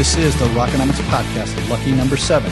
This 0.00 0.16
is 0.16 0.34
the 0.38 0.46
Rockonomics 0.46 0.98
Podcast, 1.10 1.68
lucky 1.68 1.92
number 1.92 2.16
seven. 2.16 2.50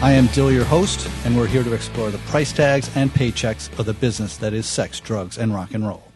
I 0.00 0.12
am 0.12 0.28
Dill, 0.28 0.50
your 0.50 0.64
host, 0.64 1.10
and 1.26 1.36
we're 1.36 1.46
here 1.46 1.62
to 1.62 1.74
explore 1.74 2.10
the 2.10 2.16
price 2.16 2.54
tags 2.54 2.90
and 2.96 3.10
paychecks 3.10 3.78
of 3.78 3.84
the 3.84 3.92
business 3.92 4.38
that 4.38 4.54
is 4.54 4.64
sex, 4.64 4.98
drugs, 4.98 5.36
and 5.36 5.52
rock 5.52 5.74
and 5.74 5.86
roll. 5.86 6.10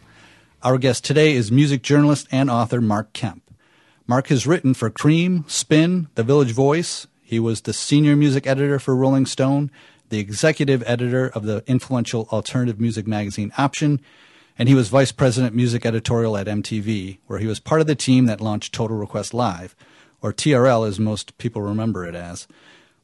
Our 0.63 0.79
guest 0.79 1.05
today 1.05 1.33
is 1.33 1.51
music 1.51 1.83
journalist 1.83 2.27
and 2.31 2.49
author 2.49 2.81
Mark 2.81 3.13
Kemp. 3.13 3.43
Mark 4.07 4.29
has 4.29 4.47
written 4.47 4.73
for 4.73 4.89
Creem, 4.89 5.47
Spin, 5.47 6.07
The 6.15 6.23
Village 6.23 6.51
Voice. 6.51 7.05
He 7.21 7.39
was 7.39 7.61
the 7.61 7.71
senior 7.71 8.15
music 8.15 8.47
editor 8.47 8.79
for 8.79 8.95
Rolling 8.95 9.27
Stone, 9.27 9.69
the 10.09 10.17
executive 10.17 10.81
editor 10.87 11.27
of 11.27 11.43
the 11.43 11.63
influential 11.67 12.27
alternative 12.31 12.79
music 12.79 13.05
magazine 13.05 13.53
Option, 13.55 14.01
and 14.57 14.67
he 14.67 14.73
was 14.73 14.89
vice 14.89 15.11
president 15.11 15.53
music 15.53 15.85
editorial 15.85 16.35
at 16.35 16.47
MTV, 16.47 17.19
where 17.27 17.37
he 17.37 17.45
was 17.45 17.59
part 17.59 17.81
of 17.81 17.87
the 17.87 17.93
team 17.93 18.25
that 18.25 18.41
launched 18.41 18.73
Total 18.73 18.97
Request 18.97 19.31
Live, 19.31 19.75
or 20.25 20.33
TRL 20.33 20.87
as 20.87 20.99
most 20.99 21.37
people 21.37 21.61
remember 21.61 22.03
it 22.03 22.15
as. 22.15 22.47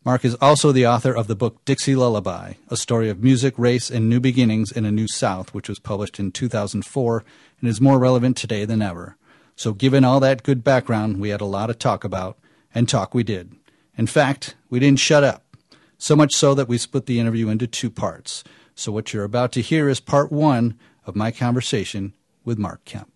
Mark 0.03 0.25
is 0.25 0.33
also 0.41 0.71
the 0.71 0.87
author 0.87 1.15
of 1.15 1.27
the 1.27 1.35
book 1.35 1.63
Dixie 1.65 1.95
Lullaby, 1.95 2.53
a 2.67 2.75
story 2.75 3.09
of 3.09 3.21
music, 3.21 3.53
race, 3.59 3.91
and 3.91 4.09
new 4.09 4.19
beginnings 4.19 4.71
in 4.71 4.85
a 4.85 4.91
new 4.91 5.07
South, 5.07 5.53
which 5.53 5.69
was 5.69 5.77
published 5.77 6.19
in 6.19 6.31
2004 6.31 7.23
and 7.59 7.69
is 7.69 7.79
more 7.79 7.99
relevant 7.99 8.37
today 8.37 8.65
than 8.65 8.81
ever. 8.81 9.17
So, 9.55 9.71
given 9.71 10.03
all 10.03 10.19
that 10.19 10.41
good 10.41 10.63
background, 10.63 11.19
we 11.19 11.29
had 11.29 11.41
a 11.41 11.45
lot 11.45 11.67
to 11.67 11.75
talk 11.75 12.03
about, 12.03 12.39
and 12.73 12.89
talk 12.89 13.13
we 13.13 13.21
did. 13.21 13.55
In 13.95 14.07
fact, 14.07 14.55
we 14.71 14.79
didn't 14.79 14.99
shut 14.99 15.23
up, 15.23 15.45
so 15.99 16.15
much 16.15 16.33
so 16.33 16.55
that 16.55 16.67
we 16.67 16.79
split 16.79 17.05
the 17.05 17.19
interview 17.19 17.49
into 17.49 17.67
two 17.67 17.91
parts. 17.91 18.43
So, 18.73 18.91
what 18.91 19.13
you're 19.13 19.23
about 19.23 19.51
to 19.51 19.61
hear 19.61 19.89
is 19.89 19.99
part 19.99 20.31
one 20.31 20.79
of 21.05 21.15
my 21.15 21.29
conversation 21.29 22.15
with 22.43 22.57
Mark 22.57 22.83
Kemp. 22.83 23.10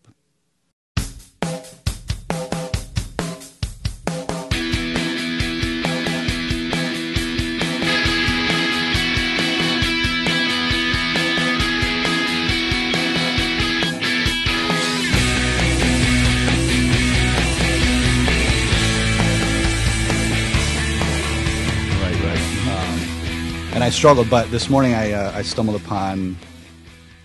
And 23.76 23.84
I 23.84 23.90
struggled. 23.90 24.30
But 24.30 24.50
this 24.52 24.70
morning, 24.70 24.94
I 24.94 25.12
uh, 25.12 25.32
I 25.36 25.42
stumbled 25.42 25.80
upon, 25.80 26.38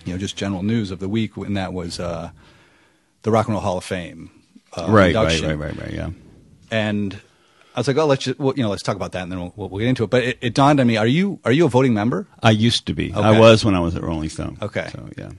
you 0.05 0.13
know, 0.13 0.19
just 0.19 0.35
general 0.35 0.61
news 0.61 0.91
of 0.91 0.99
the 0.99 1.07
week, 1.07 1.37
and 1.37 1.57
that 1.57 1.73
was 1.73 1.99
uh, 1.99 2.29
the 3.23 3.31
Rock 3.31 3.47
and 3.47 3.53
Roll 3.53 3.63
Hall 3.63 3.77
of 3.77 3.85
Fame. 3.85 4.29
Uh, 4.77 4.87
right, 4.89 5.15
right, 5.15 5.41
right, 5.41 5.57
right, 5.57 5.77
right. 5.77 5.91
Yeah. 5.91 6.09
And 6.69 7.19
I 7.75 7.79
was 7.79 7.87
like, 7.87 7.97
oh, 7.97 8.05
let's 8.05 8.25
just, 8.25 8.39
well, 8.39 8.53
you 8.55 8.63
know, 8.63 8.69
let's 8.69 8.83
talk 8.83 8.95
about 8.95 9.13
that, 9.13 9.23
and 9.23 9.31
then 9.31 9.39
we'll, 9.39 9.53
we'll, 9.55 9.69
we'll 9.69 9.79
get 9.79 9.87
into 9.87 10.03
it. 10.03 10.09
But 10.09 10.23
it, 10.23 10.37
it 10.41 10.53
dawned 10.53 10.79
on 10.79 10.87
me: 10.87 10.97
Are 10.97 11.07
you 11.07 11.39
are 11.45 11.51
you 11.51 11.65
a 11.65 11.69
voting 11.69 11.93
member? 11.93 12.27
I 12.43 12.51
used 12.51 12.85
to 12.87 12.93
be. 12.93 13.11
Okay. 13.11 13.21
I 13.21 13.39
was 13.39 13.65
when 13.65 13.73
I 13.73 13.79
was 13.79 13.95
at 13.95 14.03
Rolling 14.03 14.29
Stone. 14.29 14.57
Okay. 14.61 14.89
So 14.91 15.09
yeah. 15.17 15.31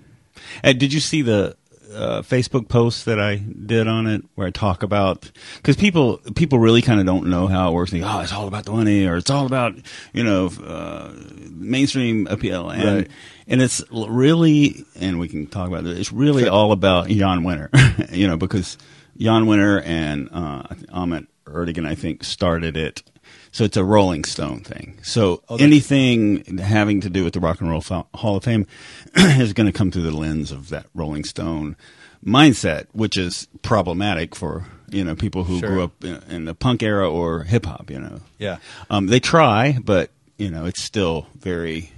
And 0.62 0.80
did 0.80 0.92
you 0.92 1.00
see 1.00 1.22
the 1.22 1.56
uh, 1.94 2.22
Facebook 2.22 2.68
post 2.68 3.04
that 3.04 3.18
I 3.20 3.36
did 3.36 3.86
on 3.88 4.06
it, 4.06 4.22
where 4.34 4.46
I 4.46 4.50
talk 4.50 4.82
about 4.82 5.30
because 5.56 5.76
people 5.76 6.18
people 6.34 6.58
really 6.58 6.82
kind 6.82 7.00
of 7.00 7.06
don't 7.06 7.28
know 7.28 7.46
how 7.46 7.70
it 7.70 7.74
works. 7.74 7.90
They 7.90 8.00
go, 8.00 8.06
oh, 8.08 8.20
it's 8.20 8.32
all 8.32 8.48
about 8.48 8.64
the 8.64 8.72
money, 8.72 9.06
or 9.06 9.16
it's 9.16 9.30
all 9.30 9.46
about 9.46 9.74
you 10.12 10.24
know 10.24 10.50
uh, 10.64 11.12
mainstream 11.50 12.26
appeal, 12.28 12.70
and 12.70 12.96
Right. 12.98 13.10
and 13.46 13.62
it's 13.62 13.82
really, 13.92 14.84
and 15.00 15.18
we 15.18 15.28
can 15.28 15.46
talk 15.46 15.68
about 15.68 15.86
it. 15.86 15.98
It's 15.98 16.12
really 16.12 16.44
Sure. 16.44 16.52
all 16.52 16.72
about 16.72 17.08
Jann 17.08 17.42
Wenner, 17.42 17.68
you 18.14 18.26
know, 18.26 18.36
because 18.36 18.78
Jann 19.18 19.44
Wenner 19.44 19.82
and 19.84 20.28
uh, 20.32 20.62
Ahmet 20.92 21.26
Ertegun, 21.46 21.86
I 21.86 21.94
think, 21.94 22.24
started 22.24 22.76
it. 22.76 23.02
So 23.52 23.64
it's 23.64 23.76
a 23.76 23.84
Rolling 23.84 24.24
Stone 24.24 24.60
thing. 24.60 24.98
So 25.02 25.42
Oh, 25.48 25.56
anything 25.56 26.58
having 26.58 27.00
to 27.02 27.10
do 27.10 27.22
with 27.22 27.34
the 27.34 27.40
Rock 27.40 27.60
and 27.60 27.68
Roll 27.70 27.82
Fa- 27.82 28.06
Hall 28.14 28.36
of 28.36 28.44
Fame 28.44 28.66
is 29.14 29.52
going 29.52 29.66
to 29.66 29.72
come 29.72 29.90
through 29.90 30.02
the 30.02 30.16
lens 30.16 30.50
of 30.50 30.70
that 30.70 30.86
Rolling 30.94 31.24
Stone 31.24 31.76
mindset, 32.24 32.86
which 32.92 33.16
is 33.18 33.48
problematic 33.62 34.34
for 34.34 34.64
you 34.90 35.04
know 35.04 35.14
people 35.14 35.44
who 35.44 35.58
Sure. 35.60 35.68
grew 35.68 35.82
up 35.84 36.02
in, 36.04 36.22
in 36.30 36.44
the 36.46 36.54
punk 36.54 36.82
era 36.82 37.08
or 37.10 37.44
hip 37.44 37.66
hop. 37.66 37.90
You 37.90 38.00
know, 38.00 38.20
Yeah. 38.38 38.56
um, 38.90 39.06
they 39.08 39.20
try, 39.20 39.78
but 39.84 40.10
you 40.38 40.50
know 40.50 40.64
it's 40.64 40.80
still 40.82 41.26
very 41.38 41.90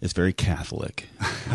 it's 0.00 0.12
very 0.12 0.32
Catholic. 0.32 1.06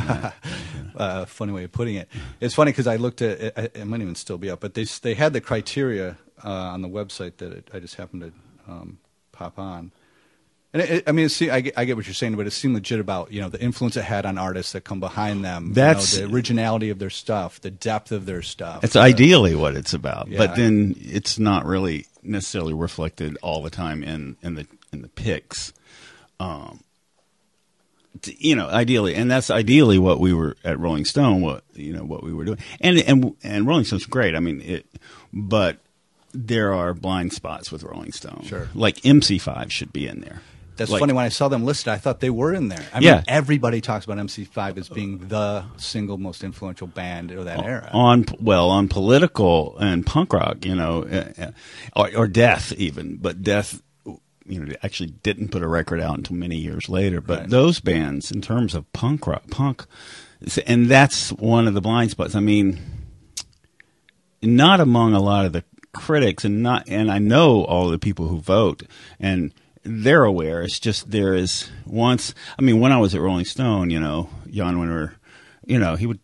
uh, 0.96 1.26
funny 1.26 1.52
way 1.54 1.64
of 1.66 1.72
putting 1.72 1.96
it. 1.96 2.08
It's 2.40 2.54
funny 2.56 2.72
because 2.72 2.88
I 2.88 2.96
looked 2.96 3.22
at 3.22 3.40
it, 3.58 3.72
it 3.76 3.86
might 3.86 4.02
even 4.02 4.16
still 4.16 4.38
be 4.38 4.50
up, 4.50 4.60
but 4.62 4.74
they 4.76 4.84
they 5.02 5.14
had 5.14 5.34
the 5.34 5.42
criteria 5.42 6.18
uh, 6.44 6.50
on 6.50 6.82
the 6.82 6.90
website 6.90 7.38
that 7.38 7.52
it, 7.52 7.70
I 7.74 7.80
just 7.80 7.96
happened 7.96 8.22
to 8.22 8.72
um, 8.72 8.98
pop 9.42 9.60
on. 9.60 9.92
And 10.74 10.82
it, 10.84 10.90
it- 10.90 11.04
I 11.08 11.12
mean, 11.12 11.26
it's, 11.26 11.42
I, 11.42 11.62
get, 11.62 11.74
I 11.78 11.86
get 11.86 11.96
what 11.98 12.06
you're 12.08 12.14
saying, 12.14 12.36
but 12.36 12.48
it 12.48 12.52
seemed 12.52 12.76
legit 12.76 13.00
about 13.00 13.32
you 13.32 13.42
know 13.42 13.50
the 13.50 13.62
influence 13.62 13.98
it 13.98 14.04
had 14.04 14.26
on 14.26 14.38
artists 14.38 14.72
that 14.74 14.84
come 14.84 15.00
behind 15.00 15.44
them. 15.44 15.68
you 15.70 15.74
That's- 15.74 16.18
know, 16.18 16.28
the 16.28 16.34
originality 16.34 16.90
of 16.92 17.00
their 17.00 17.10
stuff, 17.10 17.60
the 17.62 17.72
depth 17.72 18.12
of 18.12 18.26
their 18.26 18.42
stuff. 18.42 18.84
It's 18.84 18.96
ideally 18.96 19.56
what 19.56 19.76
it's 19.76 19.94
about, 19.94 20.28
Yeah. 20.30 20.38
but 20.38 20.56
then 20.56 20.96
it's 21.00 21.38
not 21.40 21.66
really 21.66 22.06
necessarily 22.24 22.74
reflected 22.74 23.38
all 23.42 23.64
the 23.64 23.70
time 23.72 24.04
in 24.04 24.38
in 24.42 24.56
the 24.56 24.68
in 24.94 25.02
the 25.02 25.08
picks. 25.10 25.74
Um, 26.40 26.84
you 28.26 28.56
know, 28.56 28.68
ideally, 28.68 29.16
and 29.16 29.32
that's 29.32 29.50
ideally 29.50 29.98
what 29.98 30.20
we 30.20 30.34
were 30.34 30.56
at 30.64 30.78
Rolling 30.80 31.06
Stone. 31.06 31.42
What 31.42 31.64
you 31.74 31.94
know, 31.94 32.04
what 32.04 32.24
we 32.24 32.34
were 32.34 32.46
doing, 32.46 32.60
and 32.80 32.98
and 33.00 33.36
and 33.44 33.68
Rolling 33.68 33.86
Stone's 33.86 34.06
great. 34.06 34.36
I 34.36 34.40
mean, 34.40 34.62
it, 34.62 34.86
but 35.34 35.78
there 36.34 36.74
are 36.74 36.94
blind 36.94 37.34
spots 37.34 37.72
with 37.72 37.84
Rolling 37.84 38.12
Stone. 38.12 38.44
Sure. 38.46 38.70
like 38.74 38.98
MC5 38.98 39.70
should 39.72 39.92
be 39.94 40.08
in 40.08 40.22
there. 40.22 40.42
That's 40.78 40.90
Like- 40.90 41.02
funny. 41.02 41.14
When 41.14 41.26
I 41.26 41.30
saw 41.30 41.48
them 41.48 41.64
listed, 41.66 41.90
I 41.90 41.98
thought 41.98 42.22
they 42.22 42.30
were 42.30 42.54
in 42.54 42.70
there. 42.70 42.84
I 42.94 43.02
mean, 43.02 43.22
everybody 43.28 43.82
talks 43.82 44.06
about 44.06 44.18
MC5 44.18 44.78
as 44.78 44.90
being 44.90 45.28
the 45.28 45.66
single 45.78 46.18
most 46.18 46.44
influential 46.44 46.88
band 46.88 47.30
of 47.32 47.46
that 47.46 47.64
era. 47.64 47.90
on 47.94 48.26
well 48.40 48.70
on 48.70 48.88
political 48.88 49.78
and 49.80 50.06
punk 50.06 50.34
rock, 50.34 50.66
you 50.66 50.74
know, 50.74 51.04
uh, 51.04 51.26
uh, 51.44 51.52
or, 51.96 52.10
or 52.16 52.28
death 52.28 52.74
even, 52.78 53.18
but 53.18 53.44
death, 53.44 53.82
you 54.48 54.60
know, 54.66 54.74
actually 54.82 55.12
didn't 55.22 55.50
put 55.50 55.62
a 55.62 55.68
record 55.68 56.00
out 56.00 56.18
until 56.18 56.36
many 56.38 56.56
years 56.58 56.90
later. 56.90 57.22
But 57.22 57.40
Right. 57.42 57.50
those 57.50 57.80
bands, 57.80 58.32
in 58.32 58.42
terms 58.42 58.74
of 58.74 58.92
punk 58.94 59.28
rock, 59.28 59.44
punk, 59.52 59.86
and 60.66 60.88
that's 60.88 61.32
one 61.34 61.68
of 61.68 61.76
the 61.76 61.82
blind 61.82 62.10
spots. 62.12 62.34
I 62.34 62.40
mean, 62.40 62.80
not 64.42 64.80
among 64.80 65.14
a 65.14 65.22
lot 65.22 65.46
of 65.46 65.54
the 65.54 65.64
critics, 65.94 66.46
and 66.46 66.62
not, 66.64 66.88
and 66.88 67.12
I 67.12 67.18
know 67.20 67.64
all 67.66 67.90
the 67.90 68.00
people 68.00 68.28
who 68.28 68.40
vote, 68.40 68.84
and 69.20 69.54
they're 69.84 70.24
aware. 70.24 70.62
It's 70.62 70.80
just 70.80 71.12
there 71.12 71.34
is 71.34 71.70
once. 71.86 72.34
I 72.58 72.62
mean, 72.62 72.80
when 72.80 72.92
I 72.92 72.98
was 72.98 73.16
at 73.16 73.22
Rolling 73.22 73.46
Stone, 73.46 73.90
you 73.90 74.00
know, 74.00 74.30
Jann 74.50 74.78
Wenner, 74.78 75.14
you 75.66 75.80
know, 75.80 75.96
he 75.96 76.06
would 76.06 76.20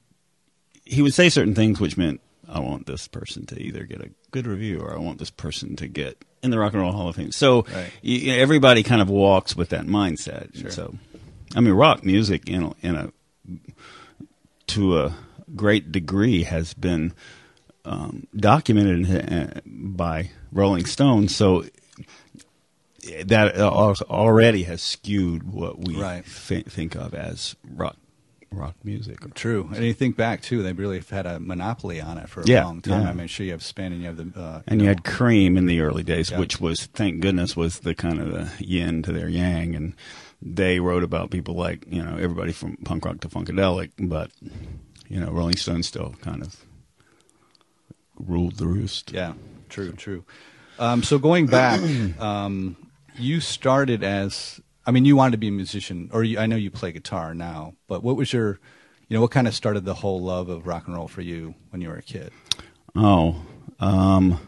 he 0.86 1.02
would 1.02 1.14
say 1.14 1.28
certain 1.30 1.54
things 1.56 1.80
which 1.80 1.98
meant 1.98 2.22
I 2.48 2.60
want 2.60 2.86
this 2.86 3.08
person 3.08 3.46
to 3.48 3.62
either 3.62 3.84
get 3.84 4.00
a 4.02 4.10
good 4.32 4.48
review 4.48 4.80
or 4.80 4.94
I 4.94 5.00
want 5.00 5.20
this 5.20 5.30
person 5.32 5.76
to 5.78 5.88
get 5.88 6.24
in 6.44 6.52
the 6.52 6.58
Rock 6.60 6.74
and 6.74 6.82
Roll 6.82 6.92
Hall 6.94 7.10
of 7.10 7.16
Fame. 7.18 7.32
So 7.34 7.64
Right. 7.74 7.92
y- 8.04 8.22
everybody 8.28 8.84
kind 8.84 9.02
of 9.02 9.10
walks 9.10 9.56
with 9.56 9.70
that 9.70 9.86
mindset. 9.86 10.56
Sure. 10.58 10.70
So, 10.70 10.96
I 11.56 11.60
mean, 11.62 11.74
rock 11.74 12.06
music 12.06 12.48
in 12.48 12.64
a, 12.64 12.74
in 12.82 12.96
a 12.96 13.12
to 14.68 14.98
a 15.00 15.16
great 15.56 15.92
degree 15.92 16.44
has 16.44 16.74
been 16.74 17.14
um, 17.88 18.28
documented 18.36 19.32
uh, 19.32 19.62
by 19.66 20.30
Rolling 20.52 20.86
Stone. 20.86 21.30
So 21.30 21.66
that 23.26 23.58
already 23.58 24.64
has 24.64 24.82
skewed 24.82 25.44
what 25.44 25.80
we 25.80 25.96
Right. 26.00 26.26
thi- 26.26 26.64
think 26.64 26.96
of 26.96 27.14
as 27.14 27.56
rock 27.76 27.96
rock 28.50 28.76
music. 28.84 29.18
True, 29.34 29.70
and 29.76 29.84
you 29.84 29.94
think 29.94 30.16
back 30.16 30.42
too, 30.42 30.64
they 30.64 30.72
really 30.72 30.98
have 30.98 31.10
had 31.10 31.26
a 31.26 31.38
monopoly 31.40 32.00
on 32.00 32.18
it 32.18 32.30
for 32.30 32.42
a 32.42 32.46
Yeah, 32.48 32.64
long 32.64 32.82
time. 32.82 33.02
yeah. 33.04 33.10
I 33.10 33.14
mean, 33.14 33.28
sure, 33.28 33.46
you 33.46 33.52
have 33.52 33.62
Spin 33.62 33.92
and 33.92 34.02
you 34.02 34.08
have 34.08 34.16
the 34.18 34.40
uh, 34.40 34.62
And 34.68 34.80
you 34.82 34.86
know, 34.88 34.92
had 34.92 35.04
Creem 35.04 35.58
in 35.58 35.66
the 35.66 35.82
early 35.82 36.02
days, 36.02 36.32
Yeah. 36.32 36.40
which 36.40 36.60
was, 36.62 36.86
thank 36.94 37.20
goodness, 37.20 37.58
was 37.58 37.80
the 37.80 37.94
kind 37.94 38.20
of 38.22 38.32
the 38.32 38.50
yin 38.64 39.04
to 39.04 39.12
their 39.12 39.28
yang. 39.28 39.76
And 39.76 39.94
they 40.42 40.80
wrote 40.80 41.04
about 41.04 41.30
people 41.30 41.56
like, 41.56 41.86
you 41.90 42.02
know, 42.02 42.16
everybody 42.16 42.54
from 42.54 42.78
punk 42.78 43.04
rock 43.06 43.20
to 43.22 43.28
funkadelic, 43.28 43.92
but, 44.00 44.32
you 45.10 45.20
know, 45.20 45.30
Rolling 45.30 45.58
Stone 45.58 45.84
still 45.84 46.16
kind 46.22 46.42
of 46.42 46.56
ruled 48.20 48.58
the 48.58 48.68
roost. 48.68 49.12
Yeah, 49.12 49.34
true, 49.70 49.92
true. 49.94 50.24
Um, 50.80 51.04
so 51.04 51.18
going 51.18 51.48
back, 51.48 51.80
um, 52.20 52.76
you 53.18 53.40
started 53.40 54.04
as 54.04 54.60
I 54.86 54.92
mean, 54.92 55.06
you 55.06 55.16
wanted 55.16 55.32
to 55.32 55.38
be 55.38 55.50
a 55.50 55.52
musician, 55.52 56.10
or 56.14 56.24
you, 56.24 56.40
I 56.40 56.46
know 56.46 56.56
you 56.56 56.72
play 56.72 56.92
guitar 56.92 57.34
now. 57.34 57.74
But 57.88 58.04
what 58.04 58.16
was 58.16 58.32
your, 58.32 58.60
you 59.10 59.16
know, 59.18 59.22
what 59.22 59.32
kind 59.32 59.48
of 59.48 59.54
started 59.54 59.84
the 59.86 59.96
whole 59.96 60.22
love 60.22 60.48
of 60.50 60.66
rock 60.66 60.88
and 60.88 60.96
roll 60.96 61.08
for 61.10 61.22
you 61.22 61.56
when 61.72 61.82
you 61.82 61.90
were 61.90 61.98
a 61.98 62.02
kid? 62.02 62.32
Oh, 62.96 63.42
um, 63.82 64.40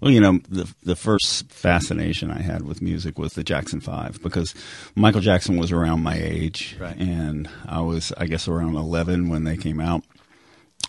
well, 0.00 0.10
you 0.10 0.20
know, 0.20 0.40
the 0.48 0.72
the 0.82 0.96
first 0.96 1.50
fascination 1.50 2.30
I 2.30 2.42
had 2.42 2.62
with 2.66 2.82
music 2.82 3.18
was 3.18 3.32
the 3.34 3.44
Jackson 3.44 3.80
Five 3.80 4.20
because 4.22 4.54
Michael 4.94 5.20
Jackson 5.20 5.56
was 5.56 5.72
around 5.72 6.02
my 6.02 6.16
age, 6.16 6.76
Right. 6.78 6.96
and 6.98 7.48
I 7.66 7.80
was, 7.80 8.12
I 8.18 8.26
guess, 8.26 8.48
around 8.48 8.74
eleven 8.76 9.28
when 9.30 9.44
they 9.44 9.56
came 9.56 9.80
out, 9.80 10.02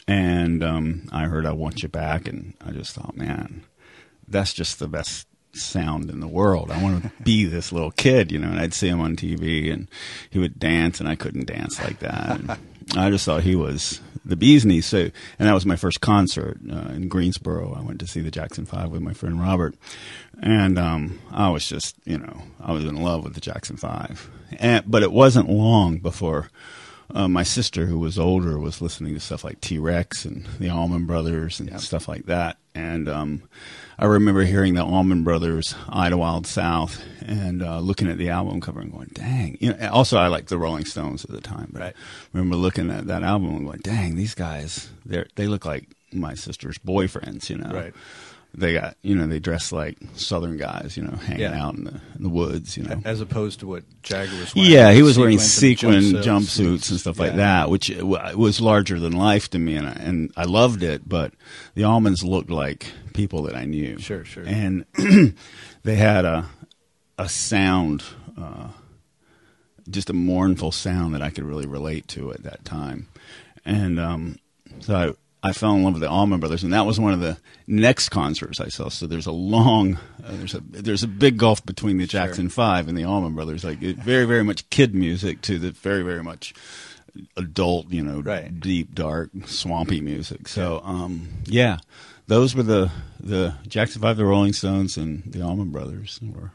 and 0.07 0.63
um, 0.63 1.07
I 1.11 1.25
heard 1.25 1.45
"I 1.45 1.51
Want 1.51 1.83
You 1.83 1.89
Back," 1.89 2.27
and 2.27 2.53
I 2.65 2.71
just 2.71 2.93
thought, 2.93 3.15
man, 3.15 3.63
that's 4.27 4.53
just 4.53 4.79
the 4.79 4.87
best 4.87 5.27
sound 5.53 6.09
in 6.09 6.19
the 6.19 6.27
world. 6.27 6.71
I 6.71 6.81
want 6.81 7.03
to 7.03 7.11
be 7.23 7.45
this 7.45 7.71
little 7.71 7.91
kid, 7.91 8.31
you 8.31 8.39
know. 8.39 8.49
And 8.49 8.59
I'd 8.59 8.73
see 8.73 8.89
him 8.89 9.01
on 9.01 9.15
TV, 9.15 9.71
and 9.71 9.87
he 10.29 10.39
would 10.39 10.59
dance, 10.59 10.99
and 10.99 11.07
I 11.07 11.15
couldn't 11.15 11.47
dance 11.47 11.81
like 11.81 11.99
that. 11.99 12.39
And 12.39 12.51
I 12.97 13.09
just 13.09 13.25
thought 13.25 13.43
he 13.43 13.55
was 13.55 14.01
the 14.25 14.35
bee's 14.35 14.65
knees. 14.65 14.85
So, 14.85 15.09
and 15.39 15.47
that 15.47 15.53
was 15.53 15.65
my 15.65 15.75
first 15.75 16.01
concert 16.01 16.59
uh, 16.69 16.89
in 16.89 17.07
Greensboro. 17.07 17.73
I 17.77 17.81
went 17.81 17.99
to 17.99 18.07
see 18.07 18.21
the 18.21 18.31
Jackson 18.31 18.65
Five 18.65 18.89
with 18.89 19.01
my 19.01 19.13
friend 19.13 19.39
Robert, 19.39 19.75
and 20.41 20.77
um, 20.77 21.19
I 21.31 21.49
was 21.49 21.67
just, 21.67 21.95
you 22.05 22.17
know, 22.17 22.43
I 22.59 22.71
was 22.73 22.85
in 22.85 23.01
love 23.01 23.23
with 23.23 23.35
the 23.35 23.41
Jackson 23.41 23.77
Five. 23.77 24.29
And, 24.59 24.83
but 24.89 25.03
it 25.03 25.11
wasn't 25.11 25.49
long 25.49 25.97
before 25.97 26.49
uh, 27.13 27.27
my 27.27 27.43
sister, 27.43 27.85
who 27.85 27.99
was 27.99 28.17
older, 28.17 28.57
was 28.57 28.81
listening 28.81 29.13
to 29.13 29.19
stuff 29.19 29.43
like 29.43 29.61
T 29.61 29.77
Rex 29.77 30.25
and 30.25 30.45
the 30.59 30.69
Allman 30.69 31.05
Brothers 31.05 31.59
and 31.59 31.79
stuff 31.79 32.07
like 32.07 32.25
that. 32.25 32.57
And 32.73 33.07
um, 33.07 33.43
I 33.99 34.05
remember 34.05 34.43
hearing 34.43 34.73
the 34.73 34.83
Allman 34.83 35.23
Brothers' 35.23 35.75
"Idlewild 35.89 36.47
South" 36.47 37.03
and 37.21 37.61
uh, 37.61 37.79
looking 37.79 38.09
at 38.09 38.17
the 38.17 38.29
album 38.29 38.61
cover 38.61 38.81
and 38.81 38.91
going, 38.91 39.11
"Dang!" 39.13 39.57
You 39.61 39.73
know. 39.73 39.89
Also, 39.89 40.17
I 40.17 40.27
liked 40.27 40.49
the 40.49 40.57
Rolling 40.57 40.85
Stones 40.85 41.23
at 41.23 41.31
the 41.31 41.41
time. 41.41 41.69
But 41.71 41.81
I 41.83 41.93
remember 42.33 42.55
looking 42.55 42.89
at 42.89 43.05
that 43.07 43.21
album 43.21 43.55
and 43.55 43.65
going, 43.65 43.81
"Dang, 43.83 44.15
these 44.15 44.33
guys! 44.33 44.89
They 45.05 45.23
they 45.35 45.45
look 45.45 45.65
like 45.65 45.89
my 46.11 46.33
sister's 46.33 46.79
boyfriends." 46.79 47.47
You 47.49 47.57
know. 47.57 47.69
Right. 47.69 47.93
They 48.55 48.73
got, 48.73 48.97
you 49.01 49.15
know, 49.15 49.25
they 49.25 49.39
dress 49.39 49.71
like 49.71 49.97
Southern 50.15 50.57
guys, 50.57 50.95
you 50.95 51.01
know, 51.01 51.15
hanging 51.17 51.41
Yeah. 51.41 51.59
out 51.65 51.73
in 51.73 51.85
the, 51.85 51.99
in 52.15 52.21
the 52.21 52.29
woods, 52.29 52.77
you 52.77 52.83
know. 52.83 53.01
As 53.03 53.19
opposed 53.19 53.61
to 53.61 53.67
what 53.67 53.83
Jagger 54.03 54.37
was 54.39 54.53
wearing. 54.53 54.69
Yeah, 54.71 54.91
he 54.91 55.01
was 55.01 55.17
wearing 55.17 55.39
sequin 55.39 55.95
and 55.95 56.15
jumpsuits 56.17 56.91
and 56.91 56.99
stuff 56.99 57.17
like 57.17 57.35
that, 57.37 57.71
which 57.71 57.89
uh, 57.89 58.05
was 58.05 58.61
larger 58.61 58.99
than 58.99 59.13
life 59.13 59.49
to 59.51 59.59
me, 59.59 59.75
and 59.75 59.87
I, 59.87 59.91
and 59.93 60.31
I 60.37 60.43
loved 60.43 60.83
it. 60.83 61.09
But 61.09 61.33
the 61.73 61.81
Allmans 61.81 62.23
looked 62.23 62.51
like 62.51 62.91
people 63.15 63.41
that 63.43 63.55
I 63.55 63.65
knew. 63.65 63.97
Sure, 63.97 64.23
sure. 64.23 64.43
And 64.45 64.85
they 65.83 65.95
had 65.95 66.23
a 66.25 66.45
a 67.17 67.27
sound, 67.29 68.03
uh, 68.39 68.67
just 69.89 70.11
a 70.11 70.13
mournful 70.13 70.71
sound 70.71 71.15
that 71.15 71.23
I 71.23 71.31
could 71.31 71.43
really 71.43 71.65
relate 71.65 72.07
to 72.09 72.31
at 72.31 72.43
that 72.43 72.63
time, 72.65 73.07
and 73.65 73.99
um, 73.99 74.37
so 74.79 74.95
I. 74.95 75.13
I 75.45 75.51
fell 75.51 75.75
in 75.75 75.83
love 75.83 75.93
with 75.93 76.01
the 76.01 76.09
Allman 76.09 76.39
Brothers, 76.39 76.63
and 76.63 76.71
that 76.71 76.85
was 76.85 76.99
one 77.01 77.11
of 77.13 77.19
the 77.19 77.37
next 77.67 78.09
concerts 78.09 78.61
I 78.61 78.69
saw. 78.69 78.87
So 78.89 79.07
there's 79.07 79.25
a 79.25 79.31
long, 79.33 79.95
uh, 80.23 80.31
there's 80.31 80.53
a 80.53 80.61
there's 80.61 81.03
a 81.03 81.07
big 81.07 81.37
gulf 81.37 81.65
between 81.65 81.97
the 81.97 82.07
Jackson 82.07 82.47
Five 82.49 82.87
and 82.87 82.97
the 82.97 83.03
Allman 83.03 83.35
Brothers. 83.35 83.63
Like 83.65 83.81
it, 83.81 83.97
very 83.97 84.25
very 84.25 84.43
much 84.43 84.69
kid 84.69 84.95
music 84.95 85.41
to 85.41 85.59
the 85.59 85.71
very 85.71 86.01
very 86.01 86.23
much 86.23 86.53
adult, 87.37 87.89
you 87.91 88.01
know, 88.03 88.21
Right. 88.21 88.57
deep 88.59 88.95
dark 88.95 89.29
swampy 89.45 90.01
music. 90.01 90.47
So 90.47 90.81
um, 90.85 91.27
yeah, 91.45 91.77
those 92.27 92.55
were 92.55 92.63
the 92.63 92.91
the 93.19 93.55
Jackson 93.67 94.01
Five, 94.01 94.17
the 94.17 94.25
Rolling 94.25 94.53
Stones, 94.53 94.97
and 94.97 95.23
the 95.25 95.41
Allman 95.41 95.71
Brothers 95.71 96.19
were 96.23 96.51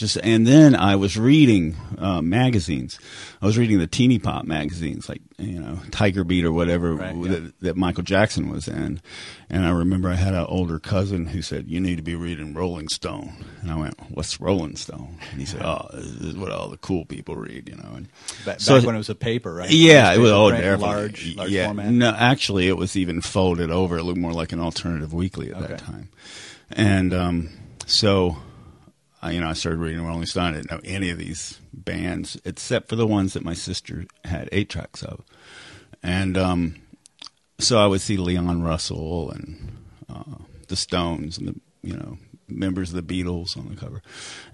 just 0.00 0.16
and 0.22 0.46
then 0.46 0.74
I 0.74 0.96
was 0.96 1.16
reading 1.16 1.76
uh, 1.98 2.20
magazines. 2.20 2.98
I 3.40 3.46
was 3.46 3.56
reading 3.56 3.78
the 3.78 3.86
teeny 3.86 4.18
pop 4.18 4.44
magazines, 4.44 5.08
like 5.08 5.22
you 5.38 5.60
know 5.60 5.78
Tiger 5.90 6.24
Beat 6.24 6.44
or 6.44 6.52
whatever 6.52 6.94
Right, 6.96 7.14
yeah. 7.14 7.28
that, 7.28 7.60
that 7.60 7.76
Michael 7.76 8.02
Jackson 8.02 8.50
was 8.50 8.66
in. 8.66 9.00
And 9.48 9.64
I 9.66 9.70
remember 9.70 10.08
I 10.08 10.14
had 10.14 10.34
an 10.34 10.44
older 10.46 10.78
cousin 10.78 11.26
who 11.26 11.42
said, 11.42 11.68
"You 11.68 11.80
need 11.80 11.96
to 11.96 12.02
be 12.02 12.14
reading 12.14 12.54
Rolling 12.54 12.88
Stone." 12.88 13.32
And 13.62 13.70
I 13.70 13.76
went, 13.76 13.94
"What's 14.10 14.40
Rolling 14.40 14.76
Stone?" 14.76 15.18
And 15.30 15.40
he 15.40 15.46
said, 15.46 15.62
"Oh, 15.62 15.88
this 15.92 16.04
is 16.06 16.36
what 16.36 16.50
all 16.50 16.68
the 16.68 16.76
cool 16.78 17.04
people 17.04 17.36
read," 17.36 17.68
you 17.68 17.76
know. 17.76 17.92
And 17.94 18.08
Back, 18.44 18.60
So- 18.60 18.76
back 18.78 18.86
when 18.86 18.94
it 18.96 18.98
was 18.98 19.10
a 19.10 19.14
paper, 19.14 19.52
right? 19.54 19.70
yeah, 19.70 20.12
it 20.12 20.18
was 20.18 20.30
Newspaper 20.30 20.36
oh, 20.36 20.48
print, 20.48 20.62
definitely. 20.64 20.86
large, 20.86 21.36
large 21.36 21.50
yeah, 21.50 21.64
format. 21.66 21.92
no, 21.92 22.10
actually, 22.16 22.68
it 22.68 22.76
was 22.76 22.96
even 22.96 23.20
folded 23.20 23.70
over. 23.70 23.98
It 23.98 24.04
looked 24.04 24.18
more 24.18 24.32
like 24.32 24.52
an 24.52 24.60
alternative 24.60 25.12
weekly 25.12 25.50
at 25.50 25.56
Okay. 25.58 25.66
that 25.68 25.78
time, 25.78 26.08
and 26.70 27.12
um, 27.14 27.50
so, 27.86 28.36
I, 29.22 29.32
you 29.32 29.40
know, 29.40 29.48
I 29.48 29.52
started 29.52 29.78
reading 29.78 30.04
Rolling 30.04 30.26
Stone. 30.26 30.44
I 30.44 30.52
didn't 30.56 30.70
know 30.70 30.80
any 30.84 31.10
of 31.10 31.18
these 31.18 31.58
bands 31.72 32.40
except 32.44 32.88
for 32.88 32.96
the 32.96 33.06
ones 33.06 33.34
that 33.34 33.44
my 33.44 33.54
sister 33.54 34.06
had 34.24 34.48
eight 34.52 34.68
tracks 34.68 35.02
of, 35.02 35.22
and 36.02 36.38
um, 36.38 36.76
so 37.58 37.78
I 37.78 37.86
would 37.86 38.00
see 38.00 38.16
Leon 38.16 38.62
Russell 38.62 39.30
and 39.30 39.76
uh, 40.08 40.36
the 40.68 40.76
Stones 40.76 41.36
and 41.38 41.48
the 41.48 41.60
you 41.82 41.96
know 41.96 42.18
members 42.48 42.92
of 42.92 43.06
the 43.06 43.22
Beatles 43.22 43.56
on 43.56 43.68
the 43.68 43.76
cover, 43.76 44.02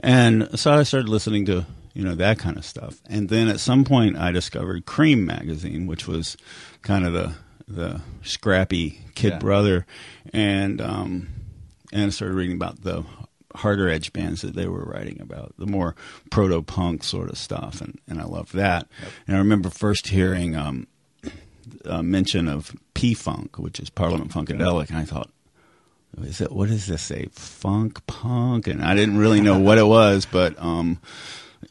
and 0.00 0.48
so 0.58 0.72
I 0.72 0.82
started 0.82 1.08
listening 1.08 1.46
to 1.46 1.64
you 1.94 2.02
know 2.04 2.14
that 2.16 2.38
kind 2.38 2.56
of 2.56 2.64
stuff. 2.64 3.00
And 3.08 3.28
then 3.28 3.48
at 3.48 3.60
some 3.60 3.84
point, 3.84 4.16
I 4.16 4.32
discovered 4.32 4.84
Creem 4.84 5.24
magazine, 5.24 5.86
which 5.86 6.06
was 6.08 6.36
kind 6.82 7.06
of 7.06 7.12
the 7.12 7.34
the 7.68 8.00
scrappy 8.22 9.00
kid 9.14 9.32
Yeah. 9.34 9.38
brother, 9.38 9.86
and 10.32 10.80
um, 10.80 11.28
and 11.92 12.06
I 12.06 12.08
started 12.10 12.34
reading 12.34 12.56
about 12.56 12.82
the 12.82 13.04
harder 13.56 13.88
edge 13.88 14.12
bands 14.12 14.42
that 14.42 14.54
they 14.54 14.66
were 14.66 14.84
writing 14.84 15.20
about, 15.20 15.54
the 15.58 15.66
more 15.66 15.94
proto 16.30 16.62
punk 16.62 17.02
sort 17.04 17.30
of 17.30 17.38
stuff, 17.38 17.80
and 17.80 17.98
and 18.08 18.20
I 18.20 18.24
loved 18.24 18.54
that. 18.54 18.86
And 19.26 19.36
I 19.36 19.38
remember 19.38 19.70
first 19.70 20.08
hearing. 20.08 20.56
Um, 20.56 20.86
uh, 21.84 22.02
mention 22.02 22.48
of 22.48 22.76
P 22.94 23.14
Funk, 23.14 23.58
which 23.58 23.80
is 23.80 23.90
Parliament 23.90 24.30
Funkadelic, 24.30 24.88
and 24.88 24.98
I 24.98 25.04
thought, 25.04 25.30
is 26.22 26.40
it 26.40 26.52
what 26.52 26.68
does 26.68 26.86
this 26.86 27.02
say? 27.02 27.26
Funk 27.32 28.06
punk, 28.06 28.66
and 28.66 28.84
I 28.84 28.94
didn't 28.94 29.18
really 29.18 29.40
know 29.40 29.58
what 29.58 29.78
it 29.78 29.86
was, 29.86 30.26
but 30.26 30.58
um, 30.62 31.00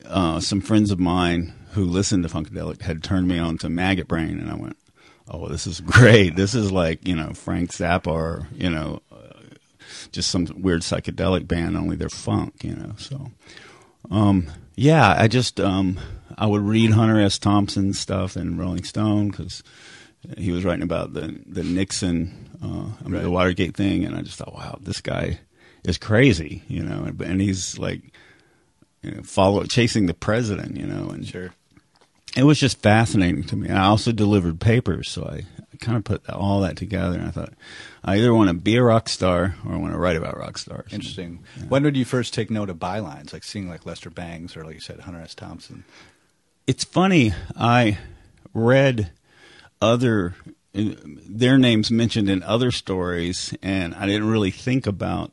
uh, 0.06 0.40
some 0.40 0.62
friends 0.62 0.92
of 0.92 1.00
mine 1.00 1.54
who 1.72 1.86
listened 1.86 2.24
to 2.24 2.30
Funkadelic 2.30 2.82
had 2.82 3.04
turned 3.04 3.28
me 3.28 3.40
on 3.40 3.58
to 3.60 3.70
Maggot 3.70 4.08
Brain, 4.08 4.40
and 4.40 4.50
I 4.50 4.56
went, 4.56 4.78
oh, 5.30 5.48
this 5.48 5.68
is 5.68 5.82
great. 5.82 6.36
This 6.36 6.54
is 6.56 6.72
like 6.72 7.08
you 7.08 7.16
know 7.16 7.34
Frank 7.34 7.72
Zappa, 7.72 8.08
or 8.08 8.48
you 8.54 8.70
know, 8.70 9.02
just 10.16 10.32
some 10.32 10.48
weird 10.58 10.82
psychedelic 10.82 11.48
band, 11.48 11.78
only 11.78 11.96
they're 11.96 12.10
funk, 12.10 12.64
you 12.64 12.76
know. 12.76 12.94
So, 12.98 13.30
um, 14.10 14.48
yeah, 14.76 15.16
I 15.18 15.28
just 15.28 15.60
um, 15.60 16.00
I 16.38 16.48
would 16.48 16.62
read 16.62 16.92
Hunter 16.92 17.22
S. 17.22 17.38
Thompson 17.38 17.94
stuff 17.94 18.36
and 18.36 18.58
Rolling 18.58 18.84
Stone 18.84 19.30
because 19.30 19.62
he 20.38 20.52
was 20.52 20.66
writing 20.66 20.84
about 20.84 21.14
the 21.14 21.40
the 21.46 21.64
Nixon, 21.64 22.50
uh, 22.64 22.90
I 23.06 23.08
mean, 23.10 23.22
the 23.22 23.30
Watergate 23.30 23.76
thing, 23.76 24.04
and 24.06 24.16
I 24.16 24.22
just 24.22 24.38
thought, 24.38 24.56
wow, 24.56 24.80
this 24.82 25.02
guy 25.02 25.40
is 25.84 26.00
crazy, 26.00 26.64
you 26.68 26.82
know, 26.82 27.04
and, 27.04 27.22
and 27.22 27.40
he's 27.42 27.78
like. 27.78 28.02
You 29.04 29.12
know, 29.12 29.22
follow 29.22 29.64
chasing 29.66 30.08
the 30.08 30.16
president, 30.16 30.78
you 30.78 30.88
know, 30.88 31.10
and 31.10 31.28
Sure. 31.28 31.52
it 32.36 32.44
was 32.44 32.60
just 32.60 32.82
fascinating 32.82 33.44
to 33.44 33.56
me. 33.56 33.70
I 33.70 33.86
also 33.86 34.12
delivered 34.12 34.60
papers, 34.60 35.12
so 35.12 35.26
I 35.26 35.46
kind 35.76 35.98
of 35.98 36.04
put 36.04 36.28
all 36.30 36.62
that 36.62 36.76
together, 36.78 37.18
and 37.20 37.28
I 37.28 37.32
thought 37.32 37.54
I 38.04 38.18
either 38.18 38.34
want 38.34 38.50
to 38.50 38.54
be 38.54 38.76
a 38.76 38.84
rock 38.84 39.10
star 39.10 39.56
or 39.66 39.74
I 39.74 39.78
want 39.78 39.94
to 39.94 40.00
write 40.00 40.16
about 40.16 40.38
rock 40.38 40.58
stars. 40.58 40.94
Interesting. 40.94 41.44
When 41.70 41.84
did 41.84 41.96
you 41.98 42.06
first 42.06 42.34
take 42.34 42.50
note 42.50 42.70
of 42.70 42.78
bylines, 42.78 43.34
like 43.34 43.44
seeing 43.44 43.70
like 43.70 43.86
Lester 43.86 44.10
Bangs 44.10 44.56
or 44.58 44.64
like 44.64 44.76
you 44.76 44.82
said 44.82 45.02
Hunter 45.02 45.22
S. 45.22 45.36
Thompson? 45.36 45.84
It's 46.68 46.84
funny. 46.84 47.34
I 47.58 47.98
read 48.54 49.12
other 49.82 50.36
their 50.74 51.58
names 51.58 51.90
mentioned 51.90 52.30
in 52.30 52.44
other 52.44 52.70
stories, 52.72 53.54
and 53.64 53.96
I 53.96 54.06
didn't 54.06 54.28
really 54.30 54.52
think 54.52 54.86
about 54.88 55.32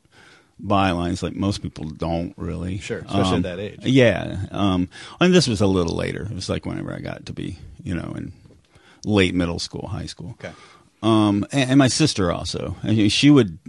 bylines 0.63 1.21
like 1.21 1.35
most 1.35 1.61
people 1.61 1.85
don't 1.89 2.33
really. 2.37 2.77
Sure, 2.77 2.99
especially 2.99 3.21
at 3.21 3.33
Um, 3.33 3.41
that 3.41 3.59
age. 3.59 3.79
Yeah, 3.83 4.45
um, 4.51 4.87
and 5.19 5.33
this 5.33 5.47
was 5.47 5.59
a 5.59 5.67
little 5.67 5.95
later. 5.95 6.23
It 6.23 6.33
was 6.35 6.47
like 6.47 6.65
whenever 6.65 6.93
I 6.93 6.99
got 6.99 7.25
to 7.25 7.33
be, 7.33 7.57
you 7.83 7.93
know, 7.93 8.13
in 8.15 8.31
late 9.05 9.35
middle 9.35 9.59
school, 9.59 9.87
high 9.87 10.05
school. 10.05 10.31
Okay. 10.39 10.53
Um, 11.01 11.45
and, 11.51 11.71
and 11.71 11.79
my 11.79 11.87
sister 11.87 12.31
also. 12.31 12.75
She 13.09 13.29
would 13.29 13.59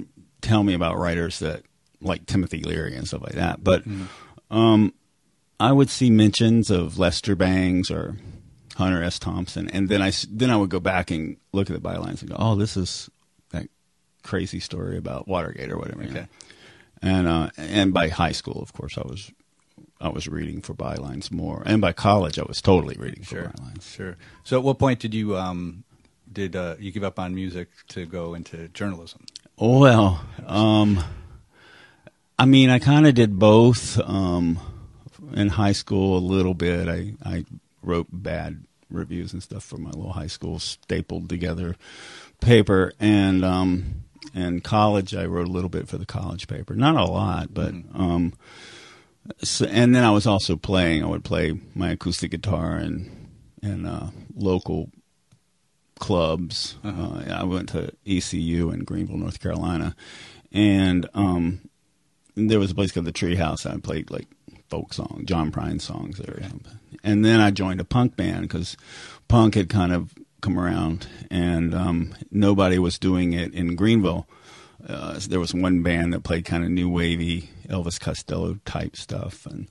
tell 0.40 0.62
me 0.62 0.74
about 0.74 0.98
writers 0.98 1.40
that 1.40 1.62
like 2.00 2.26
Timothy 2.26 2.62
Leary 2.62 2.94
and 2.94 3.08
stuff 3.08 3.22
like 3.22 3.32
that. 3.32 3.64
But 3.64 3.84
um, 4.50 4.94
I 5.58 5.72
would 5.72 5.90
see 5.90 6.10
mentions 6.10 6.70
of 6.70 6.98
Lester 6.98 7.34
Bangs 7.34 7.90
or 7.90 8.16
Hunter 8.76 9.02
S. 9.02 9.18
Thompson, 9.18 9.68
and 9.70 9.88
then 9.88 10.02
I 10.02 10.12
then 10.30 10.50
I 10.50 10.56
would 10.56 10.70
go 10.70 10.80
back 10.80 11.10
and 11.10 11.36
look 11.52 11.70
at 11.70 11.80
the 11.80 11.88
bylines 11.88 12.20
and 12.20 12.30
go, 12.30 12.36
"Oh, 12.38 12.54
this 12.56 12.76
is 12.76 13.08
that 13.50 13.68
crazy 14.22 14.60
story 14.60 14.96
about 14.96 15.28
Watergate 15.28 15.70
or 15.70 15.78
whatever." 15.78 16.02
you 16.02 16.10
know. 16.10 16.20
Okay. 16.20 16.28
And 17.02 17.28
uh, 17.28 17.50
and 17.56 17.94
by 17.94 18.08
high 18.08 18.32
school, 18.32 18.60
of 18.60 18.72
course, 18.72 18.98
I 18.98 19.02
was 19.02 19.30
I 20.00 20.08
was 20.08 20.28
reading 20.28 20.60
for 20.60 20.74
bylines 20.74 21.30
more, 21.30 21.62
and 21.64 21.80
by 21.80 21.92
college, 21.92 22.38
I 22.38 22.42
was 22.42 22.60
totally 22.60 22.96
reading 22.98 23.22
for 23.22 23.52
bylines. 23.56 23.94
Sure. 23.94 24.16
So, 24.42 24.58
at 24.58 24.64
what 24.64 24.78
point 24.78 25.00
did 25.00 25.14
you 25.14 25.36
um, 25.36 25.84
did 26.30 26.56
uh, 26.56 26.76
you 26.78 26.90
give 26.90 27.04
up 27.04 27.18
on 27.18 27.34
music 27.34 27.68
to 27.88 28.06
go 28.06 28.34
into 28.34 28.68
journalism? 28.68 29.24
Well, 29.56 30.24
um, 30.46 31.02
I 32.38 32.44
mean, 32.44 32.70
I 32.70 32.78
kind 32.78 33.06
of 33.06 33.14
did 33.14 33.38
both. 33.38 33.98
Um, 34.00 34.60
in 35.32 35.48
high 35.48 35.72
school, 35.72 36.18
a 36.18 36.20
little 36.20 36.54
bit. 36.54 36.88
I 36.88 37.14
I 37.24 37.44
wrote 37.82 38.08
bad 38.10 38.64
reviews 38.90 39.32
and 39.32 39.42
stuff 39.42 39.64
for 39.64 39.78
my 39.78 39.90
little 39.90 40.12
high 40.12 40.26
school 40.26 40.58
stapled 40.58 41.28
together 41.28 41.76
paper, 42.40 42.92
and 43.00 43.44
um, 43.44 44.04
in 44.34 44.60
college, 44.60 45.14
I 45.14 45.24
wrote 45.26 45.48
a 45.48 45.52
little 45.52 45.70
bit 45.70 45.88
for 45.88 45.98
the 45.98 46.06
college 46.06 46.48
paper. 46.48 46.74
Not 46.74 46.96
a 46.96 47.04
lot, 47.04 47.52
but 47.52 47.74
um, 47.94 48.34
so, 49.42 49.66
and 49.66 49.94
then 49.94 50.04
I 50.04 50.10
was 50.10 50.26
also 50.26 50.56
playing. 50.56 51.02
I 51.02 51.06
would 51.06 51.24
play 51.24 51.58
my 51.74 51.90
acoustic 51.90 52.30
guitar 52.30 52.76
and 52.76 53.30
and 53.62 53.86
uh, 53.86 54.08
local 54.36 54.90
clubs. 55.98 56.76
Uh, 56.84 57.24
I 57.30 57.44
went 57.44 57.70
to 57.70 57.92
ECU 58.06 58.70
in 58.70 58.84
Greenville, 58.84 59.16
North 59.16 59.40
Carolina, 59.40 59.96
and 60.52 61.08
um, 61.14 61.60
there 62.34 62.58
was 62.58 62.70
a 62.70 62.74
place 62.74 62.92
called 62.92 63.06
the 63.06 63.12
Treehouse. 63.12 63.66
I 63.66 63.78
played 63.78 64.10
like 64.10 64.26
folk 64.68 64.92
songs, 64.92 65.24
John 65.24 65.50
Prine 65.50 65.80
songs 65.80 66.18
there. 66.18 66.40
And 67.02 67.24
then 67.24 67.40
I 67.40 67.50
joined 67.50 67.80
a 67.80 67.84
punk 67.84 68.16
band 68.16 68.42
because 68.42 68.76
punk 69.28 69.54
had 69.54 69.68
kind 69.68 69.92
of 69.92 70.14
come 70.40 70.58
around, 70.58 71.06
and 71.30 71.74
um, 71.74 72.14
nobody 72.30 72.78
was 72.78 72.98
doing 72.98 73.32
it 73.32 73.54
in 73.54 73.76
Greenville. 73.76 74.26
Uh, 74.86 75.18
there 75.28 75.40
was 75.40 75.54
one 75.54 75.82
band 75.82 76.12
that 76.12 76.24
played 76.24 76.44
kind 76.44 76.64
of 76.64 76.70
new 76.70 76.90
wavy 76.90 77.48
Elvis 77.68 78.00
Costello 78.00 78.58
type 78.64 78.96
stuff, 78.96 79.46
and 79.46 79.68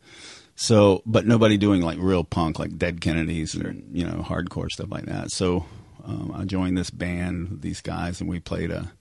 so, 0.56 1.02
but 1.06 1.26
nobody 1.26 1.58
doing 1.58 1.82
like 1.82 1.98
real 2.00 2.24
punk, 2.24 2.60
like 2.60 2.78
Dead 2.78 3.02
Kennedys 3.02 3.56
or 3.56 3.76
you 3.92 4.06
know 4.06 4.24
hardcore 4.24 4.70
stuff 4.70 4.92
like 4.92 5.06
that. 5.06 5.32
So, 5.32 5.66
um, 6.06 6.32
I 6.36 6.46
joined 6.46 6.78
this 6.78 6.90
band, 6.90 7.62
these 7.62 7.82
guys, 7.82 8.22
and 8.22 8.30
we 8.30 8.40
played 8.40 8.72
a 8.72 8.92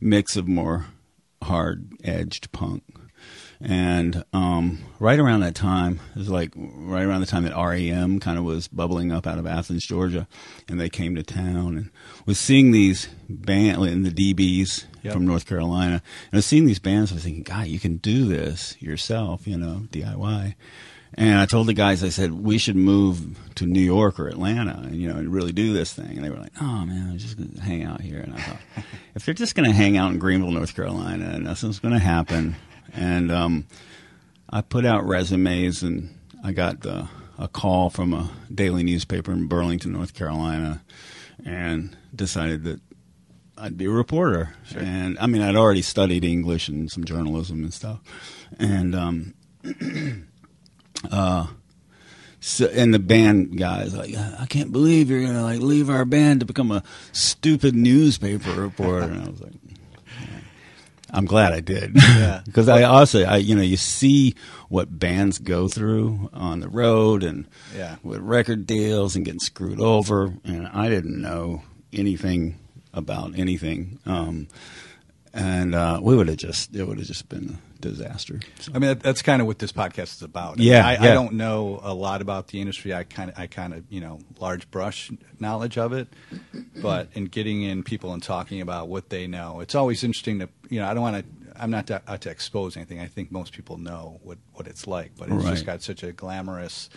mix 0.00 0.36
of 0.36 0.48
more 0.48 0.86
hard 1.42 1.92
edged 2.04 2.52
punk. 2.52 2.82
And 3.64 4.24
um, 4.32 4.80
right 4.98 5.20
around 5.20 5.40
that 5.40 5.54
time, 5.54 6.00
it 6.16 6.18
was 6.18 6.28
like 6.28 6.52
right 6.56 7.04
around 7.04 7.20
the 7.20 7.28
time 7.28 7.44
that 7.44 7.56
REM 7.56 8.18
kind 8.18 8.36
of 8.36 8.44
was 8.44 8.66
bubbling 8.66 9.12
up 9.12 9.24
out 9.24 9.38
of 9.38 9.46
Athens, 9.46 9.86
Georgia, 9.86 10.26
and 10.68 10.80
they 10.80 10.88
came 10.88 11.14
to 11.14 11.22
town 11.22 11.76
and 11.76 11.90
was 12.26 12.38
seeing 12.38 12.72
these 12.72 13.08
band 13.28 13.84
in 13.86 14.02
the 14.02 14.10
dB's 14.10 14.86
yep. 15.02 15.12
from 15.12 15.26
North 15.26 15.46
Carolina, 15.46 15.94
and 15.94 16.32
I 16.32 16.36
was 16.38 16.46
seeing 16.46 16.66
these 16.66 16.80
bands. 16.80 17.12
I 17.12 17.14
was 17.14 17.24
thinking, 17.24 17.44
God, 17.44 17.68
you 17.68 17.78
can 17.78 17.98
do 17.98 18.26
this 18.26 18.80
yourself, 18.82 19.46
you 19.46 19.56
know, 19.56 19.86
DIY. 19.92 20.54
And 21.14 21.38
I 21.38 21.46
told 21.46 21.66
the 21.66 21.74
guys, 21.74 22.02
I 22.02 22.08
said, 22.08 22.32
we 22.32 22.56
should 22.56 22.74
move 22.74 23.38
to 23.56 23.66
New 23.66 23.82
York 23.82 24.18
or 24.18 24.28
Atlanta 24.28 24.80
and, 24.82 24.96
you 24.96 25.12
know, 25.12 25.18
and 25.18 25.30
really 25.30 25.52
do 25.52 25.74
this 25.74 25.92
thing. 25.92 26.16
And 26.16 26.24
they 26.24 26.30
were 26.30 26.38
like, 26.38 26.54
oh, 26.58 26.86
man, 26.86 27.10
I'm 27.10 27.18
just 27.18 27.36
going 27.36 27.50
to 27.50 27.60
hang 27.60 27.84
out 27.84 28.00
here. 28.00 28.18
And 28.18 28.32
I 28.32 28.38
thought, 28.38 28.60
if 29.14 29.26
they're 29.26 29.34
just 29.34 29.54
going 29.54 29.68
to 29.68 29.76
hang 29.76 29.98
out 29.98 30.10
in 30.10 30.18
Greenville, 30.18 30.50
North 30.50 30.74
Carolina, 30.74 31.38
nothing's 31.38 31.80
going 31.80 31.92
to 31.92 32.00
happen. 32.00 32.56
And 32.94 33.30
um, 33.32 33.66
I 34.50 34.60
put 34.60 34.84
out 34.84 35.06
resumes 35.06 35.82
and 35.82 36.18
I 36.44 36.52
got 36.52 36.80
the, 36.80 37.08
a 37.38 37.48
call 37.48 37.90
from 37.90 38.12
a 38.12 38.30
daily 38.54 38.82
newspaper 38.82 39.32
in 39.32 39.46
Burlington, 39.46 39.92
North 39.92 40.14
Carolina, 40.14 40.82
and 41.44 41.96
decided 42.14 42.64
that 42.64 42.80
I'd 43.56 43.78
be 43.78 43.86
a 43.86 43.90
reporter. 43.90 44.54
Sure. 44.66 44.82
And 44.82 45.18
I 45.18 45.26
mean, 45.26 45.42
I'd 45.42 45.56
already 45.56 45.82
studied 45.82 46.24
English 46.24 46.68
and 46.68 46.90
some 46.90 47.04
journalism 47.04 47.62
and 47.62 47.72
stuff. 47.72 48.00
And, 48.58 48.94
um, 48.94 49.34
Uh, 51.10 51.46
so, 52.40 52.66
and 52.66 52.92
the 52.92 52.98
band 52.98 53.56
guys 53.56 53.94
like, 53.94 54.14
I 54.16 54.46
can't 54.46 54.72
believe 54.72 55.10
you're 55.10 55.24
gonna 55.24 55.42
like 55.42 55.60
leave 55.60 55.88
our 55.88 56.04
band 56.04 56.40
to 56.40 56.46
become 56.46 56.70
a 56.70 56.82
stupid 57.12 57.74
newspaper 57.74 58.50
reporter. 58.52 59.06
and 59.06 59.22
I 59.22 59.30
was 59.30 59.40
like, 59.40 59.52
I'm 61.12 61.26
glad 61.26 61.52
I 61.52 61.60
did. 61.60 61.92
Yeah. 61.94 62.40
because 62.46 62.68
I 62.68 62.82
also, 62.84 63.22
I 63.24 63.36
you 63.36 63.54
know, 63.54 63.62
you 63.62 63.76
see 63.76 64.34
what 64.68 64.98
bands 64.98 65.38
go 65.38 65.68
through 65.68 66.30
on 66.32 66.60
the 66.60 66.68
road 66.68 67.22
and 67.22 67.46
yeah. 67.76 67.96
with 68.02 68.20
record 68.20 68.66
deals 68.66 69.14
and 69.14 69.24
getting 69.24 69.40
screwed 69.40 69.80
over, 69.80 70.32
and 70.44 70.66
I 70.68 70.88
didn't 70.88 71.20
know 71.20 71.62
anything 71.92 72.58
about 72.94 73.38
anything. 73.38 73.98
Um, 74.06 74.48
and 75.34 75.74
uh, 75.74 76.00
we 76.02 76.16
would 76.16 76.28
have 76.28 76.38
just 76.38 76.74
it 76.74 76.84
would 76.86 76.98
have 76.98 77.06
just 77.06 77.28
been 77.28 77.58
disaster. 77.82 78.40
So. 78.60 78.72
I 78.74 78.78
mean, 78.78 78.88
that, 78.88 79.00
that's 79.00 79.20
kind 79.20 79.42
of 79.42 79.46
what 79.46 79.58
this 79.58 79.72
podcast 79.72 80.14
is 80.14 80.22
about. 80.22 80.58
Yeah 80.58 80.86
I, 80.86 80.92
yeah 80.92 81.02
I, 81.02 81.14
don't 81.14 81.34
know 81.34 81.80
a 81.82 81.92
lot 81.92 82.22
about 82.22 82.48
the 82.48 82.60
industry. 82.60 82.94
I 82.94 83.04
kind 83.04 83.30
of, 83.30 83.38
I 83.38 83.46
kind 83.46 83.74
of, 83.74 83.84
you 83.90 84.00
know, 84.00 84.20
large 84.40 84.70
brush 84.70 85.10
knowledge 85.38 85.76
of 85.76 85.92
it. 85.92 86.08
But 86.80 87.08
in 87.12 87.26
getting 87.26 87.62
in 87.62 87.82
people 87.82 88.14
and 88.14 88.22
talking 88.22 88.62
about 88.62 88.88
what 88.88 89.10
they 89.10 89.26
know, 89.26 89.60
it's 89.60 89.74
always 89.74 90.02
interesting 90.02 90.38
to, 90.38 90.48
you 90.70 90.80
know, 90.80 90.88
I 90.88 90.94
don't 90.94 91.02
want 91.02 91.16
to. 91.16 91.24
I'm 91.54 91.70
not 91.70 91.86
to, 91.88 92.00
out 92.08 92.22
to 92.22 92.30
expose 92.30 92.78
anything. 92.78 92.98
I 92.98 93.06
think 93.06 93.30
most 93.30 93.52
people 93.52 93.76
know 93.76 94.18
what 94.22 94.38
what 94.54 94.66
it's 94.66 94.86
like, 94.86 95.12
but 95.18 95.28
it's 95.28 95.44
right. 95.44 95.50
just 95.50 95.66
got 95.66 95.82
such 95.82 96.02
a 96.02 96.10
glamorous 96.10 96.88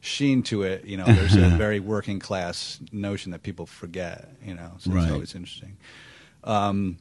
sheen 0.00 0.44
to 0.44 0.62
it. 0.62 0.84
You 0.84 0.98
know, 0.98 1.04
there's 1.06 1.34
a 1.34 1.48
very 1.48 1.80
working 1.80 2.20
class 2.20 2.78
notion 2.92 3.32
that 3.32 3.42
people 3.42 3.66
forget. 3.66 4.28
You 4.44 4.54
know, 4.54 4.72
so 4.78 4.92
right. 4.92 5.02
it's 5.02 5.12
always 5.12 5.34
interesting. 5.34 5.76
Um, 6.44 6.98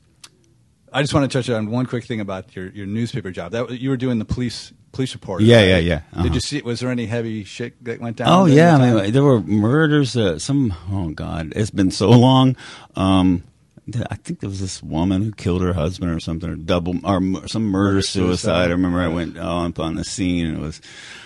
I 0.93 1.01
just 1.01 1.13
want 1.13 1.29
to 1.29 1.37
touch 1.37 1.49
on 1.49 1.71
one 1.71 1.85
quick 1.85 2.05
thing 2.05 2.19
about 2.19 2.55
your, 2.55 2.67
your 2.69 2.85
newspaper 2.85 3.31
job. 3.31 3.51
That 3.51 3.71
you 3.71 3.89
were 3.89 3.97
doing 3.97 4.19
the 4.19 4.25
police 4.25 4.71
police 4.91 5.13
report. 5.13 5.41
Yeah, 5.41 5.57
right? 5.57 5.67
yeah, 5.67 5.77
yeah. 5.77 6.01
Uh-huh. 6.13 6.23
Did 6.23 6.35
you 6.35 6.39
see? 6.39 6.61
Was 6.61 6.79
there 6.79 6.89
any 6.89 7.07
heavy 7.07 7.43
shit 7.43 7.83
that 7.83 7.99
went 7.99 8.17
down? 8.17 8.27
Oh 8.29 8.45
yeah, 8.45 8.77
I 8.77 8.93
mean, 8.93 9.11
there 9.11 9.23
were 9.23 9.41
murders. 9.41 10.15
Uh, 10.15 10.39
some 10.39 10.73
oh 10.91 11.09
god, 11.09 11.53
it's 11.55 11.71
been 11.71 11.91
so 11.91 12.11
long. 12.11 12.55
Um, 12.95 13.43
I 14.09 14.15
think 14.15 14.39
there 14.39 14.49
was 14.49 14.61
this 14.61 14.81
woman 14.81 15.23
who 15.23 15.31
killed 15.33 15.61
her 15.61 15.73
husband 15.73 16.11
or 16.11 16.19
something, 16.19 16.49
or 16.49 16.55
double, 16.55 16.95
or 17.05 17.47
some 17.47 17.63
murder 17.63 18.01
suicide. 18.01 18.69
I 18.69 18.71
remember 18.71 18.99
I 18.99 19.09
went 19.09 19.37
up 19.37 19.79
on 19.79 19.95
the 19.95 20.03
scene 20.03 20.45
and 20.45 20.57
it 20.57 20.61
was. 20.61 20.79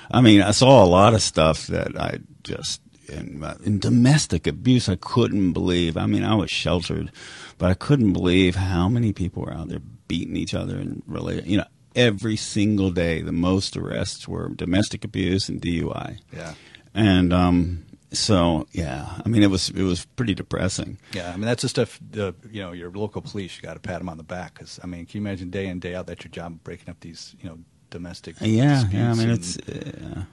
I 0.10 0.22
mean, 0.22 0.42
I 0.42 0.52
saw 0.52 0.84
a 0.84 0.88
lot 0.88 1.14
of 1.14 1.22
stuff 1.22 1.68
that 1.68 2.00
I 2.00 2.20
just 2.44 2.82
in, 3.10 3.44
in 3.64 3.80
domestic 3.80 4.48
abuse. 4.48 4.90
I 4.90 4.96
couldn't 4.96 5.54
believe. 5.54 5.98
I 5.98 6.06
mean, 6.06 6.24
I 6.24 6.36
was 6.36 6.50
sheltered 6.50 7.12
but 7.58 7.70
I 7.70 7.74
couldn't 7.74 8.14
believe 8.14 8.56
how 8.56 8.88
many 8.88 9.14
people 9.14 9.44
were 9.44 9.54
out 9.54 9.70
there 9.70 9.82
beating 10.08 10.36
each 10.36 10.54
other 10.54 10.78
and 10.78 11.04
really, 11.08 11.42
you 11.44 11.58
know, 11.58 11.66
every 11.96 12.36
single 12.36 12.92
day. 12.92 13.22
The 13.22 13.32
most 13.32 13.76
arrests 13.76 14.28
were 14.28 14.50
domestic 14.50 15.04
abuse 15.04 15.50
and 15.50 15.62
DUI. 15.62 16.20
Yeah. 16.32 16.54
And 16.94 17.34
um, 17.34 17.86
so 18.12 18.68
yeah, 18.72 19.22
I 19.26 19.28
mean 19.28 19.44
it 19.44 19.50
was 19.50 19.70
it 19.70 19.84
was 19.84 20.06
pretty 20.06 20.34
depressing. 20.34 20.98
Yeah, 21.14 21.30
I 21.30 21.34
mean 21.34 21.42
that's 21.42 21.64
the 21.64 21.70
stuff. 21.70 22.00
The 22.10 22.34
you 22.50 22.62
know 22.62 22.72
your 22.72 22.92
local 22.92 23.22
police, 23.22 23.58
you 23.58 23.64
got 23.64 23.74
to 23.74 23.80
pat 23.80 24.00
them 24.00 24.10
on 24.10 24.18
the 24.18 24.24
back 24.24 24.54
because 24.54 24.80
I 24.82 24.88
mean, 24.88 25.06
can 25.06 25.20
you 25.20 25.28
imagine 25.28 25.50
day 25.50 25.68
in 25.68 25.80
day 25.80 25.94
out 25.94 26.08
that's 26.08 26.24
your 26.24 26.32
job 26.32 26.64
breaking 26.64 26.90
up 26.90 27.00
these 27.02 27.36
you 27.42 27.50
know 27.50 27.60
domestic? 27.90 28.36
Yeah, 28.40 28.86
yeah. 28.92 29.12
I 29.12 29.14
mean 29.14 29.30
and, 29.30 29.40
it's 29.40 29.58
uh, 29.58 30.24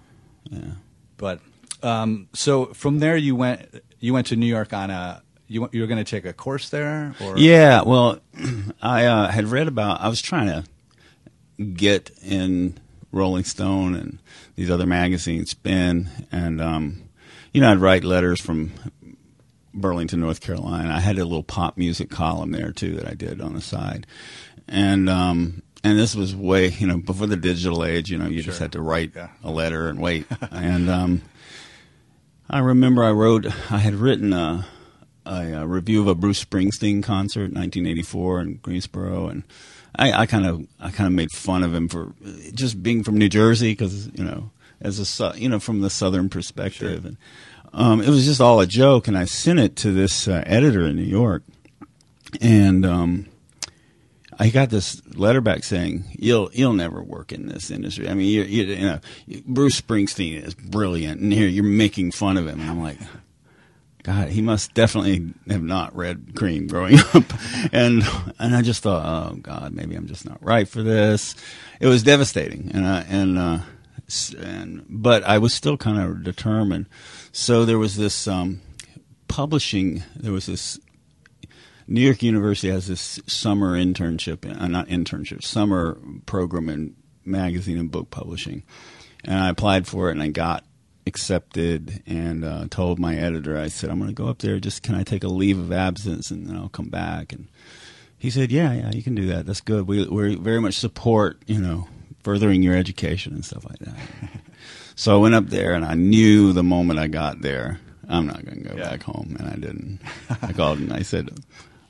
yeah. 0.45 0.61
But 1.17 1.41
um, 1.83 2.29
so 2.33 2.67
from 2.67 3.01
there 3.01 3.17
you 3.17 3.35
went 3.35 3.83
you 3.99 4.13
went 4.13 4.29
to 4.29 4.37
New 4.37 4.47
York 4.47 4.73
on 4.73 4.91
a 4.91 5.23
you 5.49 5.69
you 5.73 5.81
were 5.81 5.87
going 5.87 6.03
to 6.03 6.11
take 6.11 6.25
a 6.25 6.33
course 6.33 6.71
there, 6.71 7.15
or 7.21 7.39
yeah. 7.39 7.83
Well, 7.83 8.21
I 8.83 9.05
uh, 9.07 9.29
had 9.29 9.47
read 9.47 9.69
about. 9.69 10.01
I 10.01 10.09
was 10.09 10.23
trying 10.23 10.47
to 10.47 10.65
get 11.63 12.11
in 12.23 12.79
Rolling 13.13 13.45
Stone 13.45 13.95
and 13.95 14.19
these 14.57 14.71
other 14.71 14.87
magazines, 14.87 15.51
Spin, 15.51 16.09
and 16.33 16.61
um, 16.61 17.03
you 17.53 17.61
know, 17.61 17.71
I'd 17.71 17.79
write 17.79 18.05
letters 18.05 18.41
from 18.41 18.73
Burlington, 19.73 20.21
North 20.21 20.41
Carolina. 20.41 20.95
I 20.95 21.01
had 21.01 21.19
a 21.19 21.25
little 21.25 21.43
pop 21.43 21.77
music 21.77 22.11
column 22.11 22.53
there 22.53 22.73
too 22.73 22.97
that 22.97 23.09
I 23.09 23.15
did 23.15 23.41
on 23.41 23.55
the 23.55 23.61
side, 23.61 24.07
and 24.67 25.11
um, 25.11 25.63
and 25.83 25.99
this 25.99 26.15
was 26.15 26.35
way 26.35 26.69
you 26.69 26.87
know 26.87 26.99
before 26.99 27.27
the 27.27 27.37
digital 27.37 27.85
age. 27.85 28.11
You 28.11 28.19
know, 28.19 28.27
you 28.27 28.43
sure. 28.43 28.51
just 28.51 28.61
had 28.61 28.73
to 28.73 28.81
write 28.81 29.13
yeah. 29.15 29.29
a 29.43 29.51
letter 29.51 29.89
and 29.89 30.01
wait. 30.01 30.27
and 30.51 30.89
um, 30.89 31.23
I 32.49 32.61
remember 32.61 33.05
I 33.05 33.11
wrote. 33.11 33.47
I 33.71 33.79
had 33.79 33.95
written 33.95 34.33
a 34.33 34.67
a, 35.27 35.53
a, 35.53 35.67
review 35.67 36.01
of 36.01 36.09
a 36.09 36.15
Bruce 36.15 36.45
Springsteen 36.45 37.03
concert, 37.03 37.53
1984, 37.53 38.41
in 38.41 38.55
Greensboro, 38.57 39.29
and 39.29 39.45
I 39.97 40.27
kind 40.27 40.47
of 40.47 40.67
I 40.81 40.91
kind 40.91 41.07
of 41.07 41.13
made 41.13 41.31
fun 41.31 41.63
of 41.63 41.73
him 41.73 41.89
for 41.89 42.15
just 42.53 42.83
being 42.83 43.05
from 43.05 43.17
New 43.17 43.29
Jersey 43.29 43.73
because 43.73 44.09
you 44.09 44.25
know 44.25 44.51
as 44.81 45.21
a 45.21 45.33
you 45.37 45.49
know 45.49 45.61
from 45.61 45.81
the 45.81 45.91
southern 45.91 46.29
perspective, 46.29 47.03
sure. 47.03 47.09
and 47.09 47.17
um, 47.73 48.01
it 48.01 48.09
was 48.09 48.25
just 48.25 48.41
all 48.41 48.61
a 48.61 48.67
joke. 48.67 49.07
And 49.09 49.17
I 49.17 49.25
sent 49.25 49.61
it 49.61 49.77
to 49.77 49.93
this 49.93 50.27
uh, 50.27 50.43
editor 50.47 50.83
in 50.83 50.97
New 50.97 51.03
York, 51.03 51.45
and 52.41 52.85
um, 52.85 53.27
I 54.39 54.51
got 54.51 54.71
this 54.71 55.01
letter 55.17 55.41
back 55.41 55.65
saying 55.65 56.05
you'll 56.13 56.51
you'll 56.53 56.73
never 56.73 57.03
work 57.03 57.33
in 57.33 57.47
this 57.47 57.71
industry. 57.71 58.09
I 58.09 58.15
mean, 58.15 58.27
you, 58.27 58.43
you, 58.43 58.65
you 58.65 58.87
know, 58.87 59.01
Bruce 59.47 59.81
Springsteen 59.81 60.45
is 60.45 60.55
brilliant, 60.55 61.21
and 61.21 61.33
here 61.33 61.49
you're 61.49 61.65
making 61.65 62.11
fun 62.11 62.37
of 62.37 62.47
him. 62.47 62.61
And 62.61 62.71
I'm 62.71 62.83
like, 62.83 62.99
God, 64.05 64.29
he 64.29 64.43
must 64.43 64.75
definitely 64.75 65.33
have 65.49 65.63
not 65.63 65.97
read 65.97 66.35
Creem 66.35 66.69
growing 66.69 66.99
up, 67.15 67.25
and 67.73 68.03
and 68.39 68.55
I 68.55 68.61
just 68.61 68.83
thought, 68.83 69.33
oh 69.33 69.37
God, 69.37 69.73
maybe 69.73 69.95
I'm 69.95 70.07
just 70.07 70.27
not 70.27 70.45
right 70.45 70.69
for 70.69 70.83
this. 70.83 71.35
It 71.81 71.87
was 71.87 72.03
devastating, 72.03 72.71
and 72.75 72.87
I, 72.87 73.01
and 73.09 73.39
uh, 73.39 73.59
and 74.39 74.85
but 74.91 75.25
I 75.25 75.39
was 75.39 75.55
still 75.55 75.79
kind 75.79 75.99
of 75.99 76.23
determined. 76.23 76.87
So 77.33 77.65
there 77.65 77.79
was 77.79 77.97
this 77.97 78.29
um, 78.29 78.61
publishing. 79.27 80.03
There 80.15 80.33
was 80.33 80.47
this 80.47 80.79
New 81.87 82.03
York 82.03 82.23
University 82.23 82.69
has 82.69 82.87
this 82.87 83.19
summer 83.27 83.73
internship, 83.73 84.45
uh, 84.45 84.69
not 84.69 84.89
internship, 84.89 85.43
summer 85.43 85.99
program 86.27 86.69
in 86.69 86.95
magazine 87.25 87.79
and 87.79 87.91
book 87.91 88.11
publishing, 88.11 88.65
and 89.25 89.43
I 89.43 89.49
applied 89.49 89.87
for 89.87 90.11
it, 90.11 90.13
and 90.13 90.23
I 90.23 90.29
got 90.29 90.63
accepted 91.07 92.03
and 92.07 92.45
uh, 92.45 92.67
told 92.71 92.99
my 92.99 93.17
editor, 93.17 93.59
I 93.59 93.69
said, 93.69 93.91
I'm 93.91 93.99
going 93.99 94.11
to 94.11 94.15
go 94.15 94.29
up 94.29 94.39
there. 94.39 94.59
Just 94.59 94.83
can 94.83 94.95
I 94.95 95.03
take 95.03 95.25
a 95.25 95.29
leave 95.29 95.59
of 95.59 95.73
absence 95.73 96.31
and 96.31 96.47
then 96.47 96.57
I'll 96.57 96.69
come 96.69 96.89
back? 96.89 97.33
And 97.33 97.49
he 98.19 98.31
said, 98.31 98.51
Yeah, 98.51 98.73
yeah, 98.73 98.91
you 98.91 99.03
can 99.03 99.15
do 99.15 99.27
that. 99.27 99.47
That's 99.47 99.61
good. 99.61 99.87
We 99.87 100.07
we 100.07 100.37
very 100.37 100.61
much 100.61 100.75
support 100.75 101.43
you 101.47 101.61
know 101.61 101.89
furthering 102.23 102.63
your 102.63 102.77
education 102.77 103.35
and 103.35 103.45
stuff 103.45 103.65
like 103.69 103.79
that. 103.81 103.97
so 104.95 105.15
I 105.17 105.21
went 105.21 105.35
up 105.35 105.47
there 105.49 105.75
and 105.75 105.85
I 105.85 105.95
knew 105.95 106.53
the 106.53 106.63
moment 106.63 106.99
I 106.99 107.07
got 107.07 107.43
there, 107.43 107.81
I'm 108.09 108.27
not 108.27 108.45
going 108.45 108.63
to 108.63 108.69
go 108.69 108.77
yeah. 108.77 108.91
back 108.91 109.03
home, 109.03 109.37
and 109.39 109.49
I 109.49 109.55
didn't. 109.55 110.01
I 110.43 110.53
called 110.53 110.79
and 110.79 110.93
I 110.93 111.03
said. 111.03 111.31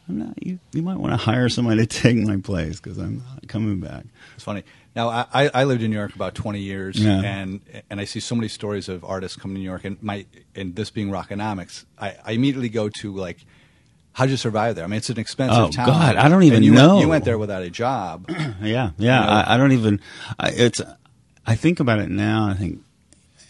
I'm 0.06 0.18
not. 0.18 0.42
You, 0.44 0.58
you 0.74 0.82
might 0.82 0.98
want 0.98 1.14
to 1.14 1.16
hire 1.16 1.48
somebody 1.48 1.86
to 1.86 1.86
take 2.02 2.18
my 2.18 2.36
place 2.36 2.78
because 2.78 2.98
I'm 2.98 3.22
not 3.26 3.48
coming 3.48 3.80
back. 3.80 4.04
It's 4.34 4.44
funny. 4.44 4.62
Now, 4.96 5.08
I, 5.08 5.50
I 5.52 5.64
lived 5.64 5.82
in 5.82 5.90
New 5.90 5.96
York 5.96 6.14
about 6.14 6.34
20 6.36 6.60
years, 6.60 6.96
Yeah. 6.96 7.20
and 7.20 7.60
and 7.90 8.00
I 8.00 8.04
see 8.04 8.20
so 8.20 8.34
many 8.36 8.46
stories 8.48 8.88
of 8.88 9.04
artists 9.04 9.36
coming 9.36 9.56
to 9.56 9.60
New 9.60 9.66
York, 9.66 9.84
and 9.84 10.00
my 10.02 10.26
and 10.54 10.76
this 10.76 10.90
being 10.90 11.10
Rockonomics, 11.10 11.84
I, 11.98 12.14
I 12.24 12.32
immediately 12.32 12.68
go 12.68 12.88
to 13.00 13.12
like, 13.12 13.38
how'd 14.12 14.30
you 14.30 14.36
survive 14.36 14.76
there? 14.76 14.84
I 14.84 14.86
mean, 14.86 14.98
it's 14.98 15.10
an 15.10 15.18
expensive 15.18 15.56
town. 15.56 15.68
Oh, 15.68 15.70
town. 15.70 15.86
God, 15.86 16.16
I 16.16 16.28
don't 16.28 16.44
even 16.44 16.62
you 16.62 16.72
know. 16.72 16.90
Went, 16.94 17.00
you 17.02 17.08
went 17.08 17.24
there 17.24 17.38
without 17.38 17.62
a 17.62 17.70
job. 17.70 18.28
Yeah, 18.30 18.52
yeah. 18.62 18.90
You 18.98 19.06
know? 19.06 19.32
I, 19.32 19.54
I 19.54 19.56
don't 19.56 19.72
even. 19.72 20.00
I, 20.38 20.50
it's. 20.50 20.80
I 21.46 21.56
think 21.56 21.80
about 21.80 21.98
it 21.98 22.08
now. 22.08 22.46
I 22.48 22.54
think, 22.54 22.80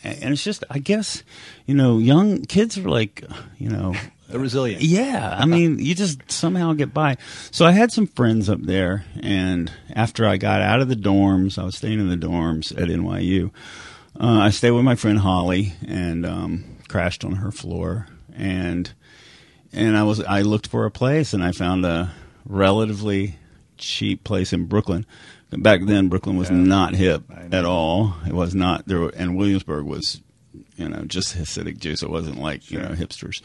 and 0.02 0.32
it's 0.32 0.42
just. 0.42 0.64
I 0.70 0.78
guess, 0.78 1.22
you 1.66 1.74
know, 1.74 1.98
young 1.98 2.40
kids 2.46 2.78
are 2.78 2.88
like, 2.88 3.22
you 3.58 3.68
know, 3.68 3.94
They're 4.28 4.40
resilient. 4.40 4.82
Yeah, 4.82 5.36
I 5.38 5.44
mean, 5.44 5.78
you 5.78 5.94
just 5.94 6.30
somehow 6.32 6.72
get 6.72 6.94
by. 6.94 7.18
So 7.50 7.66
I 7.66 7.72
had 7.72 7.92
some 7.92 8.06
friends 8.06 8.48
up 8.48 8.60
there, 8.62 9.04
and 9.20 9.70
after 9.94 10.26
I 10.26 10.38
got 10.38 10.60
out 10.62 10.80
of 10.80 10.88
the 10.88 10.96
dorms, 10.96 11.58
I 11.58 11.64
was 11.64 11.76
staying 11.76 12.00
in 12.00 12.08
the 12.08 12.16
dorms 12.16 12.72
at 12.72 12.88
NYU. 12.88 13.50
Uh, 14.18 14.38
I 14.40 14.50
stayed 14.50 14.70
with 14.70 14.84
my 14.84 14.94
friend 14.94 15.18
Holly 15.18 15.74
and 15.86 16.24
um, 16.24 16.64
crashed 16.88 17.24
on 17.24 17.32
her 17.36 17.50
floor, 17.50 18.06
and 18.34 18.92
and 19.72 19.96
I 19.96 20.04
was 20.04 20.20
I 20.24 20.40
looked 20.42 20.68
for 20.68 20.84
a 20.86 20.90
place, 20.90 21.32
and 21.34 21.44
I 21.44 21.52
found 21.52 21.84
a 21.84 22.12
relatively 22.46 23.36
cheap 23.76 24.24
place 24.24 24.52
in 24.52 24.66
Brooklyn. 24.66 25.04
Back 25.50 25.82
then, 25.84 26.08
Brooklyn 26.08 26.36
was 26.36 26.50
Yeah. 26.50 26.56
not 26.56 26.94
hip 26.96 27.22
at 27.52 27.64
all. 27.64 28.14
It 28.26 28.32
was 28.32 28.54
not 28.54 28.86
there, 28.88 29.00
were, 29.00 29.08
and 29.10 29.36
Williamsburg 29.36 29.84
was, 29.84 30.20
you 30.76 30.88
know, 30.88 31.04
just 31.04 31.36
Hasidic 31.36 31.78
Jews. 31.78 32.02
It 32.02 32.10
wasn't 32.10 32.38
like 32.40 32.70
you 32.70 32.78
know 32.80 32.88
hipsters. 32.90 33.40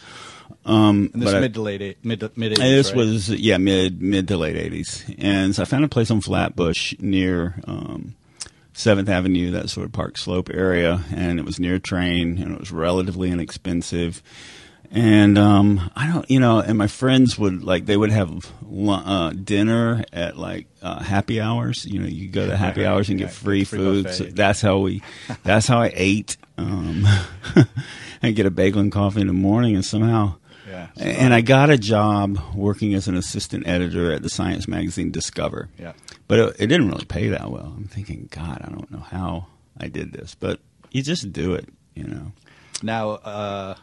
Um, 0.66 1.10
And 1.14 1.22
this 1.24 1.34
mid 1.34 1.54
to 1.56 1.62
late 1.62 1.82
eight, 1.82 1.98
mid 2.04 2.20
to, 2.20 2.32
mid 2.36 2.54
80s, 2.54 2.58
this 2.58 2.88
right? 2.90 2.98
was 2.98 3.30
yeah 3.30 3.58
mid 3.58 4.02
mid 4.02 4.28
to 4.28 4.38
late 4.38 4.56
eighties, 4.56 5.06
and 5.18 5.56
so 5.56 5.64
I 5.64 5.66
found 5.66 5.86
a 5.86 5.88
place 5.88 6.12
on 6.12 6.22
Flatbush 6.22 6.96
near 7.00 7.62
um, 7.66 8.16
Seventh 8.74 9.10
Avenue, 9.10 9.52
that 9.52 9.70
sort 9.70 9.86
of 9.86 9.92
Park 9.94 10.18
Slope 10.18 10.50
area, 10.54 11.04
and 11.14 11.40
it 11.40 11.46
was 11.46 11.60
near 11.60 11.76
a 11.76 11.80
train, 11.80 12.38
and 12.38 12.54
it 12.54 12.60
was 12.60 12.72
relatively 12.72 13.32
inexpensive. 13.32 14.22
And 14.92 15.38
um, 15.38 15.92
I 15.96 16.08
don't, 16.12 16.30
you 16.32 16.40
know, 16.40 16.60
and 16.60 16.78
my 16.78 16.88
friends 16.88 17.38
would 17.38 17.64
like 17.64 17.86
they 17.86 17.98
would 17.98 18.12
have 18.12 18.52
uh, 18.88 19.32
dinner 19.32 20.04
at 20.12 20.38
like 20.38 20.68
uh, 20.82 21.00
happy 21.00 21.40
hours. 21.40 21.86
You 21.86 22.00
know, 22.00 22.08
you 22.08 22.28
go 22.28 22.48
to 22.48 22.58
happy 22.58 22.86
hours 22.86 23.10
and 23.10 23.20
get 23.20 23.32
free, 23.32 23.64
free 23.66 23.78
food. 23.78 24.10
So 24.12 24.24
that's 24.24 24.62
how 24.62 24.80
we, 24.80 25.04
that's 25.44 25.68
how 25.68 25.80
I 25.80 25.92
ate. 25.94 26.38
Um, 26.58 27.06
I 28.24 28.32
get 28.32 28.46
a 28.46 28.52
bagel 28.52 28.82
and 28.82 28.92
coffee 28.92 29.22
in 29.22 29.28
the 29.28 29.34
morning, 29.34 29.76
and 29.76 29.86
somehow 29.86 30.36
Yeah. 30.70 30.88
and 30.98 31.34
I 31.34 31.42
got 31.42 31.70
a 31.70 31.78
job 31.78 32.38
working 32.54 32.94
as 32.94 33.08
an 33.08 33.16
assistant 33.16 33.68
editor 33.68 34.12
at 34.14 34.22
the 34.22 34.30
science 34.30 34.68
magazine 34.68 35.12
Discover. 35.12 35.70
Yeah. 35.80 35.94
But 36.28 36.40
it, 36.40 36.56
it 36.60 36.68
didn't 36.68 36.90
really 36.90 37.06
pay 37.06 37.30
that 37.30 37.50
well. 37.50 37.74
I'm 37.76 37.86
thinking, 37.86 38.30
God, 38.32 38.62
I 38.64 38.70
don't 38.70 38.90
know 38.92 39.00
how 39.00 39.48
I 39.80 39.88
did 39.88 40.14
this, 40.14 40.36
but 40.36 40.60
you 40.92 41.02
just 41.02 41.32
do 41.34 41.54
it, 41.56 41.68
you 41.96 42.04
know. 42.04 42.32
Now, 42.84 43.10
uh, 43.12 43.76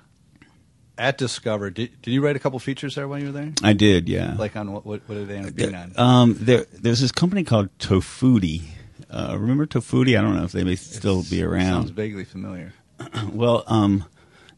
at 0.99 1.19
Discover, 1.19 1.71
did, 1.71 2.01
did 2.03 2.13
you 2.13 2.23
write 2.25 2.37
a 2.37 2.39
couple 2.39 2.59
features 2.59 2.95
there 2.95 3.07
while 3.09 3.19
you 3.19 3.27
were 3.27 3.33
there? 3.33 3.53
I 3.63 3.73
did, 3.73 4.09
yeah. 4.09 4.35
Like 4.39 4.57
on 4.57 4.73
what? 4.73 4.87
What, 4.87 5.03
what 5.07 5.15
did 5.17 5.29
they 5.29 5.37
end 5.37 5.47
up 5.49 5.55
being 5.55 5.75
on? 5.75 5.93
um, 5.97 6.37
there, 6.39 6.67
there's 6.73 7.01
this 7.01 7.13
company 7.13 7.45
called 7.45 7.77
Tofutti. 7.79 8.63
Uh, 9.11 9.37
remember 9.39 9.67
Tofutti? 9.67 10.19
I 10.19 10.23
don't 10.23 10.35
know 10.37 10.45
if 10.45 10.53
they 10.53 10.65
may 10.65 10.77
still 10.77 11.23
be 11.29 11.43
around. 11.43 11.83
Sounds 11.83 11.91
vaguely 11.91 12.25
familiar. 12.25 12.73
Well, 13.33 13.63
um, 13.67 14.05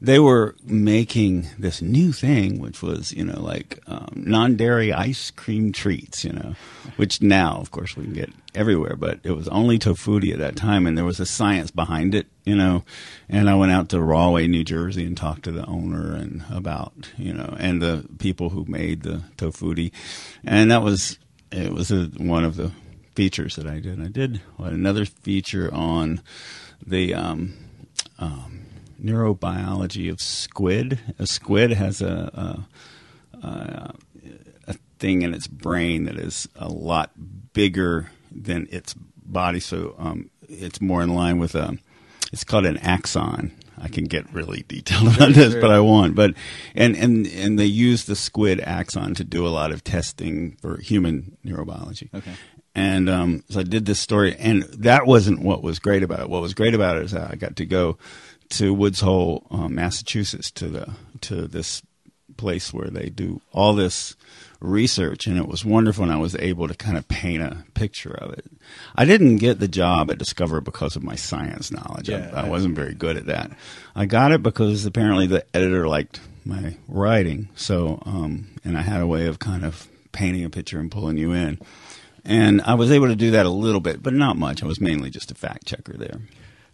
they 0.00 0.18
were 0.18 0.54
making 0.64 1.48
this 1.58 1.82
new 1.82 2.12
thing, 2.12 2.60
which 2.60 2.82
was, 2.82 3.12
you 3.12 3.24
know, 3.24 3.40
like 3.40 3.80
um, 3.88 4.08
non-dairy 4.14 4.92
ice 4.92 5.32
cream 5.32 5.72
treats, 5.72 6.24
you 6.24 6.32
know, 6.32 6.54
which 6.96 7.20
now, 7.20 7.58
of 7.58 7.72
course, 7.72 7.96
we 7.96 8.04
can 8.04 8.12
get 8.12 8.30
everywhere. 8.54 8.94
But 8.94 9.18
it 9.24 9.32
was 9.32 9.48
only 9.48 9.78
Tofutti 9.78 10.32
at 10.32 10.38
that 10.38 10.54
time, 10.54 10.86
and 10.86 10.96
there 10.96 11.04
was 11.04 11.18
a 11.18 11.26
science 11.26 11.72
behind 11.72 12.14
it, 12.14 12.28
you 12.44 12.54
know. 12.54 12.84
And 13.28 13.50
I 13.50 13.56
went 13.56 13.72
out 13.72 13.88
to 13.88 14.00
Rahway, 14.00 14.46
New 14.46 14.62
Jersey, 14.62 15.04
and 15.04 15.16
talked 15.16 15.42
to 15.44 15.52
the 15.52 15.66
owner 15.66 16.14
and 16.14 16.44
about, 16.50 17.10
you 17.16 17.32
know, 17.32 17.56
and 17.58 17.82
the 17.82 18.06
people 18.18 18.50
who 18.50 18.64
made 18.68 19.02
the 19.02 19.22
Tofutti, 19.36 19.90
and 20.44 20.70
that 20.70 20.82
was 20.82 21.18
it 21.50 21.72
was 21.72 21.90
a, 21.90 22.04
one 22.18 22.44
of 22.44 22.56
the 22.56 22.70
features 23.16 23.56
that 23.56 23.66
I 23.66 23.80
did. 23.80 24.00
I 24.00 24.06
did 24.08 24.42
another 24.58 25.04
feature 25.04 25.74
on 25.74 26.20
the 26.86 27.14
um, 27.14 27.54
um, 28.20 28.66
neurobiology 29.02 30.10
of 30.10 30.20
squid. 30.20 30.98
A 31.18 31.26
squid 31.26 31.72
has 31.72 32.00
a, 32.02 32.66
a, 33.32 33.46
a, 33.46 33.94
a 34.68 34.74
thing 34.98 35.22
in 35.22 35.34
its 35.34 35.46
brain 35.46 36.04
that 36.04 36.16
is 36.16 36.48
a 36.56 36.68
lot 36.68 37.12
bigger 37.52 38.10
than 38.30 38.68
its 38.70 38.94
body, 39.24 39.60
so 39.60 39.94
um, 39.98 40.30
it's 40.48 40.80
more 40.80 41.02
in 41.02 41.14
line 41.14 41.38
with 41.38 41.54
a. 41.54 41.78
It's 42.32 42.44
called 42.44 42.66
an 42.66 42.76
axon. 42.78 43.52
I 43.80 43.88
can 43.88 44.04
get 44.04 44.30
really 44.34 44.64
detailed 44.68 45.14
about 45.16 45.32
this, 45.32 45.54
but 45.54 45.70
I 45.70 45.80
won't. 45.80 46.14
But 46.14 46.34
and 46.74 46.96
and 46.96 47.26
and 47.26 47.58
they 47.58 47.66
use 47.66 48.04
the 48.04 48.16
squid 48.16 48.60
axon 48.60 49.14
to 49.14 49.24
do 49.24 49.46
a 49.46 49.48
lot 49.48 49.72
of 49.72 49.84
testing 49.84 50.56
for 50.60 50.78
human 50.78 51.36
neurobiology. 51.44 52.12
Okay. 52.14 52.32
And 52.74 53.08
um, 53.08 53.44
so 53.48 53.60
I 53.60 53.62
did 53.64 53.86
this 53.86 53.98
story, 53.98 54.36
and 54.38 54.62
that 54.64 55.06
wasn't 55.06 55.40
what 55.40 55.62
was 55.62 55.78
great 55.78 56.02
about 56.02 56.20
it. 56.20 56.30
What 56.30 56.42
was 56.42 56.54
great 56.54 56.74
about 56.74 56.96
it 56.96 57.04
is 57.04 57.10
that 57.12 57.30
I 57.30 57.34
got 57.34 57.56
to 57.56 57.66
go 57.66 57.98
to 58.50 58.72
Woods 58.72 59.00
Hole, 59.00 59.46
um, 59.50 59.74
Massachusetts, 59.74 60.50
to 60.52 60.68
the 60.68 60.90
to 61.22 61.46
this 61.46 61.82
place 62.36 62.72
where 62.72 62.88
they 62.88 63.08
do 63.08 63.40
all 63.52 63.74
this 63.74 64.14
research, 64.60 65.26
and 65.26 65.36
it 65.36 65.48
was 65.48 65.64
wonderful. 65.64 66.04
And 66.04 66.12
I 66.12 66.16
was 66.16 66.34
able 66.36 66.68
to 66.68 66.74
kind 66.74 66.96
of 66.96 67.06
paint 67.08 67.42
a 67.42 67.64
picture 67.74 68.14
of 68.14 68.32
it. 68.32 68.46
I 68.94 69.04
didn't 69.04 69.36
get 69.36 69.58
the 69.58 69.68
job 69.68 70.10
at 70.10 70.18
Discover 70.18 70.60
because 70.60 70.96
of 70.96 71.02
my 71.02 71.14
science 71.14 71.70
knowledge. 71.70 72.08
Yeah, 72.08 72.30
I, 72.32 72.46
I 72.46 72.48
wasn't 72.48 72.76
very 72.76 72.94
good 72.94 73.16
at 73.16 73.26
that. 73.26 73.50
I 73.94 74.06
got 74.06 74.32
it 74.32 74.42
because 74.42 74.86
apparently 74.86 75.26
the 75.26 75.44
editor 75.54 75.86
liked 75.86 76.20
my 76.44 76.76
writing. 76.88 77.48
So, 77.54 78.02
um, 78.06 78.48
and 78.64 78.78
I 78.78 78.82
had 78.82 79.00
a 79.00 79.06
way 79.06 79.26
of 79.26 79.38
kind 79.38 79.64
of 79.64 79.86
painting 80.12 80.44
a 80.44 80.50
picture 80.50 80.78
and 80.78 80.90
pulling 80.90 81.18
you 81.18 81.32
in. 81.32 81.58
And 82.24 82.60
I 82.62 82.74
was 82.74 82.90
able 82.90 83.06
to 83.08 83.16
do 83.16 83.30
that 83.32 83.46
a 83.46 83.50
little 83.50 83.80
bit, 83.80 84.02
but 84.02 84.12
not 84.12 84.36
much. 84.36 84.62
I 84.62 84.66
was 84.66 84.80
mainly 84.80 85.10
just 85.10 85.30
a 85.30 85.34
fact 85.34 85.66
checker 85.66 85.94
there. 85.94 86.20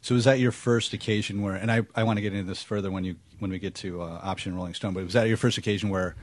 So 0.04 0.14
was 0.14 0.24
that 0.24 0.38
your 0.38 0.52
first 0.52 0.92
occasion 0.92 1.40
where? 1.40 1.54
And 1.54 1.72
I, 1.72 1.80
I 1.94 2.02
want 2.04 2.18
to 2.18 2.20
get 2.20 2.34
into 2.34 2.44
this 2.46 2.62
further 2.62 2.90
when 2.90 3.04
you 3.04 3.16
when 3.38 3.50
we 3.50 3.58
get 3.58 3.74
to 3.76 4.02
uh, 4.02 4.20
Option 4.22 4.54
Rolling 4.54 4.74
Stone. 4.74 4.92
But 4.92 5.04
was 5.04 5.14
that 5.14 5.28
your 5.28 5.38
first 5.38 5.56
occasion 5.56 5.88
where 5.88 6.14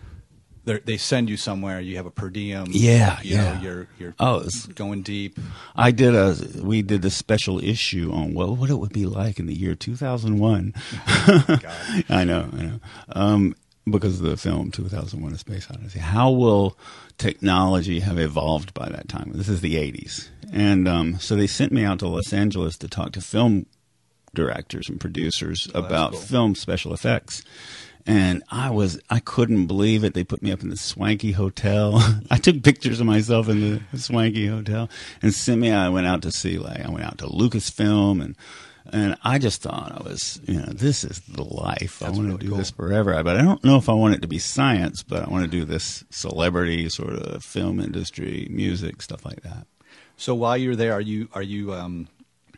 they're- 0.65 0.83
send 0.99 1.31
you 1.31 1.35
somewhere? 1.35 1.79
You 1.81 1.95
have 1.97 2.05
a 2.05 2.11
per 2.11 2.29
diem. 2.29 2.67
Yeah, 2.69 3.19
you 3.23 3.35
yeah. 3.37 3.55
Know, 3.55 3.61
you're 3.61 3.87
you're 3.97 4.13
Oh, 4.19 4.47
going 4.75 5.01
deep. 5.01 5.39
I 5.75 5.89
did 5.89 6.13
a 6.13 6.35
we 6.61 6.83
did 6.83 7.03
a 7.05 7.09
special 7.09 7.57
issue 7.63 8.11
on 8.13 8.35
what 8.35 8.49
what 8.49 8.69
it 8.69 8.75
would 8.75 8.93
be 8.93 9.07
like 9.07 9.39
in 9.39 9.47
the 9.47 9.55
year 9.55 9.73
2001. 9.73 10.75
I 12.07 12.23
know, 12.23 12.49
I 12.53 12.61
know. 12.61 12.79
Um, 13.13 13.55
because 13.89 14.19
of 14.21 14.25
the 14.27 14.37
film 14.37 14.71
2001: 14.71 15.33
A 15.33 15.37
Space 15.37 15.67
Odyssey. 15.71 15.99
How 15.99 16.29
will 16.31 16.77
technology 17.17 17.99
have 18.01 18.19
evolved 18.19 18.73
by 18.73 18.89
that 18.89 19.07
time? 19.07 19.31
This 19.33 19.49
is 19.49 19.61
the 19.61 19.75
80s, 19.75 20.29
and 20.51 20.87
um, 20.87 21.19
so 21.19 21.35
they 21.35 21.47
sent 21.47 21.71
me 21.71 21.83
out 21.83 21.99
to 21.99 22.07
Los 22.07 22.31
Angeles 22.33 22.77
to 22.79 22.87
talk 22.87 23.11
to 23.13 23.21
film 23.21 23.65
directors 24.33 24.87
and 24.89 24.99
producers 24.99 25.67
Oh, 25.75 25.79
about 25.79 26.11
cool. 26.13 26.21
film 26.21 26.55
special 26.55 26.93
effects. 26.93 27.43
And 28.07 28.41
I 28.49 28.71
was, 28.71 28.99
I 29.11 29.19
couldn't 29.19 29.67
believe 29.67 30.03
it. 30.03 30.15
They 30.15 30.23
put 30.23 30.41
me 30.41 30.51
up 30.51 30.63
in 30.63 30.69
the 30.69 30.75
swanky 30.77 31.33
hotel. 31.33 32.01
I 32.31 32.37
took 32.37 32.63
pictures 32.63 32.99
of 32.99 33.05
myself 33.05 33.47
in 33.47 33.83
the 33.91 33.99
swanky 33.99 34.47
hotel 34.47 34.89
and 35.21 35.31
sent 35.35 35.61
me. 35.61 35.71
I 35.71 35.87
went 35.89 36.07
out 36.07 36.23
to 36.23 36.31
see, 36.31 36.57
like, 36.57 36.83
I 36.83 36.89
went 36.89 37.05
out 37.05 37.19
to 37.19 37.27
Lucasfilm 37.27 38.23
and, 38.23 38.35
and 38.91 39.15
I 39.23 39.37
just 39.37 39.61
thought 39.61 39.91
I 39.99 40.03
was, 40.03 40.39
you 40.47 40.55
know, 40.55 40.65
this 40.65 41.03
is 41.03 41.19
the 41.21 41.43
life. 41.43 41.99
That's 41.99 42.13
I 42.13 42.15
want 42.15 42.25
really 42.27 42.37
to 42.39 42.43
do 42.43 42.49
cool. 42.49 42.57
this 42.57 42.71
forever. 42.71 43.23
But 43.23 43.37
I 43.37 43.41
don't 43.41 43.63
know 43.63 43.77
if 43.77 43.89
I 43.89 43.93
want 43.93 44.15
it 44.15 44.21
to 44.23 44.27
be 44.27 44.39
science, 44.39 45.03
but 45.03 45.23
I 45.27 45.29
want 45.29 45.43
to 45.43 45.49
do 45.49 45.65
this 45.65 46.03
celebrity 46.09 46.89
sort 46.89 47.13
of 47.13 47.43
film 47.43 47.79
industry, 47.79 48.47
music, 48.49 49.01
stuff 49.01 49.25
like 49.25 49.41
that. 49.43 49.67
So 50.17 50.33
while 50.35 50.57
you're 50.57 50.75
there, 50.75 50.93
are 50.93 51.01
you 51.01 51.29
are 51.33 51.41
you 51.43 51.73
um, 51.73 52.07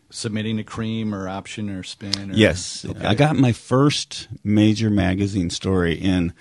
submitting 0.10 0.58
to 0.58 0.64
Creem 0.64 1.14
or 1.14 1.28
Option 1.30 1.70
or 1.70 1.84
Spin? 1.84 2.32
Or, 2.32 2.34
Yes, 2.36 2.86
Okay. 2.86 3.06
I 3.06 3.16
got 3.16 3.36
my 3.36 3.52
first 3.52 4.28
major 4.44 4.90
magazine 4.90 5.50
story 5.50 5.94
in 5.96 6.34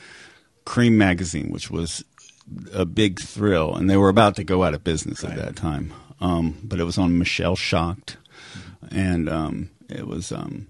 Creem 0.67 0.93
magazine, 0.93 1.51
which 1.51 1.71
was 1.71 2.05
a 2.73 2.85
big 2.85 3.21
thrill, 3.21 3.75
and 3.75 3.89
they 3.89 3.97
were 3.97 4.09
about 4.09 4.37
to 4.37 4.45
go 4.45 4.63
out 4.65 4.75
of 4.75 4.85
business 4.85 5.23
Right. 5.23 5.33
at 5.33 5.39
that 5.39 5.57
time. 5.57 5.93
Um, 6.21 6.57
but 6.63 6.79
it 6.81 6.85
was 6.85 6.99
on 6.99 7.19
Michelle 7.19 7.57
Shocked, 7.57 8.17
and 8.93 9.29
um, 9.29 9.71
it 9.89 10.07
was 10.07 10.31
um, 10.33 10.69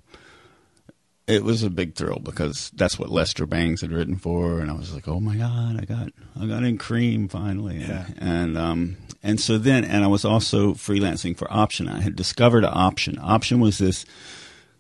it 1.26 1.44
was 1.44 1.62
a 1.62 1.70
big 1.70 1.94
thrill 1.94 2.18
because 2.18 2.70
that's 2.74 2.98
what 2.98 3.08
Lester 3.11 3.46
Bangs 3.46 3.80
had 3.80 3.92
written 3.92 4.16
for, 4.16 4.61
and 4.61 4.70
I 4.70 4.74
was 4.74 4.92
like, 4.94 5.06
oh 5.08 5.20
my 5.20 5.37
god, 5.37 5.78
I 5.80 5.85
got 5.85 6.08
I 6.40 6.46
got 6.46 6.64
in 6.64 6.78
Creem 6.78 7.30
finally, 7.30 7.76
and 7.76 7.88
Yeah. 7.88 8.06
and, 8.18 8.58
um, 8.58 8.96
and 9.22 9.40
so 9.40 9.56
then, 9.58 9.85
and 9.85 10.02
I 10.02 10.08
was 10.08 10.24
also 10.24 10.72
freelancing 10.72 11.37
for 11.37 11.50
Option. 11.52 11.88
I 11.88 12.00
had 12.00 12.16
discovered 12.16 12.64
Option. 12.64 13.18
Option 13.20 13.61
was 13.61 13.78
this 13.78 14.04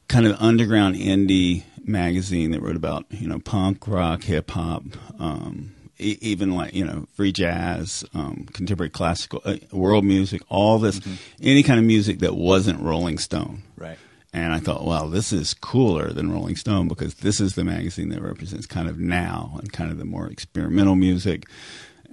kind 0.08 0.26
of 0.26 0.36
underground 0.40 0.96
indie 0.96 1.62
magazine 1.84 2.50
that 2.50 2.60
wrote 2.60 2.76
about 2.76 3.06
you 3.10 3.28
know 3.28 3.38
punk 3.38 3.86
rock, 3.86 4.24
hip 4.24 4.50
hop, 4.50 4.82
um, 5.20 5.74
e- 5.98 6.18
even 6.20 6.54
like 6.54 6.74
you 6.74 6.84
know 6.84 7.06
free 7.14 7.32
jazz, 7.32 8.04
um, 8.14 8.46
contemporary 8.52 8.90
classical, 8.90 9.40
uh, 9.44 9.56
world 9.72 10.04
music, 10.04 10.42
all 10.48 10.78
this, 10.78 11.00
any 11.40 11.62
kind 11.62 11.78
of 11.78 11.84
music 11.86 12.20
that 12.20 12.34
wasn't 12.34 12.80
Rolling 12.80 13.18
Stone. 13.18 13.62
Right. 13.76 13.98
And 14.34 14.54
I 14.54 14.60
thought, 14.60 14.84
wow, 14.84 15.08
this 15.08 15.30
is 15.30 15.52
cooler 15.52 16.10
than 16.10 16.32
Rolling 16.32 16.56
Stone 16.56 16.88
because 16.88 17.16
this 17.16 17.38
is 17.38 17.54
the 17.54 17.64
magazine 17.64 18.08
that 18.08 18.22
represents 18.22 18.66
kind 18.66 18.88
of 18.88 18.98
now 18.98 19.58
and 19.58 19.70
kind 19.70 19.90
of 19.90 19.98
the 19.98 20.06
more 20.06 20.26
experimental 20.26 20.94
music. 20.94 21.44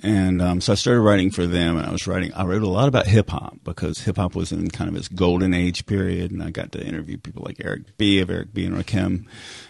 And 0.01 0.41
um, 0.41 0.62
so 0.62 0.71
I 0.71 0.75
started 0.75 1.01
writing 1.01 1.29
for 1.29 1.45
them, 1.45 1.75
and 1.77 1.85
I 1.85 1.91
was 1.91 2.07
writing. 2.07 2.33
I 2.33 2.45
wrote 2.45 2.62
a 2.62 2.67
lot 2.69 2.88
about 2.88 3.05
hip 3.05 3.29
hop 3.29 3.57
because 3.63 3.99
hip 3.99 4.15
hop 4.15 4.33
was 4.35 4.51
in 4.51 4.69
kind 4.69 4.89
of 4.89 4.95
its 4.95 5.07
golden 5.09 5.53
age 5.53 5.85
period, 5.85 6.31
and 6.31 6.41
I 6.41 6.51
got 6.51 6.71
to 6.73 6.81
interview 6.85 7.17
people 7.17 7.43
like 7.45 7.57
Eric 7.63 7.97
B. 7.97 8.19
of 8.19 8.29
Eric 8.29 8.53
B. 8.53 8.65
and 8.65 8.75
Rakim, 8.75 9.25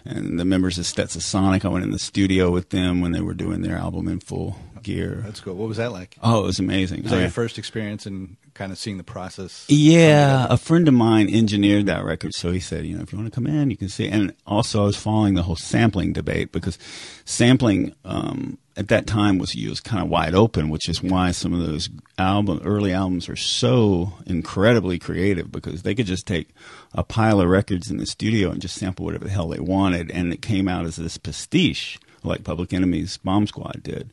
and 0.06 0.40
the 0.40 0.46
members 0.46 0.78
of 0.78 0.86
Stetsasonic. 0.86 1.66
I 1.66 1.70
went 1.70 1.84
in 1.84 1.92
the 1.92 2.00
studio 2.00 2.52
with 2.52 2.70
them 2.70 3.02
when 3.02 3.12
they 3.12 3.22
were 3.22 3.34
doing 3.34 3.62
their 3.62 3.78
album 3.78 4.08
in 4.08 4.20
full 4.20 4.58
gear. 4.84 5.22
That's 5.26 5.40
cool. 5.40 5.56
What 5.56 5.68
was 5.68 5.78
that 5.78 5.92
like? 5.92 6.16
Oh, 6.22 6.44
it 6.44 6.46
was 6.48 6.60
amazing. 6.60 7.04
Was 7.04 7.12
that 7.12 7.18
I- 7.18 7.22
your 7.22 7.30
first 7.32 7.58
experience 7.58 8.06
in 8.06 8.38
kind 8.60 8.74
of 8.74 8.78
seeing 8.78 8.98
the 8.98 9.04
process? 9.06 9.66
Yeah, 9.70 10.46
a 10.50 10.58
friend 10.58 10.86
of 10.90 10.94
mine 10.94 11.34
engineered 11.34 11.86
that 11.86 12.04
record, 12.04 12.36
so 12.36 12.52
he 12.52 12.60
said, 12.60 12.86
you 12.86 12.96
know, 12.96 13.02
if 13.02 13.14
you 13.14 13.18
want 13.18 13.32
to 13.32 13.36
come 13.36 13.48
in, 13.48 13.72
you 13.72 13.78
can 13.78 13.88
see. 13.88 14.10
And 14.10 14.34
also, 14.46 14.84
I 14.84 14.86
was 14.86 14.98
following 14.98 15.34
the 15.34 15.44
whole 15.44 15.56
sampling 15.56 16.12
debate 16.12 16.52
because 16.52 16.78
sampling 17.24 17.96
um, 18.04 18.58
at 18.76 18.90
that 18.90 19.08
time 19.08 19.38
was 19.38 19.56
used 19.56 19.86
kind 19.86 20.04
of 20.04 20.10
wide 20.10 20.36
open, 20.36 20.70
which 20.70 20.90
is 20.90 21.02
why 21.02 21.32
some 21.32 21.54
of 21.54 21.66
those 21.66 21.90
album 22.18 22.60
early 22.66 22.92
albums 22.92 23.30
are 23.30 23.38
so 23.38 24.12
incredibly 24.26 25.00
creative 25.00 25.50
because 25.50 25.84
they 25.84 25.96
could 25.96 26.06
just 26.06 26.28
take 26.28 26.50
a 26.94 27.04
pile 27.04 27.40
of 27.40 27.48
records 27.48 27.90
in 27.90 27.96
the 27.96 28.06
studio 28.06 28.52
and 28.52 28.62
just 28.62 28.76
sample 28.76 29.06
whatever 29.06 29.24
the 29.24 29.32
hell 29.32 29.48
they 29.48 29.62
wanted, 29.62 30.12
and 30.12 30.34
it 30.34 30.42
came 30.42 30.68
out 30.68 30.86
as 30.86 30.98
this 30.98 31.18
pastiche 31.18 31.98
like 32.24 32.44
Public 32.44 32.74
Enemy's 32.74 33.16
Bomb 33.16 33.48
Squad 33.48 33.82
did. 33.84 34.12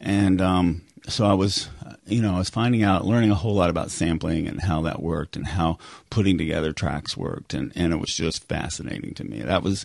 And 0.00 0.40
um, 0.40 0.82
so 1.06 1.26
I 1.26 1.34
was, 1.34 1.68
you 2.06 2.22
know, 2.22 2.34
I 2.34 2.38
was 2.38 2.50
finding 2.50 2.82
out, 2.82 3.04
learning 3.04 3.30
a 3.30 3.34
whole 3.34 3.54
lot 3.54 3.70
about 3.70 3.90
sampling 3.90 4.46
and 4.48 4.62
how 4.62 4.82
that 4.82 5.02
worked 5.02 5.36
and 5.36 5.46
how 5.46 5.78
putting 6.10 6.38
together 6.38 6.72
tracks 6.72 7.16
worked. 7.16 7.54
And, 7.54 7.72
and 7.74 7.92
it 7.92 7.96
was 7.96 8.14
just 8.14 8.48
fascinating 8.48 9.14
to 9.14 9.24
me. 9.24 9.42
That 9.42 9.62
was, 9.62 9.84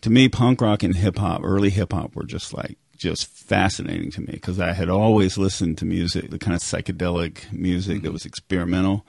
to 0.00 0.10
me, 0.10 0.28
punk 0.28 0.60
rock 0.60 0.82
and 0.82 0.96
hip 0.96 1.18
hop, 1.18 1.42
early 1.44 1.70
hip 1.70 1.92
hop 1.92 2.16
were 2.16 2.24
just 2.24 2.54
like, 2.54 2.78
just 2.96 3.26
fascinating 3.26 4.10
to 4.12 4.20
me 4.20 4.32
because 4.32 4.60
I 4.60 4.72
had 4.72 4.88
always 4.88 5.36
listened 5.36 5.78
to 5.78 5.84
music, 5.84 6.30
the 6.30 6.38
kind 6.38 6.54
of 6.54 6.62
psychedelic 6.62 7.52
music 7.52 8.02
that 8.02 8.12
was 8.12 8.24
experimental. 8.24 9.04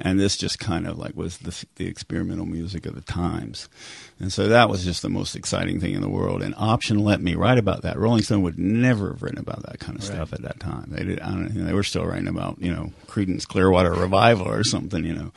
And 0.00 0.18
this 0.20 0.36
just 0.36 0.58
kind 0.60 0.86
of 0.86 0.96
like 0.96 1.16
was 1.16 1.38
the, 1.38 1.64
the 1.74 1.86
experimental 1.86 2.46
music 2.46 2.86
of 2.86 2.94
the 2.94 3.00
times. 3.00 3.68
And 4.20 4.32
so 4.32 4.46
that 4.48 4.68
was 4.68 4.84
just 4.84 5.02
the 5.02 5.08
most 5.08 5.34
exciting 5.34 5.80
thing 5.80 5.94
in 5.94 6.00
the 6.02 6.08
world. 6.08 6.40
And 6.42 6.54
Option 6.56 6.98
let 7.00 7.20
me 7.20 7.34
write 7.34 7.58
about 7.58 7.82
that. 7.82 7.98
Rolling 7.98 8.22
Stone 8.22 8.42
would 8.42 8.58
never 8.58 9.08
have 9.08 9.22
written 9.22 9.38
about 9.38 9.62
that 9.64 9.80
kind 9.80 9.98
of 9.98 10.04
Right. 10.08 10.14
stuff 10.14 10.32
at 10.32 10.42
that 10.42 10.60
time. 10.60 10.86
They 10.90 11.02
did. 11.04 11.20
I 11.20 11.30
don't 11.30 11.54
know, 11.54 11.64
they 11.64 11.72
were 11.72 11.82
still 11.82 12.06
writing 12.06 12.28
about 12.28 12.58
you 12.60 12.72
know 12.72 12.92
Creedence 13.08 13.46
Clearwater 13.46 13.92
Revival 13.92 14.48
or 14.48 14.62
something. 14.64 15.04
You 15.04 15.14
know. 15.14 15.32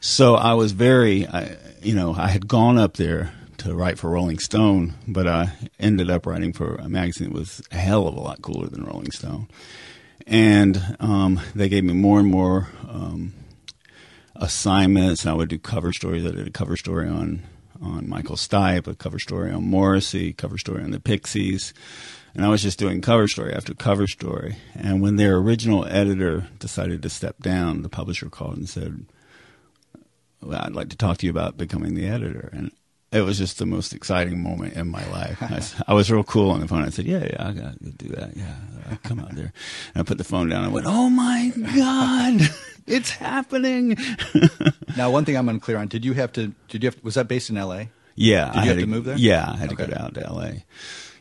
So 0.00 0.34
I 0.34 0.54
was 0.54 0.72
very, 0.72 1.26
I, 1.26 1.56
you 1.82 1.94
know, 1.94 2.14
I 2.14 2.28
had 2.28 2.48
gone 2.48 2.78
up 2.78 2.94
there 2.96 3.32
to 3.58 3.74
write 3.74 3.98
for 3.98 4.10
Rolling 4.10 4.38
Stone, 4.38 4.94
but 5.06 5.28
I 5.28 5.52
ended 5.78 6.10
up 6.10 6.26
writing 6.26 6.52
for 6.52 6.76
a 6.76 6.88
magazine 6.88 7.28
that 7.28 7.38
was 7.38 7.60
a 7.70 7.76
hell 7.76 8.08
of 8.08 8.16
a 8.16 8.20
lot 8.20 8.40
cooler 8.42 8.66
than 8.68 8.84
Rolling 8.84 9.10
Stone. 9.12 9.48
And 10.26 10.96
um, 11.00 11.40
they 11.54 11.68
gave 11.68 11.84
me 11.84 11.92
more 11.92 12.18
and 12.20 12.28
more 12.28 12.68
um, 12.88 13.34
assignments. 14.36 15.26
I 15.26 15.32
would 15.32 15.48
do 15.48 15.58
cover 15.58 15.92
stories. 15.92 16.24
I 16.24 16.30
did 16.30 16.46
a 16.46 16.50
cover 16.50 16.76
story 16.76 17.08
on 17.08 17.42
on 17.82 18.08
Michael 18.08 18.36
Stipe, 18.36 18.86
a 18.86 18.94
cover 18.94 19.18
story 19.18 19.50
on 19.50 19.64
Morrissey, 19.64 20.34
cover 20.34 20.58
story 20.58 20.82
on 20.82 20.90
the 20.90 21.00
Pixies, 21.00 21.72
and 22.34 22.44
I 22.44 22.48
was 22.48 22.62
just 22.62 22.78
doing 22.78 23.00
cover 23.00 23.26
story 23.26 23.54
after 23.54 23.74
cover 23.74 24.06
story. 24.06 24.56
And 24.74 25.00
when 25.00 25.16
their 25.16 25.36
original 25.36 25.86
editor 25.86 26.48
decided 26.58 27.02
to 27.02 27.08
step 27.08 27.38
down, 27.40 27.82
the 27.82 27.88
publisher 27.88 28.28
called 28.28 28.58
and 28.58 28.68
said, 28.68 29.06
well, 30.42 30.60
"I'd 30.62 30.74
like 30.74 30.90
to 30.90 30.96
talk 30.96 31.18
to 31.18 31.26
you 31.26 31.30
about 31.30 31.56
becoming 31.56 31.94
the 31.94 32.06
editor." 32.06 32.50
And 32.52 32.70
it 33.12 33.22
was 33.22 33.38
just 33.38 33.58
the 33.58 33.66
most 33.66 33.92
exciting 33.92 34.42
moment 34.42 34.74
in 34.74 34.88
my 34.88 35.04
life. 35.10 35.82
I 35.88 35.94
was 35.94 36.10
real 36.10 36.22
cool 36.22 36.50
on 36.50 36.60
the 36.60 36.68
phone. 36.68 36.84
I 36.84 36.90
said, 36.90 37.06
"Yeah, 37.06 37.24
yeah, 37.24 37.48
I 37.48 37.52
got 37.52 37.78
to 37.78 37.90
do 37.90 38.08
that. 38.10 38.36
Yeah, 38.36 38.54
I'll 38.90 38.96
come 38.98 39.20
out 39.20 39.34
there." 39.34 39.52
And 39.94 40.00
I 40.00 40.02
put 40.02 40.18
the 40.18 40.24
phone 40.24 40.48
down. 40.48 40.64
I 40.64 40.68
went, 40.68 40.86
"Oh 40.86 41.10
my 41.10 41.52
god, 41.74 42.40
it's 42.86 43.10
happening!" 43.10 43.96
Now, 44.96 45.10
one 45.10 45.24
thing 45.24 45.36
I'm 45.36 45.48
unclear 45.48 45.78
on: 45.78 45.86
did 45.88 46.04
you 46.04 46.14
have 46.14 46.32
to? 46.32 46.52
Did 46.68 46.82
you 46.82 46.90
have? 46.90 47.02
Was 47.04 47.14
that 47.14 47.28
based 47.28 47.48
in 47.50 47.56
L.A.? 47.56 47.90
Yeah, 48.16 48.46
Did 48.46 48.54
you 48.54 48.60
I 48.60 48.64
have 48.64 48.76
had 48.76 48.80
to 48.80 48.86
move 48.86 49.04
there? 49.04 49.16
Yeah, 49.16 49.50
I 49.52 49.56
had 49.56 49.70
to 49.70 49.76
go 49.76 49.86
down 49.86 50.12
to 50.14 50.26
L.A. 50.26 50.64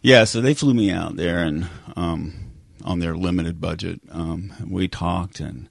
Yeah, 0.01 0.23
so 0.23 0.41
they 0.41 0.53
flew 0.53 0.73
me 0.73 0.91
out 0.91 1.17
there 1.17 1.43
and 1.43 1.69
um, 1.95 2.51
on 2.83 2.99
their 2.99 3.15
limited 3.15 3.61
budget. 3.61 4.01
Um, 4.09 4.53
we 4.67 4.87
talked 4.87 5.39
and 5.39 5.69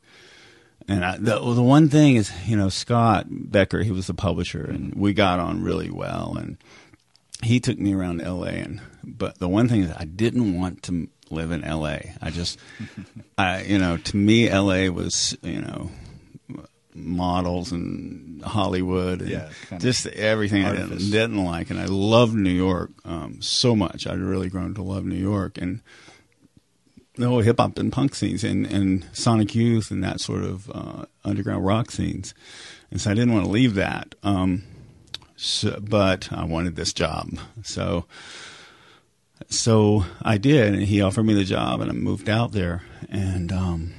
and 0.87 1.05
I, 1.05 1.17
the 1.19 1.39
the 1.39 1.63
one 1.63 1.89
thing 1.89 2.17
is, 2.17 2.33
you 2.47 2.57
know, 2.57 2.69
Scott 2.69 3.27
Becker, 3.29 3.83
he 3.83 3.91
was 3.91 4.07
the 4.07 4.15
publisher, 4.15 4.65
and 4.65 4.95
we 4.95 5.13
got 5.13 5.39
on 5.39 5.63
really 5.63 5.91
well, 5.91 6.37
and 6.39 6.57
he 7.43 7.61
took 7.61 7.79
me 7.79 7.93
around 7.95 8.21
L.A. 8.21 8.53
and 8.53 8.81
but 9.05 9.39
the 9.39 9.49
one 9.49 9.69
thing 9.69 9.83
is, 9.83 9.93
I 9.97 10.05
didn't 10.05 10.57
want 10.57 10.83
to 10.85 11.09
live 11.31 11.51
in 11.51 11.65
L.A. 11.65 12.15
I 12.21 12.31
just, 12.31 12.59
I 13.39 13.63
you 13.63 13.79
know, 13.79 13.97
to 13.97 14.17
me, 14.17 14.49
L.A. 14.49 14.91
was 14.91 15.37
you 15.43 15.61
know 15.61 15.91
models 16.95 17.73
and 17.73 18.43
Hollywood 18.43 19.21
and 19.21 19.31
Yeah, 19.31 19.51
just 19.79 20.07
everything 20.07 20.65
I 20.65 20.73
didn't, 20.75 21.11
didn't 21.11 21.45
like. 21.45 21.71
And 21.71 21.79
I 21.79 21.87
loved 21.87 22.35
New 22.35 22.51
York 22.51 22.91
um, 23.05 23.41
so 23.41 23.77
much. 23.77 24.07
I'd 24.07 24.19
really 24.19 24.49
grown 24.49 24.75
to 24.75 24.83
love 24.83 25.05
New 25.05 25.17
York 25.17 25.59
and 25.59 25.81
the 27.15 27.29
whole 27.29 27.41
hip 27.41 27.59
hop 27.59 27.79
and 27.79 27.93
punk 27.93 28.15
scenes 28.15 28.45
and, 28.45 28.67
and 28.67 29.07
Sonic 29.13 29.55
Youth 29.55 29.91
and 29.91 30.03
that 30.05 30.21
sort 30.21 30.45
of 30.45 30.71
uh, 30.71 31.05
underground 31.25 31.67
rock 31.67 31.91
scenes. 31.91 32.33
And 32.91 33.01
so 33.01 33.11
I 33.11 33.15
didn't 33.15 33.35
want 33.35 33.45
to 33.45 33.51
leave 33.51 33.75
that. 33.75 34.15
Um, 34.23 34.63
so, 35.37 35.79
but 35.81 36.33
I 36.33 36.45
wanted 36.45 36.77
this 36.77 36.93
job. 36.93 37.31
So 37.63 38.07
so 39.49 40.05
I 40.23 40.39
did, 40.39 40.75
and 40.75 40.83
he 40.83 41.01
offered 41.01 41.25
me 41.25 41.35
the 41.35 41.45
job, 41.45 41.81
and 41.81 41.91
I 41.91 41.95
moved 41.95 42.29
out 42.29 42.53
there, 42.53 42.83
and 43.09 43.51
um, 43.53 43.93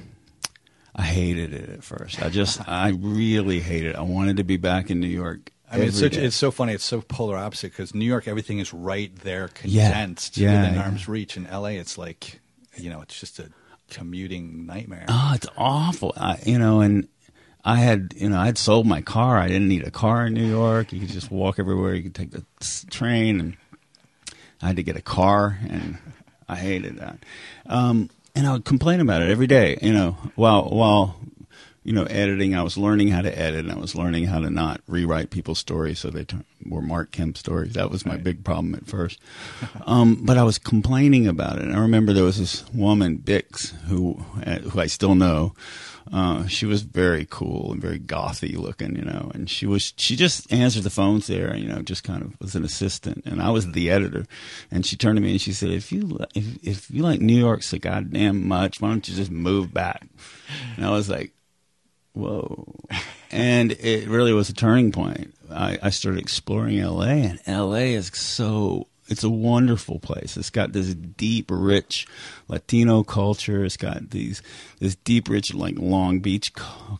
I 0.94 1.02
hated 1.02 1.52
it 1.54 1.68
at 1.70 1.84
first. 1.84 2.22
I 2.22 2.28
just, 2.28 2.60
I 2.68 2.90
really 2.90 3.60
hated 3.60 3.90
it. 3.90 3.96
I 3.96 4.02
wanted 4.02 4.36
to 4.38 4.44
be 4.44 4.56
back 4.56 4.90
in 4.90 5.00
New 5.00 5.06
York. 5.08 5.50
I 5.72 5.78
mean, 5.78 5.88
it's 5.88 6.00
such, 6.00 6.16
it's 6.16 6.34
so 6.34 6.50
funny. 6.50 6.72
It's 6.72 6.84
so 6.84 7.00
polar 7.00 7.36
opposite 7.38 7.70
because 7.70 7.94
New 7.94 8.04
York, 8.04 8.26
everything 8.26 8.58
is 8.58 8.74
right 8.74 9.14
there, 9.20 9.48
condensed 9.48 10.36
Yeah, 10.36 10.60
within 10.62 10.74
yeah. 10.74 10.82
arm's 10.82 11.06
reach. 11.08 11.36
In 11.36 11.46
L.A., 11.46 11.76
it's 11.76 11.96
like, 11.96 12.40
you 12.76 12.90
know, 12.90 13.00
it's 13.02 13.18
just 13.20 13.38
a 13.38 13.50
commuting 13.88 14.66
nightmare. 14.66 15.04
oh, 15.08 15.32
it's 15.34 15.46
awful. 15.56 16.12
I, 16.16 16.40
you 16.44 16.58
know, 16.58 16.80
and 16.80 17.06
I 17.64 17.76
had, 17.76 18.14
you 18.16 18.28
know, 18.30 18.38
I 18.38 18.46
had 18.46 18.58
sold 18.58 18.84
my 18.86 19.00
car. 19.00 19.38
I 19.38 19.46
didn't 19.46 19.68
need 19.68 19.84
a 19.86 19.92
car 19.92 20.26
in 20.26 20.34
New 20.34 20.46
York. 20.48 20.92
You 20.92 20.98
could 21.00 21.08
just 21.10 21.30
walk 21.30 21.60
everywhere. 21.60 21.94
You 21.94 22.02
could 22.02 22.14
take 22.16 22.30
the 22.32 22.44
train, 22.90 23.38
and 23.38 23.56
I 24.62 24.66
had 24.68 24.76
to 24.76 24.82
get 24.82 24.96
a 24.96 25.02
car, 25.02 25.58
and 25.68 25.98
I 26.48 26.56
hated 26.56 26.98
that. 26.98 27.18
Um, 27.66 28.10
and 28.34 28.46
I 28.46 28.52
would 28.52 28.64
complain 28.64 29.00
about 29.00 29.22
it 29.22 29.30
every 29.30 29.46
day. 29.46 29.78
You 29.82 29.92
know, 29.92 30.12
while 30.36 30.64
while 30.68 31.16
you 31.82 31.92
know 31.92 32.04
editing, 32.04 32.54
I 32.54 32.62
was 32.62 32.76
learning 32.76 33.08
how 33.08 33.22
to 33.22 33.38
edit, 33.38 33.64
and 33.64 33.72
I 33.72 33.78
was 33.78 33.94
learning 33.94 34.26
how 34.26 34.40
to 34.40 34.50
not 34.50 34.80
rewrite 34.86 35.30
people's 35.30 35.58
stories 35.58 35.98
so 35.98 36.10
they 36.10 36.24
turn, 36.24 36.44
were 36.66 36.82
Mark 36.82 37.10
Kemp 37.10 37.36
stories. 37.38 37.72
That 37.72 37.90
was 37.90 38.04
my 38.04 38.14
Right. 38.14 38.24
big 38.24 38.44
problem 38.44 38.74
at 38.74 38.86
first. 38.86 39.18
um, 39.86 40.20
but 40.24 40.36
I 40.36 40.42
was 40.42 40.58
complaining 40.58 41.26
about 41.26 41.56
it. 41.56 41.64
And 41.64 41.74
I 41.74 41.80
remember 41.80 42.12
there 42.12 42.24
was 42.24 42.38
this 42.38 42.64
woman, 42.72 43.18
Bix, 43.18 43.72
who 43.88 44.22
uh, 44.46 44.58
who 44.58 44.80
I 44.80 44.86
still 44.86 45.14
know. 45.14 45.54
Uh, 46.12 46.46
she 46.46 46.66
was 46.66 46.82
very 46.82 47.26
cool 47.28 47.72
and 47.72 47.80
very 47.80 47.98
gothy 47.98 48.56
looking, 48.56 48.96
you 48.96 49.04
know, 49.04 49.30
and 49.34 49.48
she 49.48 49.66
was, 49.66 49.92
she 49.96 50.16
just 50.16 50.50
answered 50.52 50.82
the 50.82 50.90
phones 50.90 51.26
there, 51.26 51.56
you 51.56 51.68
know, 51.68 51.82
just 51.82 52.04
kind 52.04 52.22
of 52.22 52.40
was 52.40 52.54
an 52.54 52.64
assistant 52.64 53.24
and 53.26 53.42
I 53.42 53.50
was 53.50 53.70
the 53.72 53.90
editor. 53.90 54.26
And 54.70 54.84
she 54.84 54.96
turned 54.96 55.16
to 55.16 55.22
me 55.22 55.32
and 55.32 55.40
she 55.40 55.52
said, 55.52 55.70
if 55.70 55.92
you, 55.92 56.18
if, 56.34 56.64
if 56.64 56.90
you 56.90 57.02
like 57.02 57.20
New 57.20 57.38
York 57.38 57.62
so 57.62 57.78
goddamn 57.78 58.48
much, 58.48 58.80
why 58.80 58.88
don't 58.88 59.08
you 59.08 59.14
just 59.14 59.30
move 59.30 59.72
back? 59.72 60.06
And 60.76 60.84
I 60.84 60.90
was 60.90 61.08
like, 61.08 61.32
whoa. 62.12 62.74
And 63.30 63.72
it 63.72 64.08
really 64.08 64.32
was 64.32 64.48
a 64.48 64.54
turning 64.54 64.90
point. 64.92 65.34
I, 65.50 65.78
I 65.82 65.90
started 65.90 66.20
exploring 66.20 66.82
LA, 66.82 67.02
and 67.04 67.40
LA 67.46 67.94
is 67.94 68.08
so. 68.08 68.86
It's 69.10 69.24
a 69.24 69.30
wonderful 69.30 69.98
place. 69.98 70.36
It's 70.36 70.50
got 70.50 70.72
this 70.72 70.94
deep, 70.94 71.46
rich 71.50 72.06
Latino 72.48 73.02
culture. 73.02 73.64
It's 73.64 73.76
got 73.76 74.10
these 74.10 74.40
this 74.78 74.94
deep, 74.94 75.28
rich 75.28 75.52
like 75.52 75.78
Long 75.78 76.20
Beach 76.20 76.52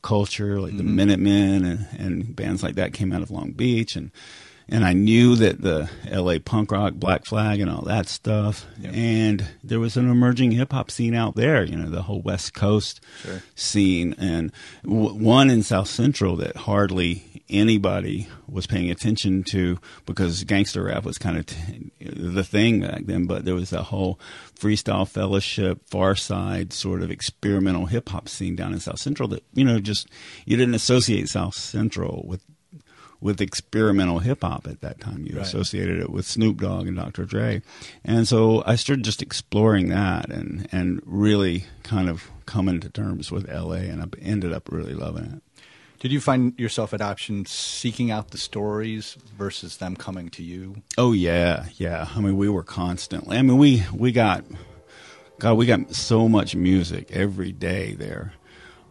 culture, 0.03 0.61
like 0.61 0.77
the 0.77 0.83
mm-hmm. 0.83 0.97
Minutemen 0.97 1.65
and, 1.65 1.87
and 1.99 2.37
bands 2.37 2.63
like 2.63 2.75
that 2.75 2.93
came 2.93 3.13
out 3.13 3.23
of 3.23 3.31
Long 3.31 3.53
Beach, 3.53 3.95
and 3.95 4.11
and 4.71 4.85
I 4.85 4.93
knew 4.93 5.35
that 5.37 5.61
the 5.61 5.91
L.A. 6.09 6.39
punk 6.39 6.71
rock, 6.71 6.95
Black 6.95 7.27
Flag, 7.27 7.61
and 7.61 7.71
all 7.71 7.83
that 7.83 8.07
stuff. 8.09 8.67
Yep. 8.81 8.93
And 8.95 9.47
there 9.65 9.81
was 9.81 9.97
an 9.97 10.09
emerging 10.11 10.53
hip 10.53 10.73
hop 10.73 10.91
scene 10.91 11.15
out 11.15 11.35
there. 11.35 11.65
You 11.65 11.77
know, 11.77 11.91
the 11.91 12.03
whole 12.03 12.23
West 12.23 12.55
Coast 12.55 13.01
Sure. 13.23 13.43
scene, 13.55 14.15
and 14.19 14.53
w- 14.85 15.15
one 15.15 15.51
in 15.51 15.63
South 15.63 15.89
Central 15.89 16.37
that 16.37 16.57
hardly 16.57 17.25
anybody 17.51 18.29
was 18.49 18.67
paying 18.69 18.91
attention 18.93 19.43
to 19.43 19.77
because 20.07 20.45
gangster 20.45 20.85
rap 20.85 21.05
was 21.05 21.19
kind 21.19 21.37
of 21.37 21.47
t- 21.47 21.91
the 22.01 22.45
thing 22.45 22.81
back 22.81 23.07
then. 23.07 23.27
But 23.27 23.45
there 23.45 23.57
was 23.57 23.73
a 23.73 23.83
whole 23.83 24.21
freestyle 24.59 25.07
fellowship, 25.09 25.81
Pharcyde 25.91 26.73
sort 26.73 27.03
of 27.03 27.11
experimental 27.11 27.87
hip 27.87 28.09
hop 28.11 28.29
scene 28.29 28.55
down 28.55 28.73
in 28.73 28.79
South 28.79 29.01
Central 29.01 29.29
that 29.31 29.43
you 29.53 29.65
know 29.65 29.81
just 29.81 30.07
you 30.47 30.57
didn't 30.57 30.75
associate 30.75 31.29
South 31.29 31.55
Central 31.55 32.23
with 32.25 32.45
with 33.21 33.41
experimental 33.41 34.21
hip 34.21 34.43
hop 34.43 34.67
at 34.67 34.81
that 34.81 35.01
time. 35.01 35.27
You 35.27 35.37
Right. 35.37 35.47
associated 35.47 35.99
it 36.01 36.11
with 36.11 36.27
Snoop 36.27 36.59
Dogg 36.61 36.87
and 36.87 36.97
Dr. 36.97 37.25
Dre, 37.25 37.63
and 38.05 38.27
so 38.27 38.63
I 38.67 38.77
started 38.77 39.05
just 39.05 39.23
exploring 39.23 39.89
that 39.89 40.31
and 40.31 40.67
and 40.73 41.01
really 41.05 41.65
kind 41.83 42.09
of 42.09 42.31
coming 42.47 42.81
to 42.81 42.89
terms 42.89 43.31
with 43.31 43.49
L.A. 43.49 43.81
and 43.81 44.03
I 44.03 44.07
ended 44.23 44.53
up 44.53 44.71
really 44.73 44.95
loving 44.95 45.25
it. 45.25 45.43
Did 46.01 46.13
you 46.13 46.21
find 46.21 46.59
yourself 46.59 46.95
at 46.95 47.03
Option 47.03 47.45
seeking 47.45 48.11
out 48.11 48.31
the 48.31 48.39
stories 48.39 49.19
versus 49.37 49.77
them 49.77 49.97
coming 49.97 50.31
to 50.31 50.43
you? 50.43 50.77
Oh 50.97 51.13
yeah, 51.13 51.67
yeah. 51.77 52.09
I 52.17 52.21
mean, 52.21 52.39
we 52.39 52.49
were 52.49 52.63
constantly. 52.63 53.37
I 53.37 53.43
mean, 53.43 53.59
we 53.59 53.85
we 53.93 54.11
got 54.11 54.45
God, 55.39 55.55
we 55.55 55.67
got 55.67 55.95
so 55.95 56.29
much 56.29 56.55
music 56.57 57.11
every 57.13 57.53
day 57.53 57.93
there. 57.95 58.33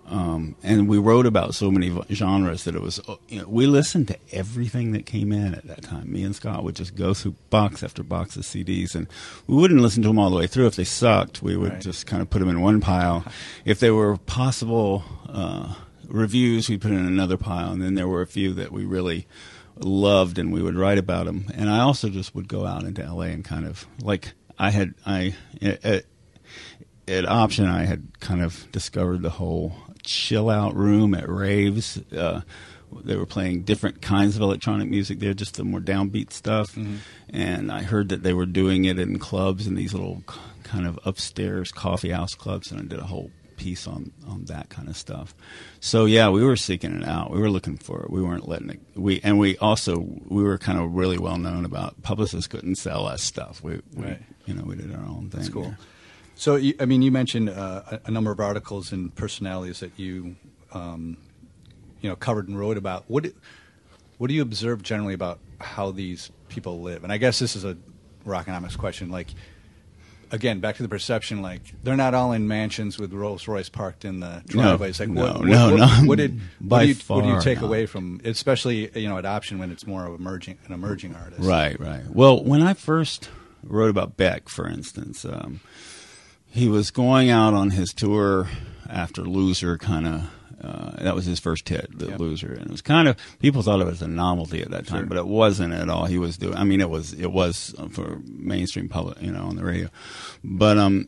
Um, 0.09 0.55
and 0.63 0.89
we 0.89 0.97
wrote 0.97 1.25
about 1.27 1.53
so 1.53 1.69
many 1.69 1.95
genres 2.11 2.63
that 2.63 2.75
it 2.75 2.81
was, 2.81 2.99
uh, 3.07 3.15
you 3.27 3.39
know, 3.41 3.47
we 3.47 3.67
listened 3.67 4.07
to 4.07 4.17
everything 4.31 4.91
that 4.93 5.05
came 5.05 5.31
in 5.31 5.53
at 5.53 5.67
that 5.67 5.83
time. 5.83 6.11
Me 6.11 6.23
and 6.23 6.35
Scott 6.35 6.63
would 6.63 6.75
just 6.75 6.95
go 6.95 7.13
through 7.13 7.35
box 7.51 7.83
after 7.83 8.01
box 8.01 8.35
of 8.35 8.43
CDs, 8.43 8.95
and 8.95 9.07
we 9.45 9.55
wouldn't 9.55 9.81
listen 9.81 10.01
to 10.01 10.07
them 10.09 10.17
all 10.17 10.29
the 10.31 10.35
way 10.37 10.47
through. 10.47 10.65
If 10.65 10.75
they 10.77 10.83
sucked, 10.83 11.43
we 11.43 11.55
would 11.55 11.73
Right. 11.73 11.81
just 11.81 12.07
kind 12.07 12.21
of 12.23 12.29
put 12.29 12.39
them 12.39 12.49
in 12.49 12.59
one 12.61 12.81
pile. 12.81 13.23
If 13.65 13.79
they 13.79 13.91
were 13.91 14.17
possible 14.17 15.03
uh, 15.27 15.75
reviews, 16.07 16.69
we 16.69 16.77
put 16.77 16.91
in 16.91 17.05
another 17.05 17.37
pile, 17.37 17.71
and 17.71 17.81
then 17.81 17.93
there 17.93 18.07
were 18.07 18.23
a 18.23 18.27
few 18.27 18.51
that 18.55 18.71
we 18.71 18.85
really 18.85 19.27
loved, 19.77 20.39
and 20.39 20.51
we 20.51 20.61
would 20.63 20.75
write 20.75 20.97
about 20.97 21.25
them. 21.27 21.45
And 21.53 21.69
I 21.69 21.79
also 21.81 22.09
just 22.09 22.33
would 22.33 22.47
go 22.47 22.65
out 22.65 22.83
into 22.83 23.03
LA 23.03 23.25
and 23.25 23.45
kind 23.45 23.65
of 23.67 23.85
like 24.01 24.33
I 24.57 24.71
had 24.71 24.95
I 25.05 25.35
at, 25.61 26.05
at 27.07 27.27
Option 27.27 27.65
I 27.65 27.85
had 27.85 28.19
kind 28.19 28.41
of 28.41 28.67
discovered 28.71 29.21
the 29.21 29.29
whole 29.29 29.73
chill 30.03 30.49
out 30.49 30.75
room 30.75 31.13
at 31.13 31.29
raves. 31.29 31.99
Uh, 32.11 32.41
they 33.03 33.15
were 33.15 33.25
playing 33.27 33.61
different 33.63 34.01
kinds 34.01 34.35
of 34.35 34.41
electronic 34.41 34.89
music 34.89 35.19
there, 35.19 35.33
just 35.35 35.55
the 35.57 35.63
more 35.63 35.79
downbeat 35.79 36.31
stuff. 36.33 36.75
And 37.29 37.71
I 37.71 37.83
heard 37.83 38.09
that 38.09 38.23
they 38.23 38.33
were 38.33 38.47
doing 38.47 38.85
it 38.85 38.97
in 38.97 39.19
clubs 39.19 39.67
in 39.67 39.75
these 39.75 39.93
little 39.93 40.23
kind 40.63 40.87
of 40.87 40.99
upstairs 41.05 41.71
coffee 41.71 42.09
house 42.09 42.33
clubs, 42.33 42.71
and 42.71 42.79
I 42.81 42.83
did 42.85 42.99
a 42.99 43.03
whole 43.07 43.29
piece 43.57 43.87
on 43.87 44.11
on 44.27 44.45
that 44.45 44.69
kind 44.69 44.87
of 44.87 44.95
stuff. 44.97 45.35
So 45.81 46.05
yeah, 46.05 46.29
we 46.29 46.43
were 46.43 46.55
seeking 46.55 46.93
it 47.01 47.05
out. 47.07 47.29
We 47.29 47.39
were 47.39 47.49
looking 47.51 47.77
for 47.77 48.03
it. 48.03 48.09
We 48.09 48.23
weren't 48.23 48.47
letting 48.47 48.69
it. 48.69 48.79
We 48.95 49.19
and 49.21 49.37
we 49.37 49.57
also 49.57 49.99
we 50.27 50.41
were 50.43 50.57
kind 50.57 50.79
of 50.79 50.93
really 50.95 51.17
well 51.19 51.37
known 51.37 51.65
about 51.65 52.01
publicists 52.01 52.47
couldn't 52.47 52.75
sell 52.77 53.05
us 53.05 53.21
stuff. 53.21 53.61
We, 53.63 53.81
we 53.95 54.03
Right. 54.05 54.21
you 54.45 54.53
know 54.55 54.63
we 54.63 54.75
did 54.77 54.91
our 54.95 55.01
own 55.03 55.29
thing. 55.29 55.41
That's 55.41 55.49
cool. 55.49 55.63
there. 55.63 55.77
So, 56.39 56.55
I 56.79 56.85
mean, 56.85 57.01
you 57.01 57.11
mentioned 57.11 57.49
uh, 57.49 57.99
a, 58.05 58.09
number 58.09 58.31
of 58.31 58.39
articles 58.39 58.93
and 58.93 59.13
personalities 59.13 59.81
that 59.81 59.91
you, 59.97 60.37
um, 60.71 61.17
you 61.99 62.09
know, 62.09 62.15
covered 62.15 62.47
and 62.47 62.57
wrote 62.57 62.77
about. 62.77 63.03
What, 63.09 63.25
do- 63.25 63.33
what 64.19 64.29
do 64.29 64.33
you 64.33 64.41
observe 64.41 64.81
generally 64.81 65.13
about 65.13 65.39
how 65.59 65.91
these 65.91 66.31
people 66.47 66.79
live? 66.79 67.03
And 67.03 67.11
I 67.11 67.17
guess 67.17 67.39
this 67.39 67.57
is 67.57 67.65
a 67.65 67.75
rockonomics 68.25 68.77
question. 68.77 69.11
Like, 69.11 69.27
again, 70.31 70.61
back 70.61 70.77
to 70.77 70.81
the 70.81 70.87
perception. 70.87 71.41
Like, 71.41 71.61
they're 71.83 71.97
not 71.97 72.13
all 72.13 72.31
in 72.31 72.47
mansions 72.47 72.97
with 72.97 73.11
Rolls 73.11 73.45
Royce 73.45 73.67
parked 73.67 74.05
in 74.05 74.21
the 74.21 74.41
driveways. 74.47 75.01
like, 75.01 75.09
no, 75.09 75.33
what, 75.33 75.43
no, 75.43 75.71
what, 75.71 75.77
no. 75.77 75.87
What, 75.87 76.07
what 76.07 76.17
did 76.19 76.39
what 76.61 76.79
do 76.83 76.87
you, 76.87 76.95
what 77.07 77.23
do 77.23 77.27
you 77.31 77.41
take 77.41 77.59
not. 77.59 77.67
away 77.67 77.85
from, 77.85 78.21
especially 78.23 78.97
you 78.97 79.09
know, 79.09 79.17
at 79.17 79.25
Option 79.25 79.59
when 79.59 79.71
it's 79.71 79.85
more 79.85 80.05
of 80.05 80.17
emerging 80.17 80.57
an 80.67 80.71
emerging 80.71 81.15
artist? 81.15 81.41
Right, 81.41 81.77
right. 81.77 82.05
Well, 82.07 82.41
when 82.41 82.61
I 82.61 82.75
first 82.75 83.29
wrote 83.61 83.89
about 83.89 84.15
Beck, 84.15 84.47
for 84.47 84.69
instance, 84.69 85.25
um, 85.25 85.59
he 86.49 86.67
was 86.67 86.91
going 86.91 87.29
out 87.29 87.53
on 87.53 87.71
his 87.71 87.93
tour 87.93 88.47
after 88.89 89.23
Loser, 89.23 89.77
kind 89.77 90.07
of. 90.07 90.21
Uh, 90.61 90.91
that 91.03 91.15
was 91.15 91.23
his 91.25 91.39
first 91.39 91.69
hit, 91.69 91.87
the 91.97 92.07
Yep. 92.07 92.19
Loser, 92.19 92.51
and 92.51 92.65
it 92.65 92.69
was 92.71 92.81
kind 92.81 93.07
of 93.07 93.15
people 93.39 93.61
thought 93.61 93.79
it 93.79 93.85
was 93.85 94.01
a 94.01 94.09
novelty 94.09 94.61
at 94.61 94.69
that 94.71 94.85
time, 94.85 95.03
Sure. 95.03 95.05
but 95.07 95.17
it 95.17 95.25
wasn't 95.25 95.73
at 95.73 95.87
all. 95.89 96.03
He 96.05 96.17
was 96.17 96.37
doing. 96.37 96.55
I 96.55 96.65
mean, 96.65 96.81
it 96.81 96.89
was 96.89 97.13
it 97.13 97.31
was 97.31 97.73
for 97.91 98.19
mainstream 98.25 98.89
public, 98.89 99.21
you 99.21 99.31
know, 99.31 99.43
on 99.45 99.55
the 99.55 99.63
radio, 99.63 99.87
but 100.43 100.77
um, 100.77 101.07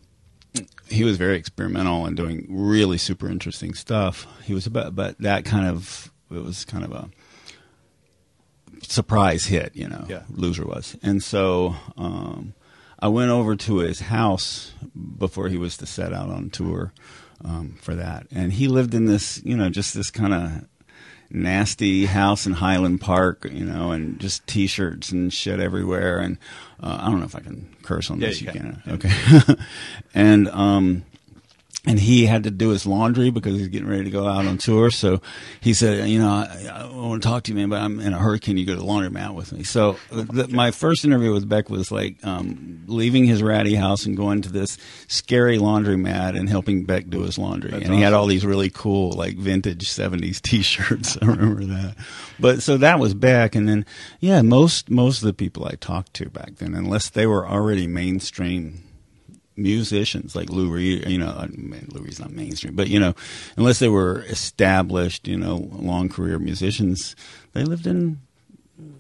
he 0.88 1.04
was 1.04 1.18
very 1.18 1.36
experimental 1.36 2.06
and 2.06 2.16
doing 2.16 2.46
really 2.50 2.98
super 2.98 3.28
interesting 3.28 3.74
stuff. 3.74 4.26
He 4.46 4.54
was 4.54 4.66
about, 4.68 4.96
but 4.96 5.18
that 5.20 5.44
kind 5.44 5.68
of 5.68 6.14
it 6.32 6.42
was 6.46 6.64
kind 6.64 6.86
of 6.86 6.94
a 6.94 7.10
surprise 8.84 9.46
hit, 9.46 9.76
you 9.76 9.88
know. 9.90 10.06
Yeah. 10.10 10.24
Loser 10.30 10.66
was, 10.66 10.96
and 11.04 11.22
so 11.22 11.76
um, 11.98 12.54
I 13.02 13.08
went 13.08 13.32
over 13.32 13.56
to 13.56 13.78
his 13.78 14.02
house 14.02 14.74
before 15.18 15.48
he 15.50 15.58
was 15.58 15.78
to 15.78 15.86
set 15.86 16.14
out 16.14 16.30
on 16.30 16.50
tour 16.50 16.94
um, 17.44 17.78
for 17.82 17.96
that, 17.96 18.28
and 18.32 18.54
he 18.54 18.68
lived 18.68 18.94
in 18.94 19.06
this, 19.06 19.42
you 19.44 19.58
know, 19.58 19.70
just 19.70 19.96
this 19.96 20.12
kind 20.12 20.34
of 20.34 20.66
nasty 21.32 22.06
house 22.06 22.46
in 22.46 22.52
Highland 22.54 23.00
Park, 23.02 23.48
you 23.52 23.66
know, 23.66 23.92
and 23.92 24.20
just 24.20 24.46
T-shirts 24.48 25.12
and 25.12 25.34
shit 25.34 25.60
everywhere. 25.60 26.20
And 26.20 26.38
uh, 26.82 26.98
I 27.02 27.10
don't 27.10 27.20
know 27.20 27.26
if 27.26 27.36
I 27.36 27.40
can 27.40 27.74
curse 27.84 28.12
on 28.12 28.20
Yeah, 28.20 28.28
this. 28.28 28.42
you 28.42 28.52
can. 28.52 28.84
Okay. 28.88 29.56
and 30.14 30.50
um, 30.50 31.04
and 31.84 32.00
he 32.00 32.28
had 32.28 32.44
to 32.44 32.52
do 32.52 32.70
his 32.70 32.86
laundry 32.86 33.32
because 33.32 33.58
he's 33.58 33.68
getting 33.70 33.88
ready 33.88 34.04
to 34.04 34.12
go 34.12 34.28
out 34.28 34.46
on 34.46 34.60
tour. 34.60 34.92
So 34.92 35.20
he 35.62 35.74
said, 35.74 36.08
you 36.08 36.20
know, 36.20 36.30
I, 36.30 36.70
I 36.72 36.86
want 36.86 37.24
to 37.24 37.28
talk 37.28 37.44
to 37.44 37.52
you, 37.52 37.58
man, 37.58 37.70
but 37.70 37.82
I'm 37.82 38.00
in 38.00 38.14
a 38.14 38.20
hurry. 38.20 38.40
Can 38.40 38.58
you 38.58 38.68
go 38.68 38.76
to 38.76 38.80
the 38.80 38.86
laundromat 38.86 39.34
with 39.34 39.52
me? 39.52 39.64
So 39.64 39.98
the, 40.12 40.48
my 40.50 40.70
first 40.70 41.04
interview 41.06 41.34
with 41.34 41.50
Beck 41.50 41.72
was 41.72 41.92
like 41.92 42.24
um, 42.24 42.84
leaving 42.86 43.26
his 43.26 43.42
ratty 43.42 43.74
house 43.74 44.06
and 44.06 44.16
going 44.16 44.44
to 44.44 44.50
this 44.50 44.78
scary 45.08 45.58
laundromat 45.58 46.38
and 46.38 46.48
helping 46.48 46.84
Beck 46.84 47.10
do 47.10 47.22
his 47.22 47.40
laundry. 47.40 47.72
That's 47.72 47.86
and 47.86 47.96
he 47.96 48.02
had 48.02 48.14
all 48.14 48.28
these 48.28 48.46
really 48.46 48.70
cool, 48.70 49.14
like 49.14 49.36
vintage 49.38 49.90
'70s 49.90 50.40
T-shirts. 50.40 51.18
I 51.22 51.26
remember 51.26 51.66
that. 51.66 51.96
But 52.40 52.62
so 52.62 52.78
that 52.78 53.00
was 53.00 53.16
Beck, 53.16 53.56
and 53.56 53.68
then 53.68 53.88
yeah, 54.20 54.44
most 54.44 54.92
most 54.92 55.24
of 55.24 55.26
the 55.26 55.34
people 55.34 55.66
I 55.66 55.76
talked 55.80 56.14
to 56.16 56.30
back 56.30 56.58
then, 56.58 56.76
unless 56.76 57.10
they 57.10 57.26
were 57.26 57.48
already 57.48 57.88
mainstream 57.88 58.84
musicians 59.56 60.36
like 60.36 60.50
Lou 60.50 60.70
Reed, 60.70 61.08
you 61.08 61.18
know, 61.18 61.36
I 61.38 61.48
mean, 61.48 61.88
Lou 61.92 62.02
Reed's 62.02 62.20
not 62.20 62.32
mainstream, 62.32 62.76
but 62.76 62.88
you 62.88 63.00
know, 63.00 63.14
unless 63.58 63.80
they 63.80 63.90
were 63.90 64.24
established, 64.24 65.28
you 65.28 65.38
know, 65.38 65.70
long 65.72 66.10
career 66.10 66.40
musicians, 66.40 67.16
they 67.54 67.64
lived 67.64 67.86
in, 67.88 68.20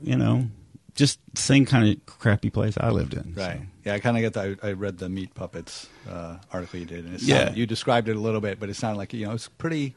you 0.03 0.15
know, 0.17 0.47
just 0.95 1.19
the 1.33 1.41
same 1.41 1.65
kind 1.65 1.87
of 1.89 2.05
crappy 2.05 2.49
place 2.49 2.77
I 2.79 2.89
lived 2.89 3.13
in. 3.13 3.33
so. 3.35 3.41
Right. 3.41 3.61
Yeah, 3.85 3.93
I 3.95 3.99
kind 3.99 4.15
of 4.17 4.21
get 4.21 4.33
that. 4.33 4.59
I, 4.63 4.69
I 4.69 4.71
read 4.73 4.99
the 4.99 5.09
Meat 5.09 5.33
Puppets 5.33 5.87
uh, 6.07 6.37
article 6.53 6.79
you 6.79 6.85
did, 6.85 7.05
and 7.05 7.15
it 7.15 7.21
Yeah. 7.23 7.37
sounded, 7.45 7.57
you 7.57 7.65
described 7.65 8.09
it 8.09 8.15
a 8.15 8.19
little 8.19 8.41
bit, 8.41 8.59
but 8.59 8.69
it 8.69 8.75
sounded 8.75 8.97
like 8.97 9.13
you 9.13 9.25
know 9.25 9.31
it's 9.33 9.47
pretty. 9.47 9.95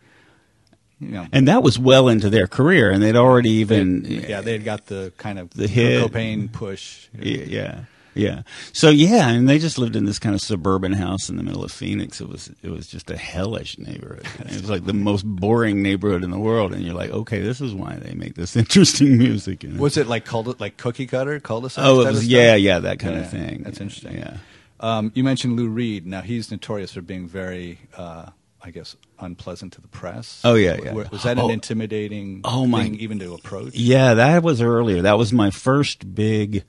You 1.01 1.09
know, 1.09 1.27
And 1.33 1.49
that 1.49 1.63
was 1.65 1.77
well 1.79 2.09
into 2.09 2.31
their 2.31 2.47
career, 2.47 2.91
and 2.91 3.03
they'd 3.03 3.17
already 3.17 3.51
even 3.51 4.05
yeah, 4.07 4.41
they 4.41 4.53
had 4.53 4.65
got 4.65 4.87
the 4.87 5.13
kind 5.19 5.39
of 5.41 5.51
The 5.51 5.67
hit. 5.67 6.01
Cobain 6.01 6.51
push. 6.51 7.09
Yeah, 7.21 7.45
yeah, 7.45 7.85
yeah. 8.15 8.43
So 8.73 8.89
yeah, 8.91 9.29
and 9.31 9.49
they 9.49 9.59
just 9.59 9.79
lived 9.79 9.97
in 9.97 10.05
this 10.05 10.19
kind 10.19 10.35
of 10.35 10.41
suburban 10.41 10.93
house 10.93 11.29
in 11.29 11.37
the 11.37 11.43
middle 11.43 11.65
of 11.65 11.73
Phoenix. 11.73 12.21
It 12.21 12.29
was 12.29 12.51
it 12.63 12.71
was 12.71 12.87
just 12.87 13.11
a 13.11 13.17
hellish 13.17 13.79
neighborhood. 13.79 14.27
It 14.41 14.61
was 14.61 14.71
like 14.71 14.85
the 14.85 14.93
most 14.93 15.25
boring 15.25 15.83
neighborhood 15.83 16.25
in 16.25 16.31
the 16.31 16.39
world, 16.39 16.73
and 16.73 16.83
you're 16.85 16.95
like, 16.95 17.11
okay, 17.11 17.41
this 17.41 17.61
is 17.61 17.75
why 17.75 17.97
they 17.97 18.15
make 18.15 18.35
this 18.35 18.57
interesting 18.63 19.19
music. 19.19 19.65
Know? 19.65 19.81
Was 19.81 19.97
it 19.97 20.07
like 20.07 20.25
called 20.25 20.61
like 20.61 20.77
cookie 20.77 21.07
cutter 21.07 21.41
cul-de-sac? 21.41 21.85
Oh, 21.85 22.01
it 22.03 22.11
was 22.11 22.27
yeah, 22.27 22.55
yeah, 22.55 22.79
that 22.81 22.99
kind 22.99 23.15
Yeah, 23.17 23.21
of 23.23 23.31
thing. 23.31 23.63
that's 23.65 23.81
interesting. 23.81 24.19
Yeah. 24.19 24.37
Um, 24.81 25.13
you 25.15 25.25
mentioned 25.25 25.57
Lou 25.57 25.69
Reed. 25.69 26.07
Now 26.07 26.21
he's 26.21 26.51
notorious 26.51 26.93
for 26.93 27.01
being 27.01 27.27
very, 27.27 27.79
uh, 27.97 28.27
I 28.63 28.71
guess, 28.71 28.97
unpleasant 29.19 29.73
to 29.75 29.81
the 29.81 29.89
press. 29.89 30.41
Oh, 30.45 30.55
yeah, 30.57 30.77
yeah. 30.83 30.93
Was, 30.93 31.11
was 31.11 31.23
that 31.23 31.39
an 31.39 31.45
Oh. 31.45 31.49
intimidating 31.49 32.41
Oh, 32.45 32.67
my- 32.67 32.87
even 32.87 33.19
to 33.21 33.33
approach? 33.35 33.75
Yeah, 33.75 34.15
that 34.15 34.43
was 34.43 34.61
earlier. 34.61 35.03
That 35.03 35.17
was 35.17 35.33
my 35.33 35.51
first 35.51 36.15
big, 36.15 36.65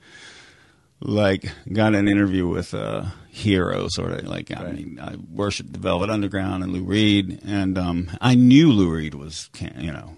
like, 1.00 1.50
got 1.72 1.94
an 1.94 2.08
interview 2.08 2.48
with 2.48 2.74
a 2.74 3.12
hero, 3.28 3.88
sort 3.88 4.12
of. 4.12 4.24
Like, 4.24 4.56
I 4.56 4.70
mean, 4.72 4.98
I 5.00 5.16
worshipped 5.30 5.72
the 5.72 5.78
Velvet 5.78 6.10
Underground 6.10 6.62
and 6.62 6.72
Lou 6.72 6.82
Reed, 6.82 7.40
and 7.44 7.76
um, 7.76 8.10
I 8.20 8.34
knew 8.34 8.72
Lou 8.72 8.90
Reed 8.90 9.14
was, 9.14 9.50
you 9.78 9.92
know, 9.92 10.16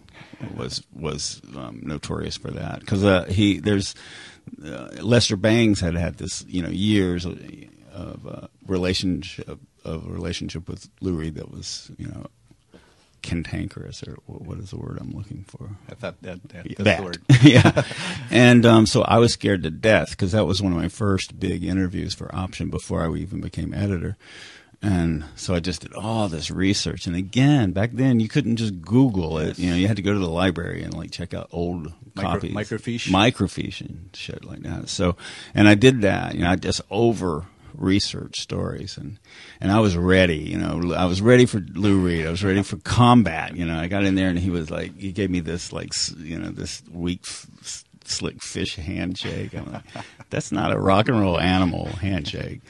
was 0.57 0.83
was 0.95 1.41
um, 1.57 1.81
notorious 1.83 2.37
for 2.37 2.51
that 2.53 2.81
because 2.81 3.05
uh, 3.05 3.25
he 3.25 3.59
there's 3.59 3.95
uh, 4.65 4.89
Lester 5.03 5.37
Bangs 5.37 5.81
had 5.81 5.95
had 5.95 6.19
this, 6.19 6.45
you 6.49 6.63
know, 6.63 6.69
years 6.69 7.25
of, 7.25 7.41
of 7.93 8.27
uh, 8.27 8.47
relationship 8.67 9.59
of 9.85 10.07
relationship 10.07 10.69
with 10.69 10.89
Lou 11.01 11.15
Reed 11.15 11.37
that 11.37 11.51
was, 11.51 11.91
you 11.99 12.07
know, 12.07 12.27
cantankerous, 13.23 14.03
or 14.03 14.17
what 14.27 14.59
is 14.59 14.71
the 14.71 14.79
word 14.79 14.99
I'm 15.01 15.11
looking 15.11 15.45
for? 15.47 15.71
I 15.91 15.95
thought 15.95 16.21
that, 16.23 16.49
that 16.51 16.67
that's 16.79 17.03
word. 17.03 17.19
yeah. 17.43 17.83
And 18.31 18.65
um, 18.65 18.87
so 18.87 19.03
I 19.03 19.19
was 19.19 19.33
scared 19.33 19.63
to 19.65 19.71
death 19.71 20.11
because 20.11 20.33
that 20.33 20.47
was 20.47 20.63
one 20.63 20.73
of 20.73 20.79
my 20.79 20.89
first 20.89 21.39
big 21.39 21.65
interviews 21.65 22.15
for 22.15 22.35
Option 22.35 22.71
before 22.71 23.03
I 23.03 23.15
even 23.17 23.41
became 23.41 23.75
editor. 23.75 24.17
And 24.81 25.25
so 25.35 25.55
I 25.55 25.61
just 25.61 25.83
did 25.83 25.93
all 25.93 26.29
this 26.29 26.53
research. 26.53 27.09
And 27.09 27.17
again, 27.17 27.73
back 27.73 27.91
then 27.93 28.21
you 28.21 28.29
couldn't 28.29 28.57
just 28.57 28.81
Google 28.81 29.39
it. 29.39 29.59
You 29.59 29.71
know, 29.71 29.77
you 29.77 29.89
had 29.89 29.97
to 29.97 30.03
go 30.03 30.13
to 30.13 30.19
the 30.19 30.29
library 30.29 30.85
and 30.85 30.95
like 30.95 31.11
check 31.11 31.35
out 31.35 31.49
old 31.51 31.93
Micro- 32.15 32.33
copies, 32.33 32.53
microfiche? 32.53 33.09
microfiche, 33.09 33.81
and 33.81 34.11
shit 34.15 34.45
like 34.45 34.61
that. 34.61 34.89
So, 34.89 35.17
and 35.53 35.69
I 35.69 35.75
did 35.75 36.03
that. 36.03 36.35
You 36.35 36.43
know, 36.43 36.51
I 36.51 36.57
just 36.57 36.81
over 36.91 37.47
research 37.79 38.41
stories. 38.41 38.97
And 38.97 39.19
and 39.61 39.73
I 39.73 39.81
was 39.81 39.97
ready 39.97 40.39
you 40.39 40.59
know 40.59 40.95
I 40.95 41.07
was 41.07 41.23
ready 41.23 41.47
for 41.47 41.59
Lou 41.59 41.99
Reed. 41.99 42.27
I 42.27 42.31
was 42.31 42.45
ready 42.45 42.63
for 42.63 42.77
combat 42.79 43.57
you 43.57 43.65
know. 43.65 43.79
I 43.79 43.87
got 43.89 44.05
in 44.05 44.15
there 44.15 44.29
and 44.29 44.39
he 44.39 44.51
was 44.51 44.71
like 44.71 44.97
he 44.99 45.13
gave 45.13 45.31
me 45.31 45.41
this 45.41 45.73
like 45.73 45.93
you 46.19 46.39
know 46.39 46.51
this 46.51 46.83
weak 46.91 47.27
slick 48.05 48.43
fish 48.43 48.77
handshake. 48.77 49.55
I'm 49.55 49.73
like 49.73 49.85
that's 50.31 50.53
not 50.53 50.73
a 50.73 50.79
rock 50.79 51.09
and 51.09 51.21
roll 51.21 51.39
animal 51.39 51.87
handshake. 51.87 52.61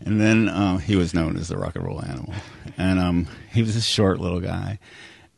And 0.00 0.20
then 0.20 0.48
uh, 0.48 0.78
he 0.78 0.96
was 0.96 1.14
known 1.14 1.36
as 1.36 1.48
the 1.48 1.56
rock 1.56 1.76
and 1.76 1.86
roll 1.86 2.04
animal. 2.04 2.34
And 2.76 2.98
um 2.98 3.28
he 3.52 3.62
was 3.62 3.76
a 3.76 3.82
short 3.82 4.20
little 4.20 4.40
guy. 4.40 4.78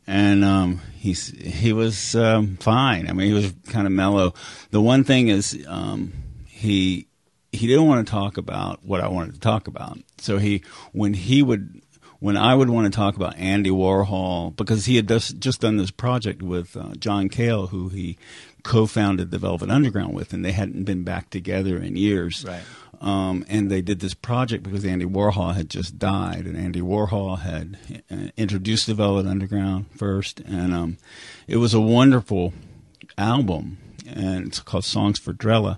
And 0.07 0.43
um, 0.43 0.81
he's 0.95 1.27
he 1.39 1.71
was 1.71 2.15
um, 2.15 2.57
fine. 2.57 3.07
I 3.07 3.13
mean, 3.13 3.27
he 3.27 3.33
was 3.33 3.53
kind 3.67 3.85
of 3.85 3.93
mellow. 3.93 4.33
The 4.71 4.81
one 4.81 5.03
thing 5.03 5.27
is, 5.27 5.63
um, 5.67 6.13
he 6.47 7.08
he 7.51 7.67
didn't 7.67 7.87
want 7.87 8.05
to 8.05 8.11
talk 8.11 8.37
about 8.37 8.83
what 8.83 9.01
I 9.01 9.07
wanted 9.07 9.33
to 9.33 9.39
talk 9.39 9.67
about. 9.67 9.97
So 10.17 10.37
he 10.37 10.63
when 10.91 11.13
he 11.13 11.41
would 11.41 11.81
when 12.19 12.35
I 12.35 12.53
would 12.53 12.69
want 12.69 12.91
to 12.91 12.95
talk 12.95 13.15
about 13.15 13.37
Andy 13.37 13.69
Warhol 13.69 14.55
because 14.55 14.85
he 14.85 14.97
had 14.97 15.07
just 15.07 15.39
just 15.39 15.61
done 15.61 15.77
this 15.77 15.91
project 15.91 16.41
with 16.41 16.75
uh, 16.75 16.93
John 16.95 17.29
Cale, 17.29 17.67
who 17.67 17.89
he 17.89 18.17
co-founded 18.63 19.31
the 19.31 19.37
Velvet 19.37 19.69
Underground 19.69 20.13
with, 20.13 20.33
and 20.33 20.43
they 20.43 20.51
hadn't 20.51 20.83
been 20.83 21.03
back 21.03 21.29
together 21.29 21.77
in 21.77 21.95
years. 21.95 22.45
Right. 22.45 22.61
Um, 23.01 23.45
and 23.47 23.71
they 23.71 23.81
did 23.81 24.01
this 24.01 24.13
project 24.13 24.63
because 24.63 24.83
Andy 24.83 25.05
Warhol 25.05 25.55
had 25.55 25.69
just 25.69 25.97
died, 25.97 26.45
and 26.45 26.57
Andy 26.57 26.81
Warhol 26.81 27.39
had 27.39 27.77
uh, 28.11 28.31
introduced 28.35 28.87
the 28.87 28.93
Velvet 28.93 29.25
Underground 29.25 29.85
first, 29.95 30.41
and 30.41 30.73
um, 30.73 30.97
it 31.47 31.57
was 31.57 31.73
a 31.73 31.79
wonderful 31.79 32.53
album, 33.17 33.77
and 34.05 34.47
it's 34.47 34.59
called 34.59 34.83
Songs 34.83 35.17
for 35.17 35.33
Drella. 35.33 35.77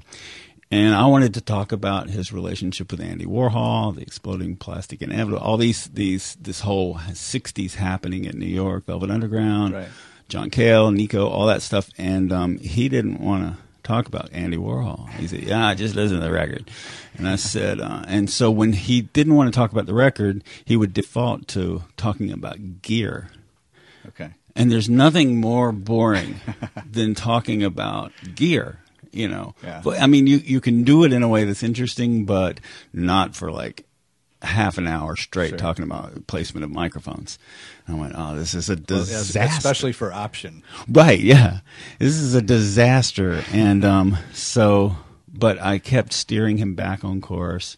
And 0.73 0.95
I 0.95 1.05
wanted 1.07 1.34
to 1.34 1.41
talk 1.41 1.73
about 1.73 2.10
his 2.10 2.31
relationship 2.31 2.91
with 2.91 3.01
Andy 3.01 3.25
Warhol, 3.25 3.93
the 3.93 4.01
exploding 4.01 4.55
plastic 4.55 5.01
inevitable, 5.01 5.43
all 5.43 5.57
these 5.57 5.88
these 5.88 6.38
this 6.39 6.62
whole 6.62 6.95
'60s 6.95 7.75
happening 7.75 8.23
in 8.25 8.39
New 8.39 8.45
York, 8.45 8.86
Velvet 8.86 9.12
Underground, 9.12 9.73
Right. 9.73 9.88
John 10.29 10.49
Cale, 10.49 10.91
Nico, 10.91 11.27
all 11.27 11.45
that 11.47 11.62
stuff, 11.62 11.89
and 11.97 12.31
um, 12.31 12.57
he 12.60 12.88
didn't 12.88 13.19
want 13.19 13.43
to 13.43 13.57
talk 13.84 14.07
about 14.07 14.29
Andy 14.31 14.55
Warhol. 14.55 15.10
He 15.15 15.27
said, 15.27 15.43
"Yeah, 15.43 15.73
just 15.73 15.93
listen 15.93 16.19
to 16.19 16.23
the 16.23 16.31
record." 16.31 16.71
And 17.17 17.27
I 17.27 17.36
said, 17.36 17.81
uh, 17.81 18.03
and 18.07 18.29
so 18.29 18.49
when 18.49 18.71
he 18.71 19.01
didn't 19.01 19.36
want 19.36 19.53
to 19.53 19.57
talk 19.57 19.73
about 19.73 19.88
the 19.88 19.93
record, 19.93 20.41
he 20.63 20.77
would 20.77 20.93
default 20.93 21.49
to 21.49 21.84
talking 21.97 22.31
about 22.31 22.81
gear. 22.81 23.29
Okay. 24.07 24.29
And 24.55 24.71
there's 24.71 24.89
nothing 24.89 25.36
more 25.41 25.71
boring 25.73 26.39
than 26.89 27.13
talking 27.15 27.62
about 27.63 28.12
gear, 28.36 28.79
you 29.12 29.28
know. 29.28 29.56
Yeah. 29.63 29.82
But 29.84 30.00
I 30.02 30.08
mean, 30.08 30.28
you 30.28 30.38
you 30.38 30.62
can 30.62 30.84
do 30.84 31.04
it 31.04 31.13
in 31.13 31.24
a 31.24 31.28
way 31.28 31.43
that's 31.43 31.63
interesting, 31.63 32.26
but 32.26 32.60
not 32.93 33.36
for 33.36 33.52
like 33.52 33.86
half 34.43 34.78
an 34.80 34.88
hour 34.88 35.15
straight 35.15 35.50
Sure. 35.50 35.58
talking 35.60 35.84
about 35.84 36.26
placement 36.26 36.63
of 36.63 36.71
microphones. 36.71 37.38
I 37.88 37.93
went, 37.93 38.13
oh, 38.17 38.36
this 38.36 38.56
is 38.56 38.69
a 38.69 38.74
Well, 38.74 38.84
disaster. 39.00 39.39
especially 39.43 39.91
for 39.91 40.12
option. 40.12 40.63
Right, 40.89 41.19
yeah. 41.19 41.60
This 42.00 42.15
is 42.15 42.34
a 42.34 42.41
disaster. 42.41 43.43
And 43.54 43.86
um, 43.86 44.17
so, 44.34 44.95
but 45.34 45.62
I 45.62 45.80
kept 45.80 46.13
steering 46.13 46.58
him 46.58 46.76
back 46.76 47.04
on 47.04 47.22
course. 47.22 47.76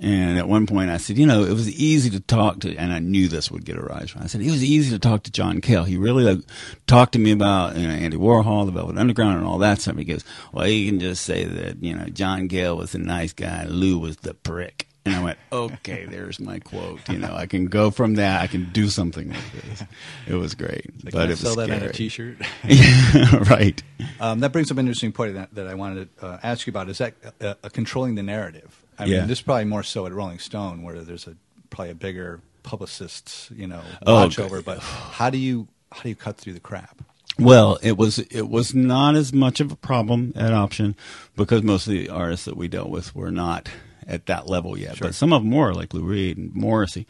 And 0.00 0.38
at 0.38 0.48
one 0.48 0.66
point 0.66 0.90
I 0.90 0.96
said, 0.96 1.18
you 1.18 1.26
know, 1.26 1.42
it 1.44 1.52
was 1.52 1.68
easy 1.68 2.08
to 2.10 2.20
talk 2.20 2.60
to, 2.60 2.76
and 2.76 2.92
I 2.92 3.00
knew 3.00 3.26
this 3.26 3.50
would 3.50 3.64
get 3.64 3.76
a 3.76 3.80
rise. 3.80 4.10
from. 4.10 4.22
I 4.22 4.26
said, 4.26 4.42
it 4.42 4.50
was 4.50 4.62
easy 4.62 4.90
to 4.90 4.98
talk 4.98 5.24
to 5.24 5.32
John 5.32 5.60
Cale. 5.60 5.84
He 5.84 5.96
really 5.96 6.22
like, 6.22 6.44
talked 6.86 7.12
to 7.12 7.18
me 7.18 7.32
about 7.32 7.76
you 7.76 7.86
know, 7.86 7.94
Andy 7.94 8.16
Warhol, 8.16 8.66
the 8.66 8.72
Velvet 8.72 8.96
Underground, 8.96 9.38
and 9.38 9.46
all 9.46 9.58
that 9.58 9.80
stuff. 9.80 9.96
He 9.96 10.04
goes, 10.04 10.24
well, 10.52 10.68
you 10.68 10.88
can 10.88 11.00
just 11.00 11.24
say 11.24 11.44
that, 11.44 11.82
you 11.82 11.94
know, 11.94 12.04
John 12.06 12.48
Cale 12.48 12.76
was 12.76 12.94
a 12.94 12.98
nice 12.98 13.32
guy, 13.32 13.64
Lou 13.64 13.98
was 13.98 14.18
the 14.18 14.34
prick. 14.34 14.87
And 15.08 15.16
I 15.16 15.22
went, 15.24 15.38
okay, 15.52 16.04
there's 16.06 16.38
my 16.40 16.58
quote. 16.60 17.00
You 17.08 17.18
know, 17.18 17.34
I 17.34 17.46
can 17.46 17.66
go 17.66 17.90
from 17.90 18.14
that. 18.16 18.42
I 18.42 18.46
can 18.46 18.70
do 18.72 18.88
something 18.88 19.30
like 19.30 19.52
this. 19.52 19.84
It 20.26 20.34
was 20.34 20.54
great, 20.54 20.86
They 21.04 21.10
but 21.10 21.26
it 21.26 21.30
was 21.30 21.40
sell 21.40 21.56
that 21.56 21.70
on 21.70 21.82
a. 21.82 21.92
T-shirt. 21.92 22.36
right. 23.50 23.82
Um, 24.20 24.40
that 24.40 24.52
brings 24.52 24.70
up 24.70 24.78
an 24.78 24.86
interesting 24.86 25.12
point 25.12 25.34
that, 25.34 25.54
that 25.54 25.66
I 25.66 25.74
wanted 25.74 26.16
to 26.18 26.26
uh, 26.26 26.38
ask 26.42 26.66
you 26.66 26.70
about. 26.70 26.88
Is 26.88 26.98
that 26.98 27.14
uh, 27.40 27.54
uh, 27.62 27.68
controlling 27.70 28.14
the 28.14 28.22
narrative? 28.22 28.84
I 28.98 29.04
Yeah. 29.04 29.20
mean, 29.20 29.28
this 29.28 29.38
is 29.38 29.42
probably 29.42 29.64
more 29.64 29.82
so 29.82 30.06
at 30.06 30.12
Rolling 30.12 30.38
Stone, 30.38 30.82
where 30.82 31.00
there's 31.00 31.26
a 31.26 31.34
probably 31.70 31.90
a 31.90 31.94
bigger 31.94 32.40
publicist, 32.62 33.50
you 33.50 33.66
know, 33.66 33.82
Oh, 34.06 34.14
watch 34.14 34.36
g- 34.36 34.42
over. 34.42 34.62
But 34.62 34.78
how 34.80 35.30
do 35.30 35.38
you 35.38 35.68
how 35.92 36.02
do 36.02 36.08
you 36.08 36.16
cut 36.16 36.36
through 36.36 36.54
the 36.54 36.60
crap? 36.60 37.00
Well, 37.38 37.78
it 37.82 37.96
was 37.96 38.18
it 38.18 38.48
was 38.48 38.74
not 38.74 39.14
as 39.14 39.32
much 39.32 39.60
of 39.60 39.70
a 39.70 39.76
problem 39.76 40.32
at 40.34 40.52
Option 40.52 40.96
because 41.36 41.62
most 41.62 41.86
of 41.86 41.92
the 41.92 42.08
artists 42.08 42.44
that 42.46 42.56
we 42.56 42.66
dealt 42.68 42.90
with 42.90 43.14
were 43.14 43.30
not 43.30 43.68
at 44.08 44.26
that 44.26 44.48
level 44.48 44.76
yet. 44.76 44.96
Sure. 44.96 45.08
But 45.08 45.14
some 45.14 45.32
of 45.32 45.42
them 45.42 45.52
were, 45.52 45.74
like 45.74 45.94
Lou 45.94 46.02
Reed 46.02 46.38
and 46.38 46.54
Morrissey, 46.54 47.06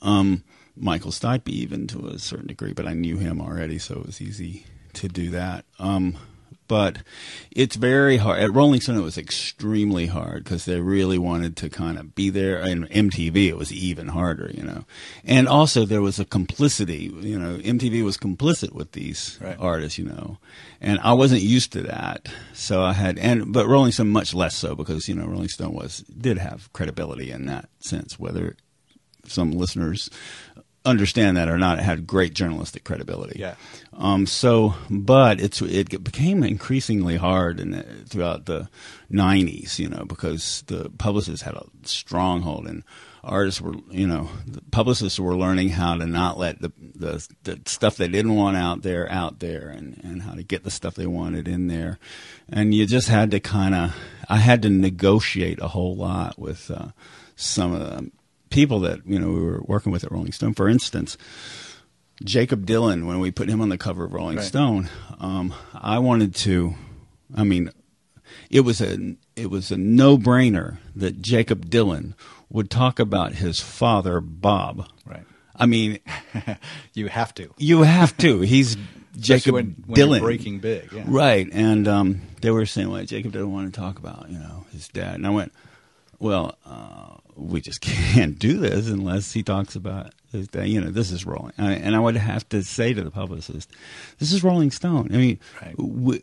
um, 0.00 0.44
Michael 0.76 1.10
Stipe 1.10 1.48
even 1.48 1.86
to 1.88 2.06
a 2.06 2.18
certain 2.18 2.46
degree. 2.46 2.72
But 2.72 2.86
I 2.86 2.94
knew 2.94 3.18
him 3.18 3.40
already, 3.40 3.78
so 3.78 3.96
it 3.96 4.06
was 4.06 4.22
easy 4.22 4.64
to 4.94 5.08
do 5.08 5.30
that. 5.30 5.64
Um, 5.78 6.16
but 6.68 6.98
it's 7.50 7.76
very 7.76 8.18
hard 8.18 8.40
at 8.40 8.52
Rolling 8.52 8.80
Stone. 8.80 8.98
It 8.98 9.02
was 9.02 9.18
extremely 9.18 10.06
hard 10.06 10.44
because 10.44 10.64
they 10.66 10.80
really 10.80 11.18
wanted 11.18 11.56
to 11.56 11.68
kind 11.70 11.98
of 11.98 12.14
be 12.14 12.30
there. 12.30 12.58
And 12.60 12.88
MTV, 12.90 13.48
it 13.48 13.56
was 13.56 13.72
even 13.72 14.08
harder, 14.08 14.50
you 14.54 14.62
know. 14.62 14.84
And 15.24 15.48
also 15.48 15.84
there 15.84 16.02
was 16.02 16.20
a 16.20 16.24
complicity. 16.24 17.10
You 17.20 17.38
know, 17.38 17.58
MTV 17.58 18.04
was 18.04 18.16
complicit 18.16 18.72
with 18.72 18.92
these 18.92 19.38
Right. 19.40 19.56
artists, 19.58 19.98
you 19.98 20.04
know, 20.04 20.38
and 20.80 21.00
I 21.02 21.14
wasn't 21.14 21.42
used 21.42 21.72
to 21.72 21.82
that. 21.82 22.28
So 22.52 22.82
I 22.82 22.92
had, 22.92 23.18
and 23.18 23.52
but 23.52 23.66
Rolling 23.66 23.92
Stone 23.92 24.08
much 24.10 24.34
less 24.34 24.54
so 24.56 24.74
because 24.76 25.08
you 25.08 25.14
know 25.14 25.26
Rolling 25.26 25.48
Stone 25.48 25.74
was 25.74 26.00
did 26.00 26.38
have 26.38 26.72
credibility 26.72 27.30
in 27.30 27.46
that 27.46 27.68
sense. 27.80 28.18
Whether 28.18 28.56
some 29.26 29.50
listeners 29.52 30.08
understand 30.88 31.36
that 31.36 31.48
or 31.48 31.58
not, 31.58 31.78
it 31.78 31.82
had 31.82 32.06
great 32.06 32.34
journalistic 32.34 32.84
credibility. 32.84 33.38
Yeah. 33.38 33.54
Um, 33.92 34.26
so, 34.26 34.74
but 34.88 35.40
it's 35.40 35.60
it 35.60 36.02
became 36.04 36.42
increasingly 36.42 37.16
hard 37.16 37.58
in 37.60 37.72
the, 37.72 37.82
throughout 38.06 38.46
the 38.46 38.68
'90s, 39.10 39.78
you 39.78 39.88
know, 39.88 40.04
because 40.04 40.62
the 40.66 40.90
publicists 40.98 41.42
had 41.42 41.54
a 41.54 41.66
stronghold 41.82 42.66
and 42.66 42.84
artists 43.24 43.60
were, 43.60 43.74
you 43.90 44.06
know, 44.06 44.28
the 44.46 44.62
publicists 44.70 45.18
were 45.18 45.36
learning 45.36 45.70
how 45.70 45.96
to 45.96 46.06
not 46.06 46.38
let 46.38 46.60
the 46.60 46.72
the, 46.94 47.26
the 47.42 47.60
stuff 47.66 47.96
they 47.96 48.08
didn't 48.08 48.34
want 48.34 48.56
out 48.56 48.82
there 48.82 49.10
out 49.10 49.40
there, 49.40 49.68
and 49.68 50.00
and 50.02 50.22
how 50.22 50.34
to 50.34 50.42
get 50.42 50.64
the 50.64 50.70
stuff 50.70 50.94
they 50.94 51.06
wanted 51.06 51.48
in 51.48 51.66
there, 51.66 51.98
and 52.48 52.74
you 52.74 52.86
just 52.86 53.08
had 53.08 53.30
to 53.32 53.40
kind 53.40 53.74
of, 53.74 53.96
I 54.28 54.38
had 54.38 54.62
to 54.62 54.70
negotiate 54.70 55.60
a 55.60 55.68
whole 55.68 55.96
lot 55.96 56.38
with 56.38 56.70
uh, 56.70 56.88
some 57.36 57.72
of 57.72 57.80
the 57.80 58.10
people 58.50 58.80
that 58.80 59.00
you 59.06 59.18
know 59.18 59.28
we 59.28 59.40
were 59.40 59.60
working 59.62 59.92
with 59.92 60.04
at 60.04 60.12
Rolling 60.12 60.32
Stone, 60.32 60.54
for 60.54 60.68
instance. 60.68 61.16
Jakob 62.24 62.66
Dylan, 62.66 63.06
when 63.06 63.20
we 63.20 63.30
put 63.30 63.48
him 63.48 63.60
on 63.60 63.68
the 63.68 63.78
cover 63.78 64.04
of 64.04 64.12
Rolling 64.12 64.38
Right. 64.38 64.44
Stone, 64.44 64.88
um, 65.20 65.54
I 65.72 66.00
wanted 66.00 66.34
to. 66.36 66.74
I 67.36 67.44
mean, 67.44 67.70
it 68.50 68.60
was 68.60 68.80
a 68.80 69.14
it 69.36 69.50
was 69.50 69.70
a 69.70 69.76
no 69.76 70.18
brainer 70.18 70.78
that 70.96 71.22
Jakob 71.22 71.70
Dylan 71.70 72.14
would 72.50 72.70
talk 72.70 72.98
about 72.98 73.34
his 73.34 73.60
father 73.60 74.20
Bob. 74.20 74.88
Right. 75.06 75.22
I 75.54 75.66
mean, 75.66 76.00
You 76.94 77.06
have 77.08 77.34
to. 77.34 77.54
you 77.58 77.82
have 77.82 78.16
to. 78.18 78.40
He's 78.40 78.76
Jakob 79.18 79.54
when, 79.54 79.76
when 79.86 79.96
Dylan. 79.96 80.20
breaking 80.20 80.58
big. 80.60 80.90
Yeah. 80.92 81.04
Right. 81.06 81.48
And 81.52 81.86
um, 81.86 82.20
they 82.40 82.50
were 82.50 82.66
saying, 82.66 82.90
well, 82.90 83.04
Jakob 83.04 83.32
didn't 83.32 83.52
want 83.52 83.72
to 83.72 83.80
talk 83.80 83.98
about, 83.98 84.26
you 84.30 84.38
know, 84.38 84.64
his 84.72 84.88
dad. 84.88 85.14
And 85.16 85.26
I 85.26 85.30
went, 85.30 85.52
well, 86.18 86.56
uh, 86.66 87.14
we 87.36 87.60
just 87.60 87.80
can't 87.82 88.38
do 88.38 88.58
this 88.58 88.88
unless 88.88 89.32
he 89.32 89.42
talks 89.42 89.74
about. 89.76 90.12
You 90.30 90.82
know, 90.82 90.90
this 90.90 91.10
is 91.10 91.24
Rolling. 91.24 91.54
I, 91.56 91.72
and 91.72 91.96
I 91.96 92.00
would 92.00 92.14
have 92.16 92.46
to 92.50 92.62
say 92.62 92.92
to 92.92 93.02
the 93.02 93.10
publicist, 93.10 93.70
this 94.18 94.30
is 94.30 94.44
Rolling 94.44 94.70
Stone. 94.70 95.08
I 95.10 95.16
mean, 95.16 95.38
Right. 95.62 95.74
w- 95.74 96.20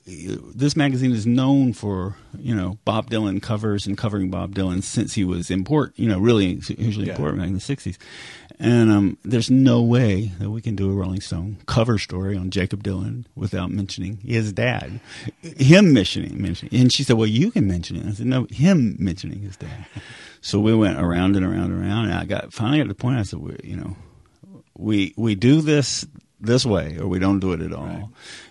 this 0.53 0.75
magazine 0.75 1.11
is 1.11 1.25
known 1.25 1.73
for, 1.73 2.15
you 2.37 2.53
know, 2.53 2.77
Bob 2.85 3.09
Dylan 3.09 3.41
covers 3.41 3.87
and 3.87 3.97
covering 3.97 4.29
Bob 4.29 4.53
Dylan 4.53 4.83
since 4.83 5.15
he 5.15 5.23
was 5.23 5.49
import, 5.49 5.93
you 5.95 6.07
know, 6.07 6.19
really 6.19 6.57
hugely 6.57 7.07
Yeah. 7.07 7.13
important 7.13 7.39
back 7.39 7.47
in 7.47 7.55
the 7.55 7.59
60s. 7.59 7.97
And 8.59 8.91
um, 8.91 9.17
there's 9.23 9.51
no 9.51 9.81
way 9.81 10.31
that 10.39 10.49
we 10.49 10.61
can 10.61 10.75
do 10.75 10.89
a 10.89 10.93
Rolling 10.93 11.19
Stone 11.19 11.57
cover 11.65 11.97
story 11.97 12.37
on 12.37 12.51
Jakob 12.51 12.83
Dylan 12.83 13.25
without 13.35 13.69
mentioning 13.69 14.17
his 14.17 14.53
dad, 14.53 14.99
him 15.41 15.93
mentioning, 15.93 16.41
mentioning. 16.41 16.79
And 16.79 16.91
she 16.91 17.03
said, 17.03 17.17
"Well, 17.17 17.27
you 17.27 17.51
can 17.51 17.67
mention 17.67 17.97
it." 17.97 18.05
I 18.05 18.11
said, 18.13 18.27
"No, 18.27 18.47
him 18.49 18.95
mentioning 18.97 19.41
his 19.41 19.57
dad." 19.57 19.85
so 20.41 20.59
we 20.59 20.73
went 20.73 20.99
around 20.99 21.35
and 21.35 21.45
around 21.45 21.71
and 21.71 21.83
around, 21.83 22.05
and 22.05 22.13
I 22.13 22.25
got 22.25 22.53
finally 22.53 22.77
got 22.77 22.83
to 22.83 22.89
the 22.89 22.95
point. 22.95 23.17
I 23.17 23.23
said, 23.23 23.39
we, 23.39 23.57
"You 23.63 23.75
know, 23.75 23.97
we 24.77 25.13
we 25.17 25.35
do 25.35 25.61
this 25.61 26.05
this 26.39 26.65
way 26.65 26.97
or 26.99 27.07
we 27.07 27.19
don't 27.19 27.39
do 27.39 27.53
it 27.53 27.61
at 27.61 27.73
all. 27.73 27.85
Right. 27.85 28.05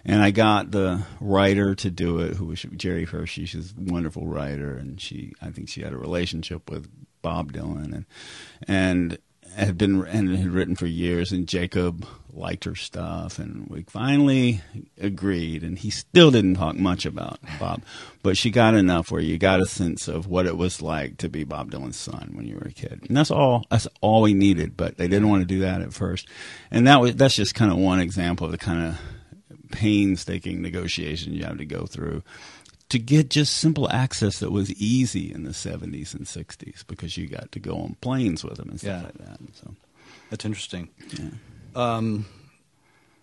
And 0.05 0.23
I 0.23 0.31
got 0.31 0.71
the 0.71 1.05
writer 1.21 1.75
to 1.77 1.91
do 1.91 2.19
it, 2.19 2.35
who 2.35 2.47
was 2.47 2.63
Gerri 2.63 3.09
Hirshey. 3.09 3.47
She's 3.47 3.73
a 3.73 3.93
wonderful 3.93 4.27
writer, 4.27 4.75
and 4.75 5.01
she 5.01 5.33
I 5.41 5.51
think 5.51 5.69
she 5.69 5.83
had 5.83 5.93
a 5.93 5.99
relationship 5.99 6.71
with 6.71 6.89
Bob 7.23 7.53
Dylan 7.53 7.95
and 7.95 8.07
and 8.67 9.19
had 9.55 9.79
been 9.79 10.05
and 10.05 10.37
had 10.37 10.49
written 10.49 10.77
for 10.77 10.87
years. 10.87 11.33
And 11.33 11.47
Jakob 11.47 12.07
liked 12.33 12.65
her 12.65 12.75
stuff, 12.75 13.39
and 13.39 13.67
we 13.69 13.83
finally 13.85 14.61
agreed. 15.01 15.63
And 15.63 15.79
he 15.79 15.91
still 15.91 16.31
didn't 16.31 16.57
talk 16.57 16.77
much 16.77 17.07
about 17.07 17.39
Bob, 17.59 17.83
but 18.23 18.37
she 18.37 18.51
got 18.51 18.75
enough 18.75 19.11
where 19.11 19.21
you 19.21 19.39
got 19.39 19.61
a 19.61 19.67
sense 19.67 20.09
of 20.09 20.27
what 20.27 20.47
it 20.47 20.57
was 20.57 20.83
like 20.83 21.19
to 21.19 21.29
be 21.29 21.45
Bob 21.45 21.71
Dylan's 21.71 21.97
son 21.97 22.33
when 22.35 22.47
you 22.47 22.57
were 22.57 22.69
a 22.69 22.73
kid. 22.73 23.05
And 23.09 23.17
that's 23.17 23.31
all. 23.31 23.65
That's 23.71 23.89
all 24.01 24.23
we 24.23 24.35
needed. 24.35 24.77
But 24.77 24.97
they 24.97 25.09
didn't 25.09 25.29
want 25.29 25.43
to 25.43 25.47
do 25.47 25.61
that 25.61 25.81
at 25.81 25.93
first, 25.93 26.29
and 26.71 26.87
that 26.87 27.01
was 27.01 27.15
that's 27.17 27.37
just 27.37 27.55
kind 27.55 27.71
of 27.71 27.79
one 27.79 28.01
example 28.01 28.47
of 28.47 28.53
the 28.53 28.59
kind 28.59 28.87
of 28.87 28.99
painstaking 29.71 30.63
negotiations 30.63 31.37
you 31.37 31.45
have 31.45 31.59
to 31.59 31.65
go 31.65 31.87
through 31.87 32.23
to 32.91 32.99
get 32.99 33.31
just 33.31 33.55
simple 33.57 33.91
access 33.91 34.39
that 34.41 34.51
was 34.53 34.71
easy 34.75 35.33
in 35.33 35.45
the 35.45 35.51
70s 35.51 36.15
and 36.15 36.27
60s 36.27 36.87
because 36.87 37.17
you 37.17 37.27
got 37.27 37.51
to 37.53 37.59
go 37.59 37.77
on 37.79 37.97
planes 38.01 38.45
with 38.45 38.57
them 38.59 38.69
and 38.71 38.79
stuff 38.81 39.01
Yeah. 39.01 39.03
like 39.05 39.19
that. 39.19 39.39
So, 39.55 39.75
That's 40.31 40.45
interesting. 40.45 40.91
yeah. 41.13 41.31
Um, 41.75 42.27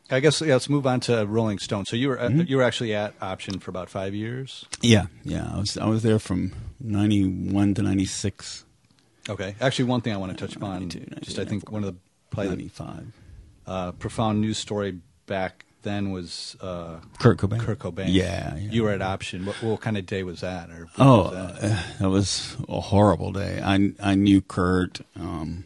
I 0.10 0.20
guess 0.20 0.42
yeah, 0.42 0.54
let's 0.54 0.68
move 0.68 0.86
on 0.86 1.00
to 1.02 1.26
Rolling 1.26 1.58
Stone. 1.60 1.86
So 1.86 1.96
you 1.96 2.10
were 2.10 2.18
Mm-hmm. 2.18 2.42
you 2.48 2.58
were 2.58 2.64
actually 2.64 2.94
at 2.94 3.14
Option 3.22 3.60
for 3.60 3.70
about 3.72 3.90
five 3.90 4.14
years. 4.14 4.66
yeah, 4.82 5.06
yeah. 5.24 5.50
I 5.56 5.60
was 5.60 5.78
I 5.78 5.86
was 5.86 6.04
there 6.04 6.20
from 6.20 6.52
91 6.82 7.76
to 7.76 7.82
96, 7.82 8.66
Okay. 9.30 9.56
Actually, 9.62 9.86
one 9.86 10.02
thing 10.02 10.12
I 10.14 10.18
want 10.18 10.36
to 10.38 10.48
touch 10.48 10.56
upon, 10.58 10.90
just 11.22 11.38
I 11.40 11.46
think 11.46 11.72
one 11.72 11.84
of 11.86 11.94
the 11.94 12.00
probably 12.32 12.50
the 12.50 12.56
95. 12.58 13.14
uh, 13.68 13.92
profound 13.94 14.42
news 14.42 14.58
story 14.58 15.00
back 15.28 15.64
then 15.84 16.12
was 16.12 16.56
uh, 16.62 16.98
Kurt 17.20 17.38
Cobain. 17.40 17.60
Kurt 17.60 17.80
Cobain. 17.80 18.06
Yeah, 18.10 18.56
yeah. 18.56 18.72
You 18.72 18.84
were 18.84 18.92
at 18.92 19.02
Option. 19.02 19.46
What, 19.46 19.56
what 19.64 19.82
kind 19.82 19.98
of 19.98 20.06
day 20.06 20.24
was 20.24 20.42
that? 20.42 20.70
Or 20.70 20.88
Oh, 20.98 21.24
was 21.24 21.32
that? 21.62 21.72
uh, 21.72 21.84
that 22.00 22.10
was 22.10 22.56
a 22.70 22.80
horrible 22.80 23.32
day. 23.32 23.62
I 23.64 23.92
I 24.02 24.16
knew 24.16 24.42
Kurt, 24.42 25.02
um, 25.20 25.64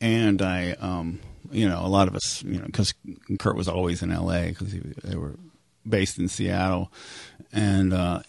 and 0.00 0.42
I, 0.42 0.72
um, 0.80 1.20
you 1.50 1.68
know, 1.68 1.84
a 1.84 1.88
lot 1.88 2.08
of 2.08 2.14
us, 2.16 2.42
you 2.42 2.58
know, 2.58 2.66
because 2.66 2.94
Kurt 3.38 3.56
was 3.56 3.68
always 3.68 4.02
in 4.02 4.10
L.A. 4.10 4.48
because 4.48 4.72
they 5.04 5.16
were 5.16 5.36
based 5.88 6.18
in 6.18 6.28
Seattle, 6.28 6.90
and 7.52 7.92
uh, 7.92 8.20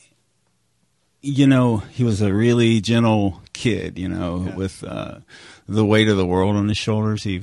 you 1.22 1.48
know, 1.48 1.78
he 1.78 2.04
was 2.04 2.22
a 2.22 2.34
really 2.34 2.82
gentle 2.82 3.42
kid. 3.54 3.98
You 3.98 4.10
know, 4.10 4.46
Yeah. 4.48 4.56
with 4.56 4.84
uh, 4.84 5.20
the 5.68 5.86
weight 5.86 6.08
of 6.08 6.18
the 6.18 6.26
world 6.26 6.56
on 6.56 6.68
his 6.68 6.78
shoulders. 6.78 7.24
He 7.24 7.42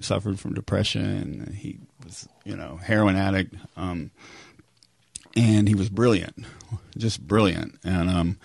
suffered 0.00 0.38
from 0.40 0.54
depression. 0.54 1.54
He 1.58 1.78
was, 2.08 2.28
you 2.44 2.56
know, 2.56 2.76
heroin 2.78 3.16
addict. 3.16 3.54
Um, 3.76 4.10
and 5.36 5.68
he 5.68 5.74
was 5.74 5.88
brilliant, 5.90 6.44
just 6.96 7.26
brilliant. 7.26 7.78
And 7.84 8.08
um, 8.10 8.38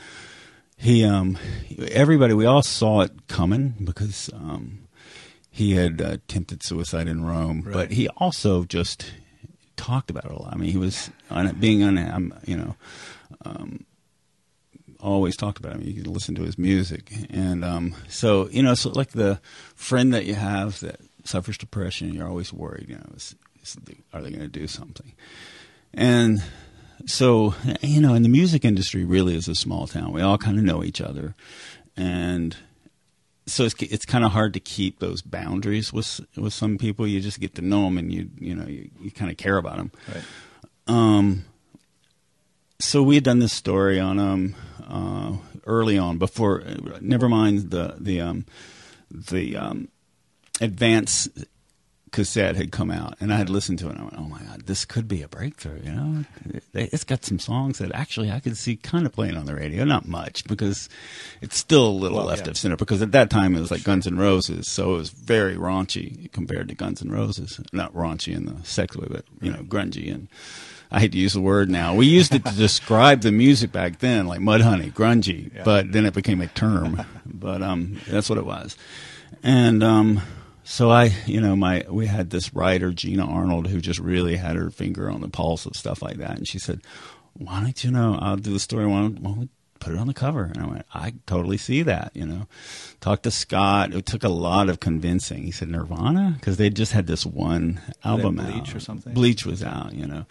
he, 0.77 1.03
um, 1.05 1.37
everybody, 1.89 2.33
we 2.33 2.45
all 2.45 2.61
saw 2.61 3.01
it 3.01 3.27
coming 3.27 3.73
because 3.83 4.29
um, 4.33 4.79
he 5.49 5.73
had 5.75 6.01
uh, 6.01 6.05
attempted 6.13 6.61
suicide 6.63 7.07
in 7.07 7.23
Rome, 7.23 7.61
Right. 7.65 7.73
but 7.73 7.91
he 7.91 8.09
also 8.09 8.65
just 8.65 9.11
talked 9.77 10.11
about 10.11 10.25
it 10.25 10.31
a 10.31 10.37
lot. 10.39 10.53
I 10.53 10.57
mean, 10.57 10.69
he 10.71 10.77
was 10.77 11.09
on 11.31 11.49
being 11.55 11.83
on, 11.83 11.97
um, 11.97 12.33
you 12.45 12.57
know, 12.57 12.75
um, 13.45 13.85
always 14.99 15.35
talked 15.37 15.57
about 15.57 15.73
him. 15.73 15.81
You 15.83 15.93
could 15.93 16.07
listen 16.07 16.35
to 16.35 16.43
his 16.43 16.57
music, 16.57 17.11
and 17.29 17.65
um, 17.65 17.95
so 18.07 18.47
you 18.49 18.61
know, 18.61 18.73
so 18.75 18.89
like 18.91 19.09
the 19.11 19.39
friend 19.75 20.13
that 20.13 20.25
you 20.25 20.35
have 20.35 20.79
that 20.81 20.97
suffers 21.25 21.57
depression, 21.57 22.13
you're 22.13 22.27
always 22.27 22.53
worried. 22.53 22.85
You 22.87 22.95
know, 22.95 23.15
are 24.13 24.21
they 24.21 24.29
going 24.29 24.41
to 24.41 24.47
do 24.47 24.67
something? 24.67 25.13
And 25.93 26.41
so 27.05 27.55
you 27.81 28.01
know, 28.01 28.13
in 28.13 28.23
the 28.23 28.29
music 28.29 28.65
industry, 28.65 29.03
really 29.03 29.35
is 29.35 29.47
a 29.47 29.55
small 29.55 29.87
town. 29.87 30.13
We 30.13 30.21
all 30.21 30.37
kind 30.37 30.57
of 30.57 30.63
know 30.63 30.83
each 30.83 31.01
other, 31.01 31.35
and 31.97 32.55
so 33.45 33.65
it's 33.65 33.75
it's 33.79 34.05
kind 34.05 34.23
of 34.23 34.31
hard 34.31 34.53
to 34.53 34.59
keep 34.59 34.99
those 34.99 35.21
boundaries 35.21 35.91
with 35.91 36.21
with 36.37 36.53
some 36.53 36.77
people. 36.77 37.07
You 37.07 37.19
just 37.19 37.39
get 37.39 37.55
to 37.55 37.61
know 37.61 37.83
them, 37.83 37.97
and 37.97 38.11
you 38.11 38.29
you 38.39 38.55
know 38.55 38.67
you, 38.67 38.89
you 39.01 39.11
kind 39.11 39.31
of 39.31 39.37
care 39.37 39.57
about 39.57 39.77
them. 39.77 39.91
Right. 40.07 40.23
Um, 40.87 41.45
so 42.79 43.03
we 43.03 43.15
had 43.15 43.23
done 43.23 43.39
this 43.39 43.53
story 43.53 43.99
on 43.99 44.19
um 44.19 44.55
uh, 44.87 45.37
early 45.65 45.97
on 45.97 46.17
before. 46.17 46.63
Never 47.01 47.27
mind 47.27 47.71
the 47.71 47.95
the 47.99 48.21
um 48.21 48.45
the 49.11 49.57
um 49.57 49.89
advance 50.61 51.27
cassette 52.13 52.55
had 52.55 52.71
come 52.71 52.89
out, 52.89 53.15
and 53.19 53.33
I 53.33 53.37
had 53.37 53.49
listened 53.49 53.79
to 53.79 53.87
it. 53.87 53.91
and 53.95 53.99
I 53.99 54.03
went, 54.03 54.15
"Oh 54.17 54.23
my 54.29 54.39
god, 54.41 54.63
this 54.67 54.85
could 54.85 55.07
be 55.09 55.21
a 55.21 55.27
breakthrough!" 55.27 55.81
You 55.83 55.91
know, 55.91 56.25
It- 56.73 56.89
it's 56.93 57.03
got 57.03 57.25
some 57.25 57.39
songs 57.39 57.79
that 57.79 57.91
actually 57.93 58.31
I 58.31 58.39
could 58.39 58.55
see 58.55 58.77
kind 58.77 59.05
of 59.05 59.11
playing 59.11 59.35
on 59.35 59.45
the 59.45 59.55
radio. 59.55 59.83
Not 59.83 60.07
much 60.07 60.45
because 60.45 60.87
it's 61.41 61.57
still 61.57 61.85
a 61.87 61.89
little 61.89 62.19
Well, 62.19 62.27
left 62.27 62.45
yeah. 62.45 62.51
of 62.51 62.57
center. 62.57 62.77
Because 62.77 63.01
at 63.01 63.11
that 63.11 63.29
time 63.29 63.55
it 63.55 63.59
was 63.59 63.71
like 63.71 63.83
Guns 63.83 64.07
N' 64.07 64.17
Roses, 64.17 64.67
so 64.69 64.93
it 64.93 64.97
was 64.97 65.09
very 65.09 65.55
raunchy 65.57 66.31
compared 66.31 66.69
to 66.69 66.75
Guns 66.75 67.01
N' 67.01 67.09
Roses. 67.11 67.59
Not 67.73 67.93
raunchy 67.93 68.33
in 68.33 68.45
the 68.45 68.55
sex 68.63 68.95
way, 68.95 69.07
but 69.09 69.25
you 69.41 69.51
know, 69.51 69.63
grungy 69.63 70.09
and. 70.13 70.29
I 70.95 70.99
hate 70.99 71.13
to 71.13 71.17
use 71.17 71.33
the 71.33 71.41
word 71.41 71.71
now. 71.71 71.95
We 71.95 72.05
used 72.05 72.35
it 72.35 72.45
to 72.45 72.51
describe 72.55 73.21
the 73.21 73.31
music 73.31 73.71
back 73.71 73.97
then, 73.97 74.27
like 74.27 74.41
Mudhoney, 74.41 74.93
grungy, 74.93 75.51
Yeah. 75.51 75.63
but 75.65 75.91
then 75.91 76.05
it 76.05 76.13
became 76.13 76.39
a 76.39 76.45
term. 76.45 77.01
but 77.25 77.63
um, 77.63 77.97
that's 78.07 78.29
what 78.29 78.37
it 78.37 78.45
was. 78.45 78.77
And 79.41 79.81
um, 79.83 80.21
so 80.63 80.89
I, 80.89 81.11
you 81.25 81.41
know, 81.41 81.55
my 81.55 81.85
we 81.89 82.07
had 82.07 82.29
this 82.29 82.53
writer 82.53 82.91
Gina 82.91 83.25
Arnold 83.25 83.67
who 83.67 83.81
just 83.81 83.99
really 83.99 84.37
had 84.37 84.55
her 84.55 84.69
finger 84.69 85.09
on 85.09 85.21
the 85.21 85.29
pulse 85.29 85.65
of 85.65 85.75
stuff 85.75 86.01
like 86.01 86.17
that, 86.17 86.37
and 86.37 86.47
she 86.47 86.59
said, 86.59 86.81
"Why 87.33 87.61
don't 87.61 87.83
you 87.83 87.91
know? 87.91 88.17
I'll 88.21 88.37
do 88.37 88.53
the 88.53 88.59
story. 88.59 88.85
Why 88.85 89.01
don't, 89.01 89.19
why 89.19 89.31
don't 89.31 89.39
we 89.39 89.49
put 89.79 89.93
it 89.93 89.99
on 89.99 90.07
the 90.07 90.13
cover?" 90.13 90.45
And 90.45 90.57
I 90.57 90.67
went, 90.67 90.85
"I 90.93 91.13
totally 91.25 91.57
see 91.57 91.81
that." 91.83 92.11
You 92.13 92.25
know, 92.25 92.47
talked 93.01 93.23
to 93.23 93.31
Scott. 93.31 93.93
It 93.93 94.05
took 94.05 94.23
a 94.23 94.29
lot 94.29 94.69
of 94.69 94.79
convincing. 94.79 95.43
He 95.43 95.51
said 95.51 95.69
Nirvana 95.69 96.35
because 96.39 96.57
they 96.57 96.69
just 96.69 96.93
had 96.93 97.07
this 97.07 97.25
one 97.25 97.81
album 98.03 98.35
Bleach 98.35 98.69
out. 98.69 98.75
or 98.75 98.79
something? 98.79 99.13
Bleach 99.13 99.45
was 99.45 99.63
out, 99.63 99.93
you 99.93 100.07
know. 100.07 100.25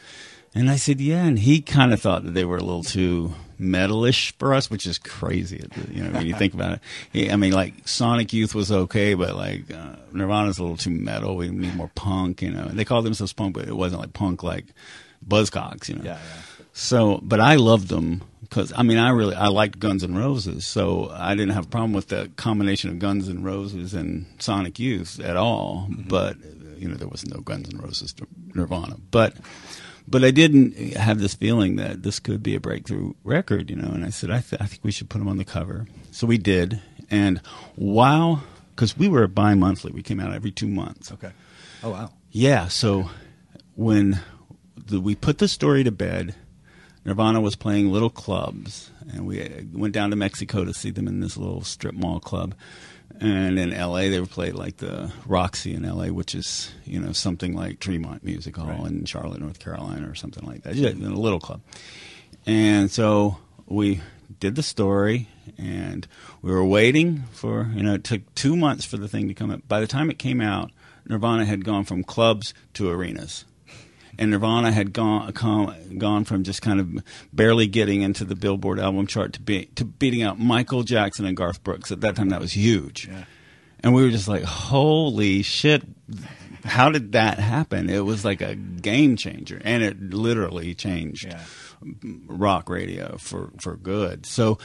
And 0.55 0.71
I 0.71 0.77
said, 0.77 1.01
yeah, 1.01 1.25
and 1.25 1.39
he 1.39 1.63
kind 1.63 1.93
of 1.93 2.01
thought 2.01 2.25
that 2.25 2.33
they 2.33 2.45
were 2.45 2.59
a 2.59 2.63
little 2.63 2.83
too 2.83 3.33
metalish 3.59 4.33
for 4.39 4.53
us, 4.53 4.71
which 4.71 4.87
is 4.87 4.99
crazy, 4.99 5.65
you 5.91 6.03
know, 6.03 6.11
when 6.11 6.27
you 6.27 6.35
think 6.35 6.53
about 6.53 6.75
it. 6.75 6.81
He, 7.13 7.31
I 7.31 7.37
mean, 7.37 7.53
like 7.53 7.89
Sonic 7.89 8.33
Youth 8.33 8.55
was 8.55 8.71
okay, 8.71 9.15
but 9.15 9.35
like 9.35 9.71
uh, 9.73 9.97
Nirvana's 10.13 10.59
a 10.59 10.63
little 10.63 10.77
too 10.77 10.91
metal. 10.91 11.37
We 11.37 11.49
need 11.49 11.75
more 11.75 11.91
punk, 11.95 12.43
you 12.43 12.51
know. 12.51 12.65
And 12.65 12.79
they 12.79 12.85
called 12.85 13.07
themselves 13.07 13.33
punk, 13.33 13.55
but 13.55 13.67
it 13.67 13.77
wasn't 13.77 14.03
like 14.03 14.13
punk 14.13 14.43
like 14.43 14.67
Buzzcocks, 15.27 15.89
you 15.89 15.97
know. 15.97 16.05
Yeah, 16.05 16.19
yeah. 16.19 16.43
So, 16.75 17.21
but 17.23 17.39
I 17.41 17.57
loved 17.57 17.89
them 17.89 18.23
because 18.41 18.73
I 18.77 18.83
mean, 18.83 18.99
I 18.99 19.11
really 19.11 19.35
I 19.35 19.49
liked 19.49 19.79
Guns 19.79 20.03
N' 20.03 20.17
Roses, 20.17 20.67
so 20.67 21.11
I 21.13 21.35
didn't 21.35 21.55
have 21.55 21.67
a 21.67 21.69
problem 21.69 21.93
with 21.93 22.09
the 22.09 22.31
combination 22.37 22.91
of 22.91 22.99
Guns 22.99 23.29
N' 23.29 23.43
Roses 23.43 23.95
and 23.95 24.27
Sonic 24.39 24.79
Youth 24.79 25.21
at 25.21 25.37
all. 25.37 25.87
But 25.89 26.37
you 26.77 26.89
know, 26.89 26.95
there 26.95 27.09
was 27.09 27.27
no 27.27 27.41
Guns 27.41 27.69
N' 27.73 27.79
Roses 27.79 28.13
to 28.15 28.27
Nirvana, 28.55 28.97
but 29.11 29.37
but 30.07 30.25
I 30.25 30.31
didn't 30.31 30.77
have 30.97 31.21
this 31.21 31.35
feeling 31.35 31.77
that 31.77 32.03
this 32.03 32.19
could 32.19 32.43
be 32.43 32.55
a 32.55 32.61
breakthrough 32.61 33.15
record, 33.25 33.71
you 33.71 33.77
know. 33.77 33.91
And 33.93 34.05
I 34.05 34.11
said, 34.11 34.31
I, 34.31 34.41
th- 34.41 34.61
I 34.61 34.67
think 34.67 34.85
we 34.85 34.91
should 34.93 35.09
put 35.09 35.19
them 35.19 35.29
on 35.29 35.39
the 35.39 35.45
cover. 35.45 35.87
So 36.11 36.27
we 36.27 36.39
did, 36.39 36.81
and 37.11 37.41
wow, 37.77 38.41
because 38.75 38.97
we 38.97 39.09
were 39.09 39.27
bi-monthly, 39.27 39.93
we 39.93 40.03
came 40.03 40.21
out 40.21 40.35
every 40.35 40.51
two 40.51 40.69
months. 40.69 41.13
Okay. 41.13 41.31
Oh 41.83 41.91
wow. 41.91 42.13
Yeah, 42.31 42.69
so 42.69 43.11
when 43.75 44.21
the, 44.77 45.01
we 45.01 45.15
put 45.15 45.39
the 45.39 45.49
story 45.49 45.85
to 45.85 45.93
bed, 45.93 46.35
Nirvana 47.05 47.41
was 47.41 47.57
playing 47.57 47.91
little 47.91 48.11
clubs, 48.11 48.91
and 49.13 49.27
we 49.27 49.43
uh, 49.43 49.63
went 49.73 49.93
down 49.93 50.11
to 50.11 50.17
Mexico 50.17 50.65
to 50.65 50.73
see 50.73 50.91
them 50.91 51.09
in 51.09 51.21
this 51.21 51.37
little 51.37 51.63
strip 51.63 51.95
mall 51.95 52.21
club. 52.21 52.55
And 53.21 53.59
in 53.59 53.71
LA, 53.71 54.03
they 54.09 54.19
were 54.21 54.27
played 54.27 54.55
like 54.55 54.79
the 54.79 55.13
Roxy 55.27 55.75
in 55.75 55.83
LA, 55.83 56.07
which 56.07 56.35
is 56.35 56.73
you 56.85 56.99
know 57.01 57.13
something 57.13 57.55
like 57.55 57.79
Tremont 57.79 58.25
Music 58.25 58.57
Hall 58.57 58.67
Right. 58.67 58.87
in 58.91 59.05
Charlotte, 59.05 59.41
North 59.41 59.59
Carolina, 59.59 60.09
or 60.09 60.15
something 60.15 60.45
like 60.45 60.63
that, 60.63 60.77
in 60.77 61.05
a 61.05 61.19
little 61.21 61.41
club. 61.41 61.61
And 62.47 62.91
so 62.91 63.37
we 63.67 64.01
did 64.41 64.57
the 64.57 64.63
story, 64.63 65.29
and 65.59 66.09
we 66.41 66.51
were 66.51 66.65
waiting 66.65 67.25
for 67.33 67.71
you 67.75 67.83
know 67.83 67.95
it 67.95 68.05
took 68.05 68.35
two 68.35 68.57
months 68.57 68.85
for 68.85 68.97
the 68.97 69.09
thing 69.09 69.29
to 69.29 69.35
come 69.35 69.51
out. 69.51 69.69
By 69.69 69.81
the 69.81 69.87
time 69.87 70.11
it 70.11 70.19
came 70.19 70.41
out, 70.41 70.71
Nirvana 71.07 71.45
had 71.45 71.65
gone 71.65 71.85
from 71.85 72.03
clubs 72.03 72.55
to 72.75 72.89
arenas. 72.91 73.45
And 74.19 74.31
Nirvana 74.31 74.73
had 74.73 74.93
gone 74.93 75.33
gone 75.99 76.25
from 76.25 76.45
just 76.45 76.61
kind 76.63 76.81
of 76.81 77.05
barely 77.33 77.67
getting 77.67 78.03
into 78.03 78.25
the 78.25 78.37
Billboard 78.37 78.79
album 78.79 79.07
chart 79.07 79.33
to 79.35 79.41
be, 79.41 79.67
to 79.75 79.85
beating 79.85 80.23
out 80.23 80.39
Michael 80.39 80.83
Jackson 80.83 81.25
and 81.25 81.37
Garth 81.37 81.63
Brooks. 81.65 81.91
At 81.91 82.03
that 82.03 82.15
time, 82.17 82.29
that 82.29 82.41
was 82.41 82.53
huge. 82.53 83.09
Yeah. 83.09 83.25
And 83.83 83.95
we 83.95 84.03
were 84.03 84.11
just 84.11 84.29
like, 84.29 84.43
"Holy 84.45 85.43
shit! 85.43 85.83
How 86.65 86.91
did 86.91 87.13
that 87.13 87.39
happen?" 87.39 87.89
It 87.91 88.05
was 88.05 88.25
like 88.25 88.41
a 88.43 88.55
game 88.55 89.17
changer, 89.17 89.61
and 89.65 89.83
it 89.83 90.13
literally 90.13 90.75
changed 90.75 91.25
Yeah. 91.25 91.43
rock 92.27 92.69
radio 92.69 93.17
for 93.19 93.51
for 93.61 93.77
good. 93.77 94.27
So, 94.27 94.59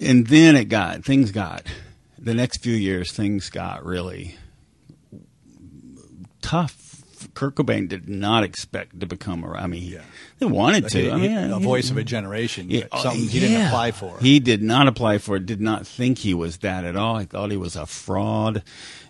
and 0.00 0.26
then 0.26 0.54
it 0.54 0.66
got 0.66 1.02
things 1.04 1.32
got 1.32 1.66
the 2.18 2.34
next 2.34 2.58
few 2.58 2.74
years 2.74 3.10
things 3.10 3.50
got 3.50 3.84
really 3.84 4.36
tough. 6.40 6.81
Kurt 7.34 7.54
Cobain 7.54 7.88
did 7.88 8.08
not 8.08 8.44
expect 8.44 9.00
to 9.00 9.06
become 9.06 9.42
a. 9.44 9.52
I 9.52 9.66
mean, 9.66 9.82
Yeah. 9.90 10.00
they 10.38 10.46
wanted 10.46 10.88
to. 10.88 10.98
He- 11.00 11.10
I 11.10 11.18
he- 11.18 11.28
mean, 11.28 11.50
a 11.50 11.58
he- 11.58 11.64
voice 11.64 11.90
of 11.90 11.96
a 11.96 12.04
generation, 12.04 12.68
Yeah, 12.70 12.84
something 13.00 13.22
oh, 13.22 13.28
he 13.28 13.40
didn't 13.40 13.66
apply 13.66 13.90
for. 13.92 14.18
He 14.20 14.38
did 14.38 14.62
not 14.62 14.86
apply 14.88 15.18
for 15.18 15.36
it. 15.36 15.46
Did 15.46 15.60
not 15.60 15.86
think 15.86 16.18
he 16.18 16.34
was 16.34 16.58
that 16.58 16.84
at 16.84 16.96
all. 16.96 17.18
He 17.18 17.24
thought 17.26 17.50
he 17.50 17.56
was 17.56 17.74
a 17.76 17.86
fraud. 17.86 18.62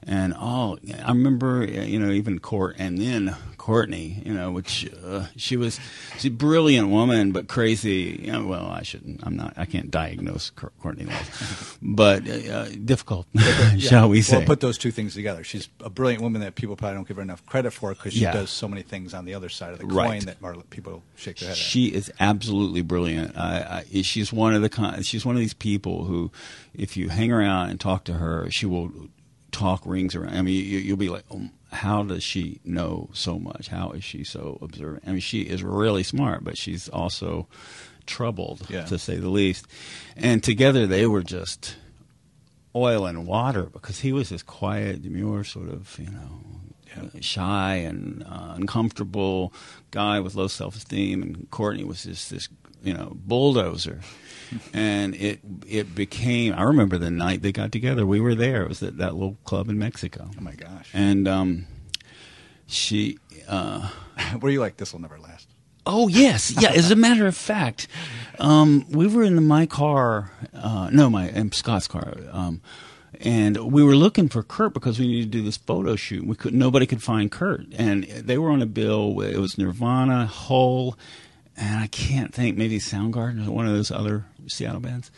And 0.05 0.35
all. 0.35 0.79
I 1.05 1.09
remember, 1.11 1.65
you 1.65 1.99
know, 2.01 2.11
even 2.11 2.41
Court 2.41 2.75
and 2.79 2.99
then 2.99 3.37
Courtney, 3.63 4.21
you 4.27 4.35
know, 4.35 4.51
which 4.51 4.91
uh, 5.07 5.27
she 5.37 5.57
was, 5.57 5.79
she's 6.15 6.25
a 6.33 6.35
brilliant 6.35 6.89
woman, 6.89 7.31
but 7.31 7.47
crazy. 7.47 8.21
You 8.25 8.33
know, 8.33 8.45
well, 8.45 8.67
I 8.67 8.83
shouldn't. 8.83 9.25
I'm 9.25 9.37
not. 9.37 9.55
I 9.57 9.67
can't 9.67 9.89
diagnose 9.89 10.51
Courtney 10.51 11.05
Love, 11.05 11.79
but 11.81 12.29
uh, 12.29 12.65
difficult, 12.71 13.29
Yeah. 13.35 13.77
shall 13.77 14.09
we 14.09 14.21
say? 14.21 14.39
Well, 14.39 14.47
put 14.47 14.59
those 14.59 14.79
two 14.79 14.91
things 14.91 15.15
together. 15.15 15.45
She's 15.45 15.69
a 15.79 15.89
brilliant 15.89 16.23
woman 16.25 16.41
that 16.41 16.57
people 16.57 16.75
probably 16.75 16.97
don't 16.97 17.07
give 17.07 17.19
her 17.19 17.23
enough 17.23 17.47
credit 17.47 17.71
for 17.71 17.91
because 17.95 18.15
she 18.15 18.23
Yeah. 18.23 18.33
does 18.33 18.51
so 18.51 18.67
many 18.67 18.83
things 18.83 19.15
on 19.15 19.27
the 19.27 19.35
other 19.35 19.49
side 19.49 19.73
of 19.73 19.79
the 19.79 19.85
coin 19.85 19.95
Right. 19.97 20.23
that 20.27 20.71
people 20.71 21.05
shake 21.15 21.37
their 21.39 21.51
head 21.51 21.53
at. 21.57 21.63
She 21.63 21.87
is 21.87 22.11
absolutely 22.19 22.83
brilliant. 22.83 23.39
I, 23.39 23.85
I, 23.95 24.03
she's 24.03 24.33
one 24.33 24.55
of 24.55 24.63
the 24.63 24.71
kind, 24.71 25.07
she's 25.07 25.25
one 25.25 25.37
of 25.37 25.41
these 25.41 25.55
people 25.55 26.07
who, 26.07 26.33
if 26.75 26.97
you 26.97 27.11
hang 27.11 27.31
around 27.31 27.71
and 27.71 27.79
talk 27.79 28.03
to 28.07 28.15
her, 28.15 28.51
she 28.51 28.67
will 28.67 28.91
talk 29.53 29.83
rings 29.87 30.17
around. 30.17 30.35
I 30.37 30.43
mean, 30.43 30.55
you, 30.65 30.79
you'll 30.79 30.97
be 30.97 31.09
like, 31.11 31.23
oh, 31.31 31.49
how 31.73 32.03
does 32.03 32.23
she 32.23 32.61
know 32.65 33.09
so 33.13 33.39
much? 33.39 33.69
How 33.69 33.91
is 33.93 34.05
she 34.05 34.25
so 34.25 34.59
observant? 34.63 35.05
I 35.07 35.11
mean, 35.13 35.21
she 35.21 35.41
is 35.43 35.63
really 35.63 36.03
smart, 36.03 36.45
but 36.45 36.57
she's 36.59 36.89
also 36.89 37.47
troubled, 38.07 38.67
Yeah. 38.69 38.85
to 38.87 38.99
say 38.99 39.17
the 39.17 39.29
least. 39.31 39.67
And 40.17 40.43
together 40.43 40.87
they 40.87 41.07
were 41.07 41.23
just 41.23 41.77
oil 42.75 43.07
and 43.07 43.27
water 43.27 43.65
because 43.65 44.01
he 44.01 44.13
was 44.13 44.29
this 44.31 44.43
quiet, 44.43 45.03
demure, 45.03 45.45
sort 45.45 45.69
of, 45.69 45.97
you 45.99 46.11
know, 46.11 46.41
Yeah. 46.95 47.21
shy 47.21 47.77
and 47.77 48.23
uh, 48.25 48.53
uncomfortable 48.57 49.53
guy 49.91 50.21
with 50.21 50.35
low 50.35 50.49
self 50.49 50.77
esteem, 50.77 51.23
and 51.23 51.51
Courtney 51.51 51.85
was 51.85 52.03
just 52.05 52.29
this, 52.31 52.49
you 52.83 52.93
know, 52.93 53.13
bulldozer. 53.25 54.01
And 54.73 55.15
it 55.15 55.41
it 55.67 55.95
became. 55.95 56.55
I 56.55 56.63
remember 56.63 56.99
the 56.99 57.11
night 57.11 57.43
they 57.43 57.53
got 57.53 57.73
together. 57.73 58.07
We 58.07 58.21
were 58.21 58.35
there. 58.35 58.63
It 58.63 58.69
was 58.69 58.83
at 58.83 58.99
that 58.99 59.15
little 59.15 59.39
club 59.45 59.69
in 59.69 59.79
Mexico, 59.79 60.31
Oh 60.37 60.41
my 60.41 60.55
gosh! 60.55 60.91
and 60.93 61.27
um, 61.29 61.67
she. 62.67 63.19
Uh, 63.49 63.89
Were 64.41 64.51
you 64.51 64.61
like 64.61 64.77
this 64.77 64.93
will 64.93 65.01
never 65.01 65.19
last? 65.19 65.49
Oh 65.85 66.07
yes, 66.09 66.55
yeah. 66.61 66.71
As 66.71 66.91
a 66.91 66.97
matter 66.97 67.27
of 67.27 67.37
fact, 67.37 67.89
um, 68.39 68.87
we 68.89 69.07
were 69.09 69.25
in 69.25 69.35
the, 69.35 69.43
my 69.43 69.67
car. 69.67 70.31
Uh, 70.55 70.89
no, 70.93 71.11
my 71.11 71.31
um, 71.33 71.51
Scott's 71.51 71.89
car. 71.89 72.15
Um, 72.31 72.61
and 73.21 73.57
we 73.73 73.83
were 73.83 73.95
looking 73.97 74.29
for 74.29 74.43
Kurt 74.43 74.75
because 74.75 74.99
we 74.99 75.07
needed 75.07 75.33
to 75.33 75.39
do 75.39 75.45
this 75.45 75.57
photo 75.57 75.97
shoot. 75.97 76.25
We 76.27 76.35
could 76.37 76.55
nobody 76.55 76.87
could 76.87 77.03
find 77.03 77.31
Kurt, 77.31 77.67
and 77.73 78.05
they 78.05 78.39
were 78.39 78.51
on 78.51 78.63
a 78.63 78.67
bill. 78.67 79.21
It 79.21 79.39
was 79.39 79.59
Nirvana, 79.59 80.27
Hole, 80.27 80.97
and 81.57 81.79
I 81.79 81.87
can't 81.87 82.35
think 82.35 82.57
maybe 82.57 82.79
Soundgarden 82.79 83.47
or 83.47 83.51
one 83.51 83.67
of 83.67 83.73
those 83.75 83.91
other 83.91 84.27
Seattle 84.49 84.81
bands. 84.81 85.11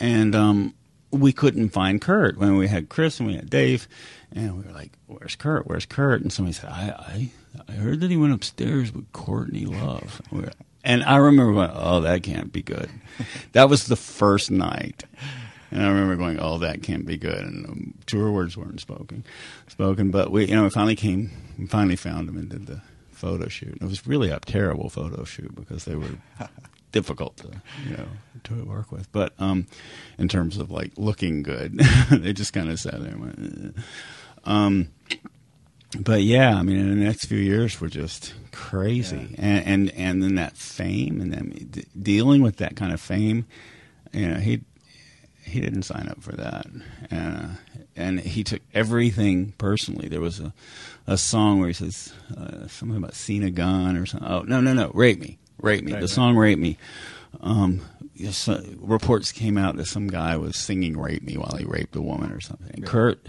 And 0.00 0.34
um, 0.34 0.74
we 1.10 1.32
couldn't 1.32 1.70
find 1.70 2.00
Kurt 2.00 2.38
when 2.38 2.56
we 2.56 2.68
had 2.68 2.88
Chris 2.88 3.20
and 3.20 3.28
we 3.28 3.34
had 3.36 3.50
Dave, 3.50 3.86
and 4.32 4.56
we 4.58 4.64
were 4.64 4.72
like, 4.72 4.92
"Where's 5.06 5.36
Kurt? 5.36 5.66
Where's 5.66 5.86
Kurt?" 5.86 6.22
And 6.22 6.32
somebody 6.32 6.54
said, 6.54 6.70
"I 6.70 6.88
I, 6.96 7.30
I 7.68 7.72
heard 7.72 8.00
that 8.00 8.10
he 8.10 8.16
went 8.16 8.32
upstairs 8.32 8.92
with 8.92 9.12
Courtney 9.12 9.66
Love." 9.66 10.22
We 10.30 10.40
were- 10.40 10.52
And 10.84 11.04
I 11.04 11.16
remember 11.16 11.52
going, 11.52 11.70
"Oh, 11.74 12.00
that 12.00 12.22
can't 12.22 12.52
be 12.52 12.62
good." 12.62 12.88
that 13.52 13.68
was 13.68 13.86
the 13.86 13.96
first 13.96 14.50
night. 14.50 15.04
And 15.70 15.82
I 15.82 15.88
remember 15.88 16.16
going, 16.16 16.38
"Oh, 16.40 16.58
that 16.58 16.82
can't 16.82 17.06
be 17.06 17.16
good." 17.18 17.38
And 17.44 17.66
um, 17.66 17.94
truer 18.06 18.32
words 18.32 18.56
weren't 18.56 18.80
spoken, 18.80 19.24
spoken. 19.68 20.10
But 20.10 20.30
we, 20.32 20.46
you 20.46 20.56
know, 20.56 20.64
we 20.64 20.70
finally 20.70 20.96
came, 20.96 21.30
we 21.58 21.66
finally 21.66 21.96
found 21.96 22.28
him 22.28 22.36
and 22.38 22.48
did 22.48 22.66
the 22.66 22.80
photo 23.22 23.46
shoot. 23.46 23.78
It 23.80 23.84
was 23.84 24.04
really 24.04 24.30
a 24.30 24.40
terrible 24.40 24.88
photo 24.90 25.22
shoot 25.22 25.54
because 25.54 25.84
they 25.84 25.94
were 25.94 26.10
difficult 26.92 27.36
to, 27.36 27.50
you 27.88 27.96
know, 27.96 28.08
to 28.42 28.64
work 28.64 28.90
with. 28.90 29.10
But 29.12 29.32
um, 29.38 29.68
in 30.18 30.26
terms 30.26 30.56
of 30.56 30.72
like 30.72 30.90
looking 30.96 31.44
good, 31.44 31.78
they 32.10 32.32
just 32.32 32.52
kind 32.52 32.68
of 32.68 32.80
sat 32.80 33.00
there 33.00 33.12
and 33.12 33.20
went. 33.20 33.76
"Eh." 33.78 33.80
Um, 34.44 34.88
but 36.00 36.22
yeah, 36.22 36.56
I 36.56 36.62
mean, 36.64 36.78
in 36.78 36.90
the 36.98 37.04
next 37.04 37.26
few 37.26 37.38
years 37.38 37.80
were 37.80 37.88
just 37.88 38.34
crazy, 38.50 39.36
and, 39.38 39.66
and 39.66 39.90
and 39.90 40.22
then 40.22 40.34
that 40.34 40.56
fame, 40.56 41.20
and 41.20 41.32
then 41.32 41.68
d- 41.70 41.84
dealing 42.00 42.42
with 42.42 42.56
that 42.56 42.74
kind 42.74 42.92
of 42.92 43.00
fame, 43.00 43.46
you 44.12 44.26
know, 44.26 44.40
he 44.40 44.62
he 45.44 45.60
didn't 45.60 45.82
sign 45.84 46.08
up 46.08 46.20
for 46.20 46.32
that, 46.32 46.66
and 47.10 47.36
uh, 47.36 47.48
and 47.96 48.20
he 48.20 48.44
took 48.44 48.62
everything 48.74 49.52
personally. 49.58 50.08
There 50.08 50.20
was 50.20 50.40
a 50.40 50.52
a 51.06 51.18
song 51.18 51.58
where 51.58 51.68
he 51.68 51.74
says 51.74 52.12
uh, 52.36 52.66
something 52.68 52.96
about 52.96 53.14
seen 53.14 53.42
a 53.42 53.50
gun 53.50 53.96
or 53.96 54.06
something. 54.06 54.28
Oh 54.28 54.42
no 54.42 54.60
no 54.60 54.72
no, 54.72 54.90
rape 54.94 55.20
me, 55.20 55.38
rape 55.58 55.84
me. 55.84 55.92
Right, 55.92 56.00
the 56.00 56.06
right. 56.06 56.10
song 56.10 56.36
rape 56.36 56.58
me. 56.58 56.78
Um, 57.40 57.80
uh, 58.46 58.60
reports 58.78 59.32
came 59.32 59.56
out 59.56 59.76
that 59.76 59.86
some 59.86 60.06
guy 60.08 60.36
was 60.36 60.56
singing 60.56 60.98
"Rape 60.98 61.22
Me" 61.22 61.36
while 61.36 61.56
he 61.56 61.64
raped 61.64 61.96
a 61.96 62.02
woman 62.02 62.30
or 62.30 62.40
something. 62.40 62.70
And 62.70 62.80
Yeah. 62.84 62.88
Kurt 62.88 63.28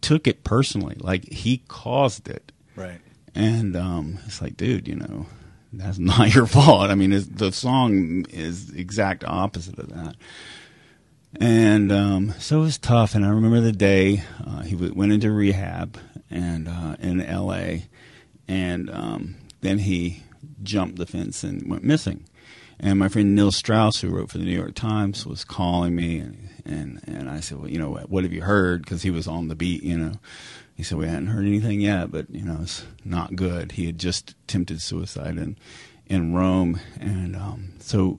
took 0.00 0.26
it 0.26 0.44
personally, 0.44 0.96
like 1.00 1.24
he 1.30 1.62
caused 1.68 2.28
it. 2.28 2.52
Right. 2.76 3.00
And 3.34 3.76
um, 3.76 4.18
it's 4.26 4.40
like, 4.42 4.56
dude, 4.56 4.86
you 4.88 4.96
know, 4.96 5.26
that's 5.72 5.98
not 6.12 6.34
your 6.34 6.46
fault. 6.46 6.90
I 6.90 6.94
mean, 6.94 7.12
it's, 7.12 7.26
the 7.26 7.52
song 7.52 8.26
is 8.30 8.68
the 8.68 8.80
exact 8.80 9.24
opposite 9.24 9.78
of 9.78 9.88
that. 9.88 10.16
And 11.40 11.90
um, 11.90 12.34
so 12.38 12.60
it 12.60 12.62
was 12.62 12.78
tough. 12.78 13.14
And 13.14 13.24
I 13.24 13.30
remember 13.30 13.60
the 13.60 13.72
day 13.72 14.22
uh, 14.46 14.62
he 14.62 14.72
w- 14.72 14.94
went 14.94 15.12
into 15.12 15.30
rehab 15.30 15.98
and 16.30 16.68
uh, 16.68 16.96
in 17.00 17.20
L.A. 17.20 17.88
And 18.48 18.90
um, 18.90 19.36
then 19.60 19.78
he 19.78 20.22
jumped 20.62 20.96
the 20.96 21.06
fence 21.06 21.42
and 21.42 21.68
went 21.68 21.84
missing. 21.84 22.24
And 22.78 22.98
my 22.98 23.08
friend 23.08 23.34
Neil 23.34 23.52
Strauss, 23.52 24.00
who 24.00 24.10
wrote 24.10 24.30
for 24.30 24.38
the 24.38 24.44
New 24.44 24.56
York 24.56 24.74
Times, 24.74 25.24
was 25.24 25.44
calling 25.44 25.94
me, 25.94 26.18
and 26.18 26.48
and, 26.64 27.00
and 27.06 27.30
I 27.30 27.40
said, 27.40 27.58
well, 27.58 27.70
you 27.70 27.78
know, 27.78 27.90
what, 27.90 28.10
what 28.10 28.24
have 28.24 28.32
you 28.32 28.42
heard? 28.42 28.82
Because 28.82 29.02
he 29.02 29.10
was 29.10 29.26
on 29.26 29.48
the 29.48 29.54
beat, 29.54 29.82
you 29.82 29.96
know. 29.96 30.14
He 30.74 30.82
said 30.82 30.98
we 30.98 31.06
hadn't 31.06 31.28
heard 31.28 31.44
anything 31.44 31.80
yet, 31.80 32.10
but 32.10 32.30
you 32.30 32.44
know, 32.44 32.58
it's 32.62 32.84
not 33.04 33.36
good. 33.36 33.72
He 33.72 33.86
had 33.86 33.98
just 33.98 34.34
attempted 34.44 34.82
suicide 34.82 35.36
in 35.36 35.56
in 36.06 36.34
Rome, 36.34 36.80
and 37.00 37.36
um, 37.36 37.74
so 37.78 38.18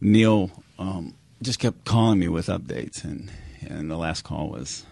Neil 0.00 0.50
um, 0.78 1.14
just 1.42 1.58
kept 1.58 1.84
calling 1.84 2.18
me 2.18 2.28
with 2.28 2.46
updates, 2.46 3.04
and 3.04 3.30
and 3.66 3.90
the 3.90 3.96
last 3.96 4.22
call 4.24 4.48
was 4.48 4.84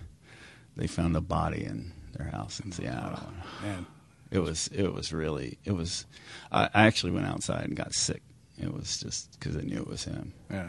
they 0.76 0.86
found 0.86 1.16
a 1.16 1.20
body 1.20 1.64
in 1.64 1.92
their 2.16 2.28
house 2.28 2.61
in 2.61 2.72
Seattle. 2.72 3.20
Man. 3.62 3.86
It 4.30 4.38
was 4.40 4.68
it 4.68 4.92
was 4.92 5.12
really 5.12 5.59
it 5.64 5.72
was. 5.72 6.07
I, 6.51 6.68
I 6.74 6.86
actually 6.86 7.12
went 7.12 7.26
outside 7.26 7.64
and 7.64 7.76
got 7.76 7.92
sick. 7.95 8.22
It 8.59 8.72
was 8.72 8.99
just 8.99 9.38
because 9.38 9.57
I 9.57 9.61
knew 9.61 9.78
it 9.78 9.86
was 9.88 10.05
him. 10.05 10.32
Yeah. 10.51 10.68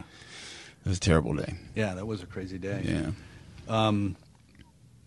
It 0.85 0.89
was 0.89 0.97
a 0.97 1.01
terrible 1.01 1.33
day. 1.33 1.55
Yeah, 1.75 1.95
that 1.95 2.05
was 2.05 2.21
a 2.21 2.25
crazy 2.27 2.57
day. 2.57 2.81
Yeah. 2.83 3.11
Um, 3.67 4.15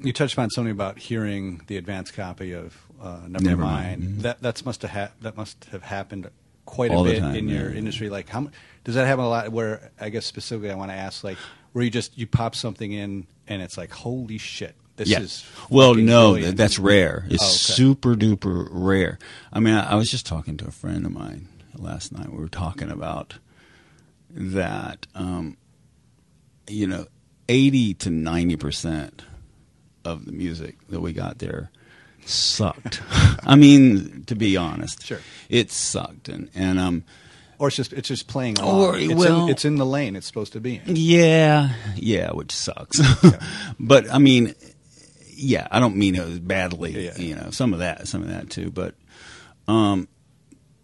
you 0.00 0.12
touched 0.12 0.34
upon 0.34 0.50
something 0.50 0.72
about 0.72 0.98
hearing 0.98 1.60
the 1.66 1.76
advance 1.76 2.10
copy 2.10 2.52
of 2.52 2.76
uh, 3.00 3.18
Nevermind. 3.26 3.40
Nevermind, 3.40 3.96
mhm. 4.02 4.22
That 4.22 4.42
that's 4.42 4.64
must 4.64 4.82
have 4.82 4.90
ha- 4.90 5.12
that 5.20 5.36
must 5.36 5.66
have 5.66 5.82
happened 5.82 6.28
quite 6.68 6.90
All 6.90 7.06
a 7.06 7.10
bit 7.10 7.20
time, 7.20 7.34
in 7.34 7.48
your 7.48 7.72
industry. 7.72 8.10
Like, 8.10 8.28
how 8.28 8.50
does 8.84 8.94
that 8.94 9.06
happen 9.06 9.24
a 9.24 9.28
lot? 9.28 9.48
Where 9.50 9.90
I 9.98 10.10
guess 10.10 10.26
specifically, 10.26 10.70
I 10.70 10.74
want 10.74 10.90
to 10.90 10.96
ask, 10.96 11.24
like, 11.24 11.38
where 11.72 11.82
you 11.82 11.90
just 11.90 12.16
you 12.18 12.26
pop 12.26 12.54
something 12.54 12.92
in 12.92 13.26
and 13.48 13.62
it's 13.62 13.78
like, 13.78 13.90
holy 13.90 14.36
shit, 14.38 14.76
this 14.96 15.08
yeah. 15.08 15.20
is 15.20 15.44
well, 15.70 15.94
no, 15.94 16.32
brilliant. 16.32 16.56
that's 16.58 16.78
rare. 16.78 17.24
It's 17.30 17.42
Oh, 17.42 17.46
okay. 17.46 17.54
super 17.54 18.14
duper 18.14 18.68
rare. 18.70 19.18
I 19.50 19.60
mean, 19.60 19.74
I, 19.74 19.92
I 19.92 19.94
was 19.94 20.10
just 20.10 20.26
talking 20.26 20.56
to 20.58 20.66
a 20.66 20.70
friend 20.70 21.06
of 21.06 21.12
mine 21.12 21.48
last 21.74 22.12
night. 22.12 22.30
We 22.30 22.38
were 22.38 22.48
talking 22.48 22.90
about 22.90 23.38
that. 24.30 25.06
Um, 25.14 25.56
you 26.68 26.86
know, 26.86 27.06
eighty 27.48 27.94
to 27.94 28.10
ninety 28.10 28.56
percent 28.56 29.22
of 30.04 30.26
the 30.26 30.32
music 30.32 30.76
that 30.88 31.00
we 31.00 31.12
got 31.14 31.38
there 31.38 31.70
sucked. 32.28 33.00
I 33.44 33.56
mean, 33.56 34.24
to 34.26 34.34
be 34.36 34.56
honest, 34.56 35.04
Sure. 35.04 35.20
it 35.48 35.70
sucked, 35.72 36.28
and 36.28 36.50
and 36.54 36.78
um. 36.78 37.04
or 37.58 37.68
it's 37.68 37.76
just 37.76 37.92
it's 37.92 38.08
just 38.08 38.28
playing 38.28 38.60
Or, 38.60 38.94
along. 38.94 39.00
it's, 39.02 39.14
well- 39.14 39.44
in, 39.44 39.48
it's 39.50 39.64
in 39.64 39.76
the 39.76 39.86
lane 39.86 40.16
it's 40.16 40.26
supposed 40.26 40.52
to 40.54 40.60
be 40.60 40.76
in. 40.84 40.96
Yeah, 40.96 41.74
yeah, 41.96 42.30
which 42.32 42.52
sucks. 42.52 43.00
but 43.80 44.12
I 44.12 44.18
mean, 44.18 44.54
yeah, 45.34 45.66
I 45.70 45.80
don't 45.80 45.96
mean 45.96 46.14
it 46.14 46.24
was 46.26 46.38
badly. 46.40 47.04
Yeah. 47.06 47.16
You 47.16 47.34
know, 47.36 47.50
some 47.50 47.72
of 47.72 47.78
that, 47.80 48.08
some 48.08 48.22
of 48.22 48.28
that 48.28 48.50
too. 48.50 48.70
But, 48.70 48.94
um, 49.66 50.08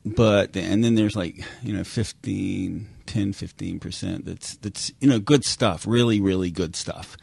but 0.05 0.57
and 0.57 0.83
then 0.85 0.95
there's 0.95 1.17
like 1.17 1.45
you 1.63 1.75
know 1.77 1.85
15, 1.85 2.89
10, 3.07 3.33
15 3.33 3.81
percent 3.81 4.25
that's 4.27 4.57
that's 4.57 4.93
you 5.01 5.09
know 5.09 5.19
good 5.19 5.45
stuff, 5.45 5.87
really, 5.87 6.21
really 6.21 6.51
good 6.51 6.77
stuff, 6.77 7.17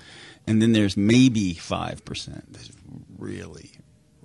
and 0.47 0.61
then 0.61 0.71
there's 0.73 0.97
maybe 0.97 1.53
five 1.53 2.03
percent 2.05 2.51
that's 2.53 2.71
really, 3.17 3.71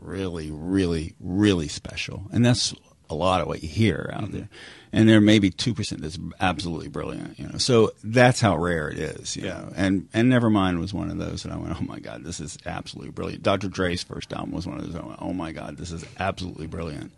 really, 0.06 0.50
really, 0.50 1.14
really 1.20 1.68
special, 1.68 2.22
and 2.32 2.44
that's 2.44 2.74
a 3.08 3.14
lot 3.14 3.40
of 3.40 3.46
what 3.46 3.62
you 3.62 3.68
hear 3.68 4.10
out 4.12 4.32
there, 4.32 4.48
and 4.92 5.08
there 5.08 5.20
may 5.20 5.38
be 5.38 5.50
two 5.50 5.72
percent 5.74 6.02
that's 6.02 6.18
absolutely 6.40 6.88
brilliant. 6.88 7.38
You 7.38 7.46
know, 7.48 7.58
so 7.58 7.92
that's 8.02 8.40
how 8.40 8.56
rare 8.56 8.88
it 8.88 8.98
is. 8.98 9.36
You 9.36 9.44
Yeah. 9.44 9.52
know, 9.58 9.72
and 9.76 10.08
and 10.12 10.32
Nevermind 10.32 10.80
was 10.80 10.92
one 10.92 11.10
of 11.10 11.18
those 11.18 11.42
that 11.44 11.52
I 11.52 11.56
went, 11.56 11.76
oh 11.80 11.84
my 11.84 11.98
god, 12.00 12.24
this 12.24 12.40
is 12.40 12.58
absolutely 12.66 13.12
brilliant. 13.12 13.42
Dr. 13.42 13.68
Dre's 13.68 14.02
first 14.02 14.32
album 14.32 14.52
was 14.52 14.66
one 14.66 14.78
of 14.78 14.86
those. 14.86 14.96
I 15.00 15.04
went, 15.06 15.18
oh 15.22 15.32
my 15.32 15.52
god, 15.52 15.76
this 15.76 15.92
is 15.92 16.04
absolutely 16.18 16.66
brilliant. 16.66 17.12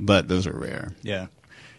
But 0.00 0.26
those 0.28 0.46
are 0.46 0.58
rare. 0.58 0.92
Yeah. 1.02 1.26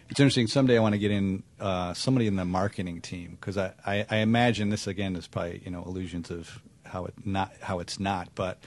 It's 0.08 0.20
interesting. 0.20 0.46
Someday 0.46 0.76
I 0.76 0.80
want 0.80 0.92
to 0.94 0.98
get 0.98 1.10
in 1.10 1.42
uh, 1.58 1.92
somebody 1.94 2.26
in 2.26 2.36
the 2.36 2.44
marketing 2.44 3.00
team 3.00 3.36
because 3.40 3.56
I, 3.58 3.72
I, 3.86 4.06
I 4.10 4.16
imagine 4.18 4.68
this 4.68 4.86
again 4.86 5.16
is 5.16 5.26
probably 5.26 5.62
you 5.64 5.70
know 5.70 5.82
illusions 5.82 6.30
of 6.30 6.62
how 6.84 7.06
it 7.06 7.14
not 7.24 7.52
how 7.62 7.80
it's 7.80 7.98
not, 7.98 8.28
but 8.34 8.58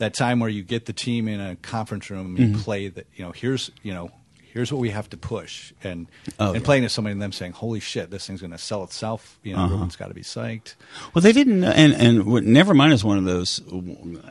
that 0.00 0.12
time 0.14 0.40
where 0.40 0.50
you 0.50 0.62
get 0.62 0.84
the 0.86 0.92
team 0.92 1.28
in 1.28 1.40
a 1.40 1.56
conference 1.56 2.10
room 2.10 2.26
and 2.36 2.38
you 2.38 2.46
Mm-hmm. 2.48 2.60
play 2.62 2.88
that 2.88 3.06
you 3.14 3.24
know 3.24 3.32
here's 3.32 3.70
you 3.82 3.94
know 3.94 4.10
here's 4.52 4.72
what 4.72 4.80
we 4.80 4.90
have 4.90 5.08
to 5.08 5.16
push 5.16 5.72
and 5.84 6.08
Oh, 6.40 6.48
and 6.48 6.56
yeah. 6.56 6.64
playing 6.64 6.82
to 6.82 6.88
somebody 6.88 7.12
and 7.12 7.22
them 7.22 7.30
saying 7.32 7.52
holy 7.52 7.78
shit 7.78 8.10
this 8.10 8.26
thing's 8.26 8.40
going 8.40 8.50
to 8.50 8.58
sell 8.58 8.82
itself 8.82 9.38
you 9.44 9.52
know 9.52 9.58
Uh-huh. 9.58 9.66
everyone's 9.66 9.94
got 9.96 10.08
to 10.08 10.14
be 10.14 10.22
psyched 10.22 10.74
Well, 11.14 11.22
they 11.22 11.32
didn't, 11.32 11.62
and 11.62 11.92
and 11.94 12.26
what- 12.26 12.42
Nevermind 12.42 12.92
is 12.92 13.04
one 13.04 13.16
of 13.18 13.24
those 13.24 13.60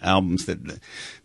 albums 0.01 0.45
that 0.45 0.59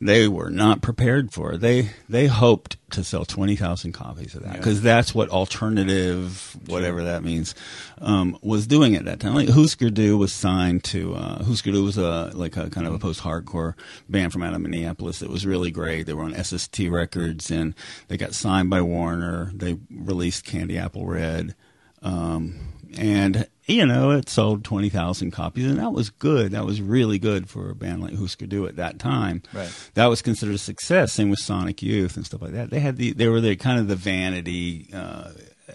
they 0.01 0.29
were 0.29 0.51
not 0.51 0.81
prepared 0.83 1.33
for. 1.33 1.57
They 1.57 1.91
they 2.09 2.27
hoped 2.29 2.77
to 2.95 3.05
sell 3.05 3.25
twenty 3.25 3.57
thousand 3.57 3.93
copies 3.93 4.35
of 4.35 4.43
that 4.43 4.53
Yeah. 4.53 4.57
because 4.59 4.81
that's 4.83 5.15
what 5.15 5.29
alternative, 5.31 6.57
whatever 6.67 7.05
that 7.05 7.23
means, 7.23 7.55
um, 8.01 8.39
was 8.43 8.67
doing 8.67 8.97
at 8.97 9.05
that 9.05 9.21
time. 9.21 9.35
Like 9.35 9.49
Husker 9.49 9.91
Du 9.91 10.17
was 10.17 10.33
signed 10.33 10.85
to 10.85 11.15
uh, 11.15 11.45
Husker 11.45 11.73
Du 11.73 11.85
was 11.85 11.99
a 11.99 12.31
like 12.35 12.57
a 12.57 12.71
kind 12.71 12.87
of 12.87 12.95
a 12.95 12.99
post-hardcore 12.99 13.75
band 14.09 14.33
from 14.33 14.43
out 14.43 14.55
of 14.55 14.61
Minneapolis 14.61 15.19
that 15.21 15.31
was 15.31 15.45
really 15.47 15.71
great. 15.71 16.07
They 16.07 16.15
were 16.15 16.25
on 16.25 16.35
SST 16.43 16.79
Records 16.89 17.51
and 17.51 17.75
they 18.09 18.17
got 18.17 18.35
signed 18.35 18.71
by 18.71 18.81
Warner. 18.81 19.51
They 19.55 19.77
released 19.91 20.45
Candy 20.45 20.79
Apple 20.79 21.07
Red. 21.07 21.55
Um, 22.03 22.57
and 22.99 23.49
you 23.67 23.87
know 23.87 24.11
it 24.11 24.29
sold 24.29 24.63
20,000 24.65 25.31
copies 25.31 25.67
and 25.67 25.79
that 25.79 25.93
was 25.93 26.11
good. 26.11 26.53
That 26.53 26.65
was 26.67 26.81
really 26.83 27.19
good 27.19 27.49
for 27.49 27.71
a 27.71 27.75
band 27.75 28.03
like 28.03 28.15
Husker 28.17 28.47
Du 28.47 28.67
at 28.67 28.77
that 28.77 28.99
time. 28.99 29.43
Right. 29.53 29.73
that 29.95 30.07
was 30.07 30.21
considered 30.23 30.55
a 30.55 30.59
success. 30.59 31.13
Same 31.13 31.31
with 31.31 31.39
Sonic 31.39 31.83
Youth 31.83 32.17
and 32.17 32.27
stuff 32.27 32.43
like 32.43 32.53
that. 32.53 32.71
They 32.71 32.81
had 32.81 32.97
the 32.97 33.13
they 33.13 33.29
were 33.29 33.41
the 33.41 33.57
kind 33.57 33.81
of 33.81 33.89
the 33.89 33.97
vanity 33.97 34.89
uh, 34.93 35.31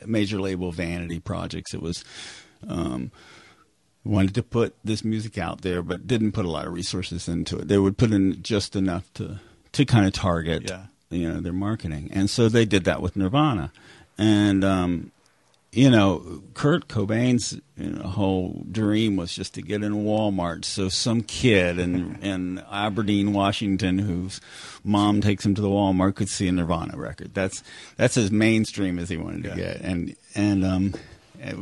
major 0.05 0.39
label 0.39 0.71
vanity 0.71 1.19
projects. 1.19 1.73
It 1.73 1.81
was 1.81 2.03
um, 2.67 3.11
wanted 4.03 4.33
to 4.35 4.43
put 4.43 4.75
this 4.83 5.03
music 5.03 5.37
out 5.37 5.61
there 5.61 5.81
but 5.81 6.07
didn't 6.07 6.31
put 6.31 6.45
a 6.45 6.49
lot 6.49 6.67
of 6.67 6.73
resources 6.73 7.27
into 7.27 7.57
it. 7.57 7.67
They 7.67 7.77
would 7.77 7.97
put 7.97 8.11
in 8.11 8.41
just 8.43 8.75
enough 8.75 9.11
to 9.15 9.39
to 9.71 9.85
kind 9.85 10.05
of 10.05 10.13
target 10.13 10.63
Yeah. 10.69 10.85
you 11.09 11.27
know 11.31 11.39
their 11.41 11.53
marketing. 11.53 12.09
And 12.13 12.29
so 12.29 12.49
they 12.49 12.65
did 12.65 12.83
that 12.85 13.01
with 13.01 13.15
Nirvana. 13.15 13.71
And 14.17 14.63
um 14.63 15.11
you 15.71 15.89
know, 15.89 16.41
Kurt 16.55 16.87
Cobain's 16.87 17.59
you 17.77 17.91
know, 17.91 18.03
whole 18.03 18.65
dream 18.71 19.15
was 19.15 19.33
just 19.33 19.53
to 19.53 19.61
get 19.61 19.83
in 19.83 19.93
Walmart. 20.03 20.65
So 20.65 20.89
some 20.89 21.21
kid 21.21 21.77
in 21.79 22.15
in 22.21 22.63
Aberdeen, 22.71 23.33
Washington, 23.33 23.99
whose 23.99 24.41
mom 24.83 25.21
takes 25.21 25.45
him 25.45 25.53
to 25.55 25.61
the 25.61 25.69
Walmart, 25.69 26.15
could 26.15 26.29
see 26.29 26.47
a 26.47 26.51
Nirvana 26.51 26.97
record. 26.97 27.33
That's 27.33 27.63
that's 27.97 28.17
as 28.17 28.31
mainstream 28.31 28.97
as 28.99 29.09
he 29.09 29.17
wanted 29.17 29.43
to 29.43 29.49
Yeah. 29.49 29.55
get, 29.55 29.81
and 29.81 30.15
and 30.35 30.65
um, 30.65 30.93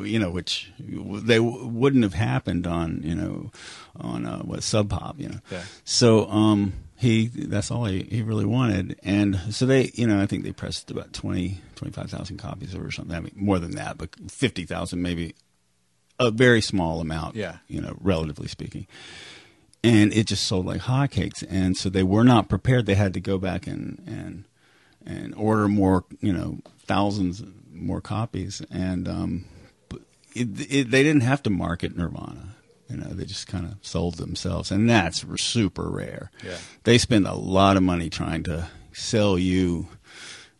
you 0.03 0.19
know, 0.19 0.31
which 0.31 0.71
they 0.79 1.37
w- 1.37 1.67
wouldn't 1.67 2.03
have 2.03 2.13
happened 2.15 2.65
on 2.65 3.01
you 3.03 3.13
know 3.15 3.51
on 3.99 4.25
uh, 4.25 4.39
what 4.39 4.63
Sub 4.63 4.89
Pop, 4.89 5.19
you 5.19 5.29
know. 5.29 5.39
Yeah. 5.51 5.63
So 5.83 6.29
um, 6.29 6.73
he 6.97 7.27
that's 7.27 7.69
all 7.69 7.85
he, 7.85 8.03
he 8.03 8.23
really 8.23 8.45
wanted, 8.45 8.99
and 9.03 9.39
so 9.51 9.67
they 9.67 9.91
you 9.93 10.07
know 10.07 10.19
I 10.19 10.25
think 10.25 10.43
they 10.43 10.51
pressed 10.51 10.89
about 10.89 11.13
20, 11.13 11.61
25,000 11.75 12.37
copies 12.37 12.73
or 12.75 12.89
something. 12.91 13.15
I 13.15 13.19
mean 13.19 13.33
more 13.35 13.59
than 13.59 13.75
that, 13.75 13.97
but 13.99 14.09
fifty 14.31 14.65
thousand 14.65 15.01
maybe, 15.03 15.35
a 16.19 16.31
very 16.31 16.59
small 16.59 16.99
amount. 16.99 17.35
Yeah. 17.35 17.57
you 17.67 17.81
know, 17.81 17.95
relatively 18.01 18.47
speaking. 18.47 18.87
And 19.83 20.11
it 20.11 20.25
just 20.25 20.45
sold 20.45 20.65
like 20.65 20.81
hotcakes, 20.81 21.45
and 21.47 21.77
so 21.77 21.87
they 21.89 22.01
were 22.01 22.23
not 22.23 22.49
prepared. 22.49 22.87
They 22.87 22.95
had 22.95 23.13
to 23.13 23.19
go 23.19 23.37
back 23.37 23.67
and 23.67 24.01
and 24.07 24.45
and 25.05 25.35
order 25.35 25.67
more, 25.67 26.03
you 26.19 26.33
know, 26.33 26.59
thousands 26.79 27.43
more 27.71 28.01
copies, 28.01 28.61
and 28.71 29.07
um, 29.07 29.45
it, 30.33 30.49
it, 30.71 30.91
they 30.91 31.03
didn't 31.03 31.21
have 31.21 31.43
to 31.43 31.51
market 31.51 31.95
Nirvana. 31.95 32.55
You 32.89 32.97
know, 32.97 33.09
they 33.09 33.25
just 33.25 33.47
kind 33.47 33.65
of 33.65 33.75
sold 33.81 34.15
themselves, 34.15 34.71
and 34.71 34.89
that's 34.89 35.25
super 35.41 35.89
rare. 35.89 36.31
Yeah. 36.43 36.57
They 36.83 36.97
spend 36.97 37.27
a 37.27 37.33
lot 37.33 37.75
of 37.77 37.83
money 37.83 38.09
trying 38.09 38.43
to 38.43 38.67
sell 38.93 39.37
you 39.37 39.87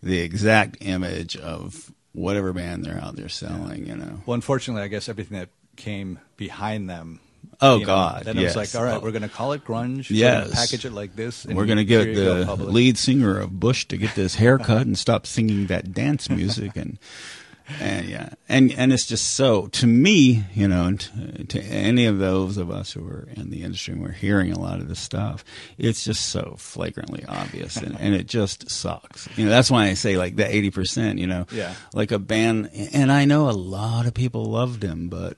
the 0.04 0.20
exact 0.20 0.78
image 0.82 1.38
of 1.38 1.92
whatever 2.14 2.52
band 2.54 2.86
they're 2.86 3.02
out 3.02 3.16
there 3.16 3.30
selling. 3.30 3.86
You 3.88 3.96
know, 3.96 4.22
well 4.26 4.36
unfortunately 4.36 4.84
I 4.84 4.88
guess 4.88 5.08
everything 5.10 5.38
that 5.40 5.50
came 5.76 6.20
behind 6.38 6.90
them 6.90 7.20
Oh, 7.60 7.76
you 7.76 7.80
know, 7.82 7.86
God, 7.88 8.24
then 8.26 8.38
it 8.38 8.44
was 8.44 8.56
like 8.56 8.74
all 8.76 8.84
right 8.84 9.02
we're 9.02 9.12
going 9.12 9.24
to 9.24 9.30
call 9.30 9.54
it 9.54 9.64
grunge 9.64 10.08
Yes. 10.10 10.54
package 10.54 10.86
it 10.86 10.92
like 10.92 11.16
this 11.16 11.46
and 11.46 11.56
we're 11.56 11.66
going 11.66 11.78
to 11.78 11.86
get 11.86 12.08
you 12.08 12.14
go, 12.16 12.44
the 12.56 12.64
lead 12.66 12.98
singer 12.98 13.40
of 13.40 13.60
Bush 13.60 13.86
to 13.88 13.98
get 13.98 14.14
this 14.16 14.36
haircut 14.36 14.86
and 14.86 14.98
stop 14.98 15.26
singing 15.26 15.68
that 15.68 15.92
dance 15.94 16.30
music 16.30 16.76
and 16.76 17.00
and 17.82 18.08
yeah 18.08 18.30
and 18.48 18.72
and 18.74 18.94
it's 18.94 19.06
just 19.06 19.34
so 19.34 19.68
to 19.68 19.86
me 19.88 20.44
you 20.54 20.68
know 20.68 20.86
and 20.86 21.00
to, 21.02 21.44
to 21.46 21.62
any 21.64 22.06
of 22.06 22.18
those 22.18 22.58
of 22.58 22.72
us 22.72 22.94
who 22.94 23.06
are 23.06 23.28
in 23.36 23.50
the 23.50 23.64
industry 23.64 23.94
and 23.94 24.02
we're 24.02 24.12
hearing 24.12 24.52
a 24.54 24.60
lot 24.60 24.80
of 24.80 24.88
this 24.88 25.00
stuff 25.00 25.44
it's 25.78 26.04
just 26.06 26.28
so 26.30 26.56
flagrantly 26.58 27.26
obvious 27.28 27.76
and, 27.78 27.98
and 28.00 28.16
it 28.16 28.26
just 28.26 28.70
sucks 28.70 29.28
you 29.38 29.44
know 29.44 29.52
that's 29.52 29.70
why 29.70 29.86
I 29.88 29.96
say 29.96 30.18
like 30.18 30.36
the 30.38 30.44
80% 30.46 31.20
you 31.20 31.28
know 31.28 31.46
Yeah. 31.52 31.74
like 31.94 32.12
a 32.12 32.20
band 32.20 32.70
and 32.94 33.12
I 33.12 33.26
know 33.26 33.50
a 33.50 33.52
lot 33.52 34.06
of 34.06 34.14
people 34.14 34.46
loved 34.46 34.82
him 34.84 35.10
but 35.10 35.38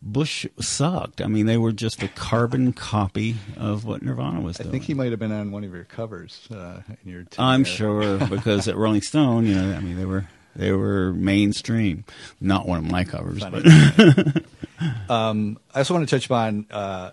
Bush 0.00 0.46
sucked 0.60 1.20
I 1.20 1.26
mean 1.26 1.46
they 1.46 1.58
were 1.58 1.72
just 1.72 2.02
a 2.02 2.08
carbon 2.08 2.72
copy 2.72 3.36
of 3.56 3.84
what 3.84 4.02
Nirvana 4.02 4.40
was 4.40 4.56
doing. 4.56 4.68
I 4.68 4.70
think 4.72 4.84
he 4.84 4.94
might 4.94 5.10
have 5.10 5.18
been 5.18 5.32
on 5.32 5.50
one 5.50 5.64
of 5.64 5.72
your 5.74 5.84
covers 5.84 6.48
uh, 6.50 6.80
in 7.04 7.10
your 7.10 7.24
I'm 7.38 7.64
there. 7.64 7.72
sure 7.72 8.18
because 8.28 8.68
at 8.68 8.76
Rolling 8.76 9.00
Stone, 9.02 9.46
you 9.46 9.54
know, 9.54 9.74
I 9.76 9.80
mean, 9.80 9.96
they 9.96 10.04
were 10.04 10.28
they 10.56 10.72
were 10.72 11.12
mainstream. 11.12 12.04
Not 12.40 12.66
one 12.66 12.78
of 12.78 12.90
my 12.90 13.04
covers, 13.04 13.40
Funny. 13.40 13.62
but 13.62 14.42
Um, 15.08 15.58
I 15.74 15.78
also 15.78 15.94
want 15.94 16.06
to 16.08 16.14
touch 16.16 16.26
upon 16.26 16.66
uh, 16.70 17.10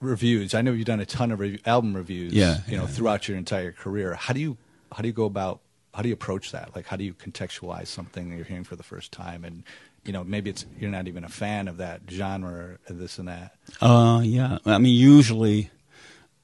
reviews. 0.00 0.54
I 0.54 0.62
know 0.62 0.72
you've 0.72 0.86
done 0.86 1.00
a 1.00 1.06
ton 1.06 1.30
of 1.30 1.40
album 1.66 1.94
reviews, 1.94 2.32
Yeah, 2.32 2.58
you 2.66 2.76
know, 2.76 2.82
yeah. 2.82 2.88
throughout 2.88 3.28
your 3.28 3.36
entire 3.36 3.72
career. 3.72 4.14
How 4.14 4.32
do 4.34 4.40
you 4.40 4.56
how 4.92 5.02
do 5.02 5.08
you 5.08 5.14
go 5.14 5.24
about 5.26 5.60
how 5.94 6.02
do 6.02 6.08
you 6.08 6.14
approach 6.14 6.52
that? 6.52 6.74
Like, 6.74 6.86
how 6.86 6.96
do 6.96 7.04
you 7.04 7.14
contextualize 7.14 7.86
something 7.86 8.30
that 8.30 8.36
you're 8.36 8.44
hearing 8.44 8.64
for 8.64 8.74
the 8.76 8.82
first 8.82 9.12
time? 9.12 9.44
And 9.44 9.62
you 10.04 10.12
know, 10.12 10.24
maybe 10.24 10.50
it's 10.50 10.64
you're 10.80 10.90
not 10.90 11.06
even 11.08 11.22
a 11.24 11.28
fan 11.28 11.68
of 11.68 11.76
that 11.76 12.00
genre, 12.10 12.50
or 12.50 12.78
this 12.88 13.18
and 13.18 13.28
that. 13.28 13.54
uh, 13.80 14.20
yeah. 14.24 14.58
I 14.66 14.78
mean, 14.78 14.94
usually. 14.94 15.70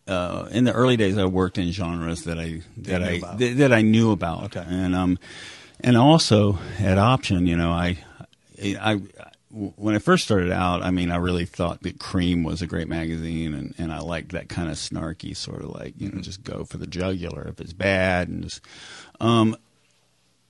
Uh, 0.07 0.47
in 0.51 0.65
the 0.65 0.73
early 0.73 0.99
days, 0.99 1.17
I 1.17 1.25
worked 1.25 1.57
in 1.57 1.71
genres 1.73 2.25
that 2.25 2.39
I 2.39 2.61
that 2.77 3.01
knew 3.01 3.07
I 3.07 3.11
about. 3.13 3.39
that, 3.39 3.57
that 3.57 3.73
I 3.73 3.81
knew 3.81 4.11
about, 4.13 4.45
Okay. 4.55 4.63
and 4.69 4.95
um, 4.95 5.19
and 5.81 5.97
also 5.97 6.59
at 6.79 6.99
Option, 6.99 7.47
you 7.47 7.57
know, 7.57 7.71
I, 7.71 7.99
I, 8.63 9.01
when 9.51 9.95
I 9.95 9.99
first 9.99 10.25
started 10.25 10.51
out, 10.51 10.83
I 10.83 10.91
mean, 10.91 11.11
I 11.11 11.17
really 11.17 11.45
thought 11.45 11.83
that 11.83 11.99
Creem 11.99 12.45
was 12.45 12.61
a 12.61 12.67
great 12.67 12.89
magazine, 12.89 13.55
and, 13.55 13.75
and 13.79 13.93
I 13.93 14.01
liked 14.01 14.33
that 14.33 14.49
kind 14.49 14.69
of 14.69 14.77
snarky 14.77 15.37
sort 15.37 15.63
of 15.63 15.71
like 15.71 15.95
you 15.97 16.11
know 16.11 16.21
just 16.21 16.43
go 16.43 16.65
for 16.65 16.79
the 16.79 16.87
jugular 16.87 17.47
if 17.49 17.61
it's 17.61 17.73
bad, 17.73 18.29
and 18.29 18.43
just 18.43 18.63
um, 19.21 19.57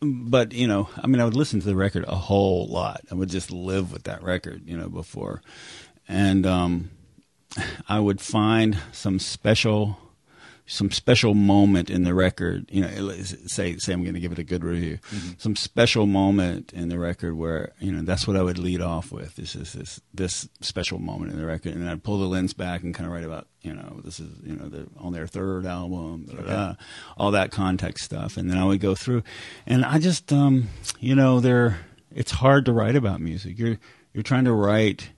but 0.00 0.52
you 0.52 0.66
know, 0.66 0.88
I 0.96 1.06
mean, 1.06 1.20
I 1.20 1.24
would 1.24 1.36
listen 1.36 1.60
to 1.60 1.66
the 1.66 1.76
record 1.76 2.04
a 2.08 2.14
whole 2.14 2.66
lot. 2.66 3.02
I 3.10 3.14
would 3.14 3.28
just 3.28 3.50
live 3.50 3.92
with 3.92 4.04
that 4.04 4.22
record, 4.22 4.62
you 4.66 4.76
know, 4.76 4.88
before, 4.88 5.42
and 6.08 6.46
um, 6.46 6.90
I 7.88 8.00
would 8.00 8.20
find 8.20 8.78
some 8.92 9.18
special, 9.18 9.98
some 10.66 10.90
special 10.90 11.34
moment 11.34 11.90
in 11.90 12.04
the 12.04 12.14
record. 12.14 12.66
You 12.70 12.82
know, 12.82 13.12
say 13.22 13.76
say 13.76 13.92
I'm 13.92 14.02
going 14.02 14.14
to 14.14 14.20
give 14.20 14.32
it 14.32 14.38
a 14.38 14.44
good 14.44 14.64
review. 14.64 14.98
Some 15.36 15.56
special 15.56 16.06
moment 16.06 16.72
in 16.72 16.88
the 16.88 16.98
record 16.98 17.36
where 17.36 17.72
you 17.80 17.92
know 17.92 18.02
that's 18.02 18.26
what 18.26 18.36
I 18.36 18.42
would 18.42 18.58
lead 18.58 18.80
off 18.80 19.12
with. 19.12 19.36
This 19.36 19.54
is 19.54 19.74
this 19.74 20.00
this 20.14 20.48
special 20.60 20.98
moment 20.98 21.32
in 21.32 21.38
the 21.38 21.44
record, 21.46 21.74
and 21.74 21.88
I'd 21.88 22.02
pull 22.02 22.18
the 22.18 22.26
lens 22.26 22.54
back 22.54 22.82
and 22.82 22.94
kind 22.94 23.06
of 23.06 23.12
write 23.12 23.24
about 23.24 23.46
you 23.60 23.74
know 23.74 24.00
this 24.04 24.18
is 24.20 24.30
you 24.42 24.56
know 24.56 24.68
the, 24.68 24.86
on 24.96 25.12
their 25.12 25.26
third 25.26 25.66
album, 25.66 26.26
da, 26.26 26.42
da, 26.42 26.74
all 27.18 27.30
that 27.32 27.50
context 27.50 28.04
stuff, 28.04 28.36
and 28.38 28.50
then 28.50 28.56
I 28.56 28.64
would 28.64 28.80
go 28.80 28.94
through, 28.94 29.22
and 29.66 29.84
I 29.84 29.98
just 29.98 30.32
um 30.32 30.68
you 30.98 31.14
know 31.14 31.40
there 31.40 31.80
it's 32.14 32.30
hard 32.30 32.64
to 32.66 32.72
write 32.72 32.96
about 32.96 33.20
music. 33.20 33.58
You're 33.58 33.76
you're 34.14 34.22
trying 34.22 34.44
to 34.44 34.52
write 34.52 35.10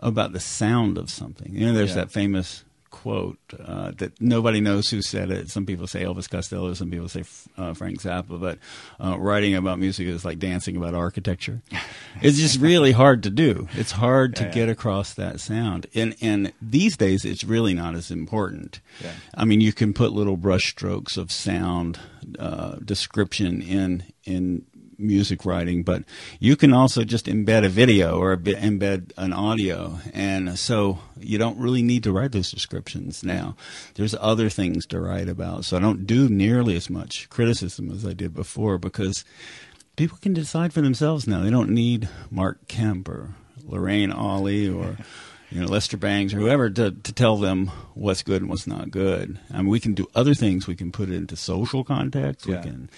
about 0.00 0.32
the 0.32 0.40
sound 0.40 0.96
of 0.98 1.10
something. 1.10 1.54
You 1.54 1.66
know, 1.66 1.72
there's 1.72 1.90
Yeah. 1.90 1.96
that 1.96 2.10
famous 2.10 2.64
quote 3.02 3.38
uh, 3.64 3.92
that 3.98 4.20
nobody 4.20 4.60
knows 4.60 4.90
who 4.90 5.00
said 5.02 5.30
it. 5.30 5.48
Some 5.50 5.64
people 5.66 5.86
say 5.86 6.02
Elvis 6.04 6.28
Costello, 6.28 6.74
some 6.74 6.90
people 6.90 7.08
say 7.08 7.22
uh, 7.56 7.72
Frank 7.74 8.00
Zappa, 8.02 8.40
but 8.40 8.58
uh, 9.02 9.16
writing 9.18 9.54
about 9.54 9.78
music 9.78 10.08
is 10.08 10.24
like 10.24 10.38
dancing 10.40 10.76
about 10.76 10.94
architecture. 10.94 11.62
it's 12.22 12.38
just 12.38 12.60
really 12.60 12.92
hard 12.92 13.22
to 13.22 13.30
do. 13.30 13.68
It's 13.74 13.92
hard 13.92 14.34
to 14.36 14.42
Yeah, 14.42 14.48
yeah. 14.48 14.54
get 14.54 14.68
across 14.68 15.14
that 15.14 15.38
sound, 15.40 15.86
and 15.94 16.16
and 16.20 16.52
these 16.60 16.96
days 16.96 17.24
it's 17.24 17.44
really 17.44 17.72
not 17.74 17.94
as 17.94 18.10
important. 18.10 18.80
Yeah. 19.00 19.12
I 19.34 19.44
mean, 19.44 19.60
you 19.60 19.72
can 19.72 19.92
put 19.92 20.12
little 20.12 20.36
brushstrokes 20.36 21.16
of 21.16 21.30
sound 21.30 21.98
uh, 22.38 22.76
description 22.84 23.62
in 23.62 24.02
in 24.24 24.64
music 24.98 25.44
writing, 25.44 25.82
but 25.82 26.02
you 26.40 26.56
can 26.56 26.72
also 26.72 27.04
just 27.04 27.26
embed 27.26 27.64
a 27.64 27.68
video 27.68 28.18
or 28.18 28.36
embed 28.36 29.12
an 29.16 29.32
audio, 29.32 29.98
and 30.12 30.58
so 30.58 30.98
you 31.18 31.38
don't 31.38 31.58
really 31.58 31.82
need 31.82 32.02
to 32.04 32.12
write 32.12 32.32
those 32.32 32.50
descriptions 32.50 33.22
now. 33.22 33.56
There's 33.94 34.14
other 34.20 34.50
things 34.50 34.86
to 34.86 35.00
write 35.00 35.28
about, 35.28 35.64
so 35.64 35.76
I 35.76 35.80
don't 35.80 36.06
do 36.06 36.28
nearly 36.28 36.76
as 36.76 36.90
much 36.90 37.28
criticism 37.28 37.90
as 37.90 38.04
I 38.04 38.12
did 38.12 38.34
before 38.34 38.78
because 38.78 39.24
people 39.96 40.18
can 40.20 40.32
decide 40.32 40.72
for 40.72 40.80
themselves 40.80 41.26
now. 41.26 41.42
They 41.42 41.50
don't 41.50 41.70
need 41.70 42.08
Mark 42.30 42.68
Kemp 42.68 43.08
or 43.08 43.34
Lorraine 43.64 44.12
Ali 44.12 44.68
or 44.68 44.96
you 45.50 45.60
know 45.60 45.66
Lester 45.66 45.96
Bangs 45.96 46.32
or 46.32 46.38
whoever 46.38 46.70
to 46.70 46.90
to 46.92 47.12
tell 47.12 47.36
them 47.36 47.70
what's 47.94 48.22
good 48.22 48.42
and 48.42 48.50
what's 48.50 48.66
not 48.66 48.90
good. 48.90 49.38
I 49.52 49.58
mean, 49.58 49.68
we 49.68 49.80
can 49.80 49.94
do 49.94 50.06
other 50.14 50.34
things. 50.34 50.66
We 50.66 50.76
can 50.76 50.92
put 50.92 51.10
it 51.10 51.14
into 51.14 51.36
social 51.36 51.84
context. 51.84 52.46
Yeah. 52.46 52.56
We 52.56 52.62
can. 52.62 52.90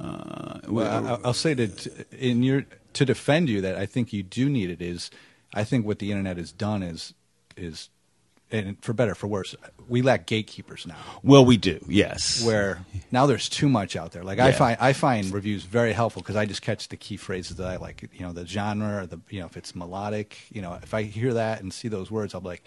Uh, 0.00 0.60
Well, 0.68 1.06
I- 1.06 1.18
I'll 1.24 1.34
say 1.34 1.54
that 1.54 1.86
in 2.12 2.42
your 2.42 2.64
to 2.94 3.04
defend 3.04 3.48
you 3.48 3.60
that 3.60 3.76
I 3.76 3.86
think 3.86 4.12
you 4.12 4.22
do 4.22 4.48
need 4.48 4.70
it 4.70 4.80
is 4.82 5.10
I 5.54 5.64
think 5.64 5.86
what 5.86 5.98
the 5.98 6.10
internet 6.10 6.36
has 6.38 6.52
done 6.52 6.82
is 6.82 7.14
is 7.56 7.88
and 8.52 8.76
for 8.82 8.92
better 8.92 9.14
for 9.14 9.28
worse 9.28 9.54
we 9.88 10.02
lack 10.02 10.26
gatekeepers 10.26 10.84
now 10.86 10.96
well, 11.22 11.44
we 11.44 11.56
do. 11.56 11.78
Yes. 11.88 12.42
where 12.44 12.84
now 13.12 13.26
there's 13.26 13.48
too 13.48 13.68
much 13.68 13.94
out 13.94 14.10
there 14.12 14.24
like 14.24 14.38
I 14.40 14.50
find 14.52 14.76
I 14.80 14.92
find 14.92 15.30
reviews 15.32 15.62
very 15.64 15.92
helpful 15.92 16.22
because 16.22 16.36
I 16.36 16.46
just 16.46 16.62
catch 16.62 16.88
the 16.88 16.96
key 16.96 17.16
phrases 17.16 17.56
that 17.58 17.66
I 17.68 17.76
like 17.76 18.08
you 18.12 18.22
know 18.26 18.32
the 18.32 18.46
genre 18.46 19.02
or 19.02 19.06
the 19.06 19.20
you 19.28 19.40
know 19.40 19.46
if 19.46 19.56
it's 19.56 19.74
melodic 19.76 20.36
you 20.50 20.62
know 20.62 20.78
if 20.82 20.94
I 20.94 21.02
hear 21.02 21.34
that 21.34 21.62
and 21.62 21.72
see 21.72 21.88
those 21.88 22.10
words 22.10 22.34
I'll 22.34 22.40
be 22.40 22.48
like 22.48 22.64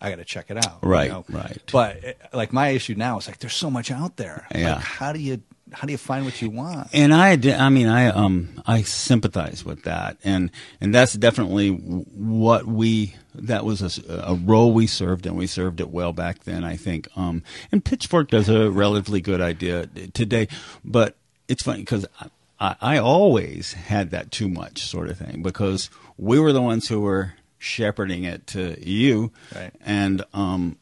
I 0.00 0.10
got 0.10 0.16
to 0.16 0.24
check 0.24 0.50
it 0.50 0.58
out 0.58 0.78
you 0.82 0.88
Right, 0.88 1.10
know? 1.10 1.24
right. 1.30 1.58
but 1.72 2.04
eh, 2.04 2.12
like 2.32 2.52
my 2.52 2.68
issue 2.68 2.94
now 2.94 3.18
is 3.18 3.26
like 3.28 3.38
there's 3.38 3.54
so 3.54 3.70
much 3.70 3.90
out 3.90 4.16
there 4.16 4.46
Yeah. 4.54 4.74
like 4.76 4.82
how 4.84 5.12
do 5.12 5.18
you 5.20 5.42
how 5.76 5.86
do 5.86 5.92
you 5.92 5.98
find 5.98 6.24
what 6.24 6.40
you 6.40 6.48
want 6.48 6.88
and 6.94 7.12
I, 7.12 7.32
I 7.58 7.68
mean, 7.68 7.86
I, 7.86 8.06
um, 8.08 8.62
I 8.66 8.82
sympathize 8.82 9.62
with 9.64 9.82
that, 9.82 10.16
and 10.24 10.50
and 10.80 10.94
that's 10.94 11.12
definitely 11.12 11.70
what 11.70 12.64
we. 12.66 13.14
That 13.34 13.66
was 13.66 13.98
a 14.08 14.34
role 14.42 14.72
we 14.72 14.86
served, 14.86 15.26
and 15.26 15.36
we 15.36 15.46
served 15.46 15.80
it 15.80 15.90
well 15.90 16.12
back 16.14 16.44
then. 16.44 16.64
I 16.64 16.76
think. 16.76 17.08
Um, 17.16 17.42
and 17.70 17.84
Pitchfork 17.84 18.30
does 18.30 18.48
a 18.48 18.70
relatively 18.70 19.20
good 19.20 19.42
idea 19.42 19.86
today, 20.14 20.48
but 20.82 21.16
it's 21.48 21.62
funny 21.62 21.80
because 21.80 22.06
I, 22.20 22.28
I, 22.58 22.76
I 22.80 22.98
always 22.98 23.74
had 23.74 24.10
that 24.12 24.30
too 24.30 24.48
much 24.48 24.80
sort 24.86 25.10
of 25.10 25.18
thing 25.18 25.42
because 25.42 25.90
we 26.16 26.40
were 26.40 26.52
the 26.54 26.62
ones 26.62 26.88
who 26.88 27.00
were 27.02 27.34
shepherding 27.58 28.24
it 28.24 28.46
to 28.48 28.76
you, 28.82 29.30
Right. 29.54 29.72
and 29.84 30.24
um, 30.32 30.78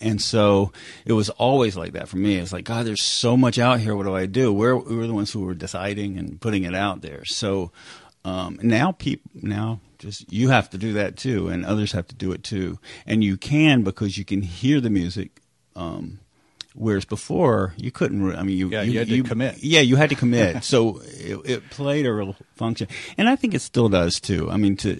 and 0.00 0.20
so 0.20 0.72
it 1.04 1.12
was 1.14 1.30
always 1.30 1.76
like 1.76 1.92
that 1.92 2.08
for 2.08 2.16
me. 2.18 2.36
It's 2.36 2.52
like, 2.52 2.64
God, 2.64 2.86
there's 2.86 3.02
so 3.02 3.36
much 3.36 3.58
out 3.58 3.80
here. 3.80 3.96
What 3.96 4.04
do 4.04 4.14
I 4.14 4.26
do? 4.26 4.52
We're, 4.52 4.76
we 4.76 4.96
were 4.96 5.06
the 5.06 5.14
ones 5.14 5.32
who 5.32 5.40
were 5.40 5.54
deciding 5.54 6.18
and 6.18 6.40
putting 6.40 6.64
it 6.64 6.74
out 6.74 7.00
there. 7.00 7.24
So 7.24 7.72
um, 8.24 8.58
now, 8.62 8.92
people, 8.92 9.30
now 9.34 9.80
just 9.98 10.30
you 10.32 10.50
have 10.50 10.68
to 10.70 10.78
do 10.78 10.94
that 10.94 11.16
too, 11.16 11.48
and 11.48 11.64
others 11.64 11.92
have 11.92 12.08
to 12.08 12.14
do 12.14 12.32
it 12.32 12.42
too. 12.42 12.78
And 13.06 13.24
you 13.24 13.36
can 13.36 13.82
because 13.82 14.18
you 14.18 14.24
can 14.24 14.42
hear 14.42 14.80
the 14.80 14.90
music. 14.90 15.40
Um, 15.74 16.20
whereas 16.74 17.04
before 17.04 17.74
you 17.76 17.90
couldn't. 17.90 18.22
re- 18.22 18.36
I 18.36 18.42
mean, 18.42 18.58
you 18.58 18.68
Yeah, 18.70 18.82
you 18.82 18.98
had 18.98 19.08
to 19.08 19.22
commit. 19.22 19.62
Yeah, 19.62 19.80
you 19.80 19.96
had 19.96 20.10
to 20.10 20.14
commit. 20.24 20.64
so 20.64 21.00
it, 21.04 21.40
it 21.44 21.70
played 21.70 22.04
a 22.04 22.12
real 22.12 22.36
function, 22.54 22.88
and 23.16 23.28
I 23.28 23.36
think 23.36 23.54
it 23.54 23.60
still 23.60 23.88
does 23.88 24.20
too. 24.20 24.50
I 24.50 24.56
mean, 24.56 24.76
to 24.78 24.92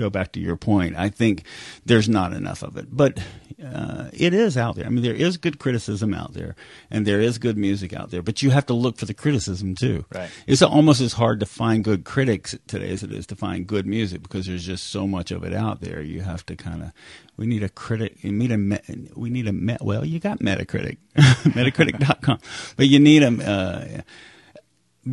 go 0.00 0.10
back 0.10 0.32
to 0.32 0.40
your 0.40 0.56
point, 0.56 0.96
I 0.96 1.08
think 1.08 1.44
there's 1.84 2.08
not 2.08 2.32
enough 2.32 2.62
of 2.62 2.76
it, 2.76 2.88
but 2.90 3.18
uh, 3.64 4.08
it 4.12 4.32
is 4.34 4.56
out 4.56 4.74
there. 4.76 4.86
I 4.86 4.88
mean, 4.88 5.02
there 5.04 5.14
is 5.14 5.36
good 5.36 5.58
criticism 5.58 6.14
out 6.14 6.32
there, 6.32 6.56
and 6.90 7.06
there 7.06 7.20
is 7.20 7.38
good 7.38 7.56
music 7.58 7.92
out 7.92 8.10
there, 8.10 8.22
but 8.22 8.42
you 8.42 8.50
have 8.50 8.66
to 8.66 8.74
look 8.74 8.96
for 8.96 9.04
the 9.06 9.14
criticism 9.14 9.74
too. 9.74 10.04
Right. 10.14 10.30
It's 10.46 10.62
almost 10.62 11.00
as 11.00 11.12
hard 11.12 11.40
to 11.40 11.46
find 11.46 11.84
good 11.84 12.04
critics 12.04 12.56
today 12.66 12.90
as 12.90 13.02
it 13.02 13.12
is 13.12 13.26
to 13.28 13.36
find 13.36 13.66
good 13.66 13.86
music 13.86 14.22
because 14.22 14.46
there's 14.46 14.64
just 14.64 14.86
so 14.88 15.06
much 15.06 15.30
of 15.30 15.44
it 15.44 15.52
out 15.54 15.80
there. 15.82 16.00
You 16.00 16.22
have 16.22 16.44
to 16.46 16.56
kind 16.56 16.82
of. 16.82 16.92
We 17.36 17.46
need 17.46 17.62
a 17.62 17.68
critic. 17.68 18.16
We 18.24 18.30
need 18.32 18.50
a. 18.52 18.58
me- 18.58 19.10
We 19.14 19.30
need 19.30 19.46
a. 19.48 19.52
Me, 19.52 19.76
well, 19.80 20.04
you 20.04 20.18
got 20.20 20.40
Metacritic, 20.40 20.96
Metacritic.com, 21.16 22.38
but 22.76 22.86
you 22.88 22.98
need 22.98 23.22
a. 23.22 23.28
Uh, 23.50 24.00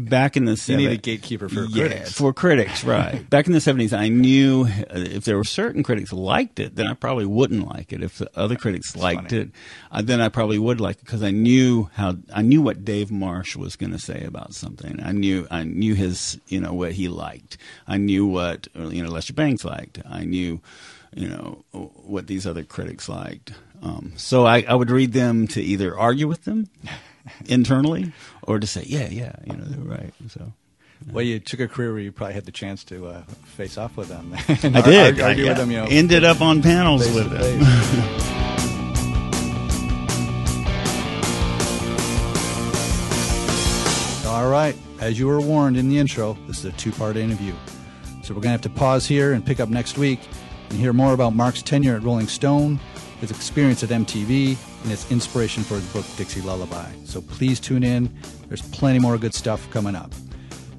back 0.05 0.37
in 0.37 0.45
the 0.45 0.61
You 0.67 0.77
need 0.77 0.91
a 0.91 0.97
gatekeeper 0.97 1.49
for 1.49 1.65
yeah, 1.65 1.87
critics. 1.87 2.11
For 2.13 2.33
critics, 2.33 2.83
right. 2.83 3.27
back 3.29 3.47
in 3.47 3.53
the 3.53 3.61
seventies, 3.61 3.93
I 3.93 4.09
knew 4.09 4.65
uh, 4.65 4.85
if 4.89 5.25
there 5.25 5.37
were 5.37 5.43
certain 5.43 5.83
critics 5.83 6.13
liked 6.13 6.59
it, 6.59 6.75
then 6.75 6.87
I 6.87 6.93
probably 6.93 7.25
wouldn't 7.25 7.67
like 7.67 7.93
it. 7.93 8.03
If 8.03 8.17
the 8.17 8.29
other 8.35 8.55
critics 8.55 8.95
liked 8.95 9.31
funny. 9.31 9.43
it, 9.43 9.51
uh, 9.91 10.01
then 10.01 10.21
I 10.21 10.29
probably 10.29 10.59
would 10.59 10.79
like 10.79 10.97
it 10.97 11.05
because 11.05 11.23
I 11.23 11.31
knew 11.31 11.89
how 11.93 12.15
I 12.33 12.41
knew 12.41 12.61
what 12.61 12.85
Dave 12.85 13.11
Marsh 13.11 13.55
was 13.55 13.75
going 13.75 13.91
to 13.91 13.99
say 13.99 14.23
about 14.23 14.53
something. 14.53 14.99
I 15.03 15.11
knew 15.11 15.47
I 15.51 15.63
knew 15.63 15.95
his 15.95 16.39
you 16.47 16.59
know 16.59 16.73
what 16.73 16.93
he 16.93 17.07
liked. 17.07 17.57
I 17.87 17.97
knew 17.97 18.25
what 18.25 18.67
uh, 18.77 18.87
you 18.87 19.03
know 19.03 19.09
Lester 19.09 19.33
Bangs 19.33 19.65
liked. 19.65 19.99
I 20.09 20.23
knew 20.25 20.61
you 21.15 21.29
know 21.29 21.63
what 21.71 22.27
these 22.27 22.45
other 22.45 22.63
critics 22.63 23.09
liked. 23.09 23.53
Um, 23.81 24.13
so 24.15 24.45
I, 24.45 24.65
I 24.67 24.73
would 24.73 24.89
read 24.89 25.13
them 25.13 25.47
to 25.49 25.61
either 25.61 25.97
argue 25.97 26.27
with 26.27 26.45
them 26.45 26.67
internally 27.45 28.11
or 28.43 28.59
to 28.59 28.67
say, 28.67 28.83
yeah, 28.85 29.07
yeah, 29.09 29.35
you 29.45 29.53
know, 29.53 29.63
they're 29.65 29.97
right. 29.97 30.13
So. 30.29 30.53
Well, 31.11 31.23
you 31.23 31.39
took 31.39 31.59
a 31.59 31.67
career 31.67 31.91
where 31.91 32.01
you 32.01 32.11
probably 32.11 32.33
had 32.33 32.45
the 32.45 32.51
chance 32.51 32.83
to 32.85 33.07
uh, 33.07 33.21
face 33.45 33.77
off 33.77 33.97
with 33.97 34.09
them. 34.09 34.33
I 34.47 34.55
did. 34.81 35.21
Argue, 35.21 35.45
I, 35.45 35.49
with 35.49 35.57
them, 35.57 35.71
you 35.71 35.77
know. 35.77 35.87
ended 35.89 36.23
up 36.23 36.41
on 36.41 36.61
panels 36.61 37.05
face 37.05 37.15
with 37.15 37.29
them. 37.29 38.41
All 44.27 44.49
right. 44.49 44.75
As 44.99 45.17
you 45.17 45.27
were 45.27 45.39
warned 45.39 45.77
in 45.77 45.89
the 45.89 45.97
intro, 45.97 46.37
this 46.47 46.59
is 46.59 46.65
a 46.65 46.71
two 46.73 46.91
part 46.91 47.17
interview. 47.17 47.53
So 48.23 48.33
we're 48.33 48.41
going 48.41 48.43
to 48.43 48.49
have 48.49 48.61
to 48.61 48.69
pause 48.69 49.07
here 49.07 49.33
and 49.33 49.45
pick 49.45 49.59
up 49.59 49.69
next 49.69 49.97
week 49.97 50.19
and 50.69 50.79
hear 50.79 50.93
more 50.93 51.13
about 51.13 51.33
Mark's 51.33 51.61
tenure 51.61 51.95
at 51.95 52.03
Rolling 52.03 52.27
Stone, 52.27 52.79
his 53.19 53.31
experience 53.31 53.83
at 53.83 53.89
MTV, 53.89 54.57
and 54.81 54.91
his 54.91 55.09
inspiration 55.11 55.63
for 55.63 55.75
his 55.75 55.85
book, 55.93 56.05
Dixie 56.17 56.41
Lullaby. 56.41 56.89
So 57.05 57.21
please 57.21 57.59
tune 57.59 57.83
in. 57.83 58.13
There's 58.47 58.61
plenty 58.61 58.99
more 58.99 59.17
good 59.17 59.33
stuff 59.33 59.69
coming 59.71 59.95
up. 59.95 60.11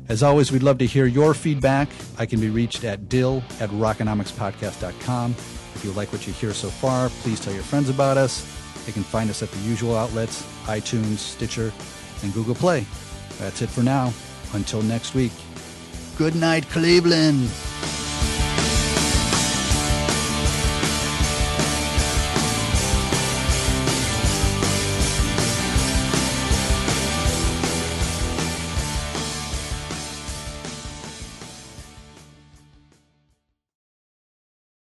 As 0.09 0.22
always, 0.22 0.51
we'd 0.51 0.62
love 0.62 0.78
to 0.78 0.86
hear 0.86 1.07
your 1.07 1.34
feedback. 1.34 1.89
I 2.18 2.24
can 2.24 2.41
be 2.41 2.49
reached 2.49 2.84
at 2.84 3.09
dill 3.09 3.43
at 3.61 3.68
rockonomicspodcast.com. 3.70 5.32
If 5.74 5.84
you 5.84 5.93
like 5.93 6.12
what 6.12 6.26
you 6.26 6.32
hear 6.32 6.55
so 6.55 6.68
far, 6.68 7.11
please 7.22 7.41
tell 7.41 7.53
your 7.53 7.62
friends 7.62 7.91
about 7.91 8.16
us. 8.16 8.43
They 8.86 8.93
can 8.93 9.03
find 9.03 9.28
us 9.28 9.43
at 9.43 9.51
the 9.51 9.61
usual 9.61 9.97
outlets 9.97 10.43
iTunes, 10.64 11.18
Stitcher, 11.18 11.72
and 12.22 12.32
Google 12.32 12.55
Play. 12.55 12.86
That's 13.39 13.62
it 13.62 13.68
for 13.68 13.82
now. 13.82 14.12
Until 14.55 14.82
next 14.82 15.14
week. 15.14 15.32
Good 16.16 16.34
night, 16.34 16.68
Cleveland. 16.70 17.51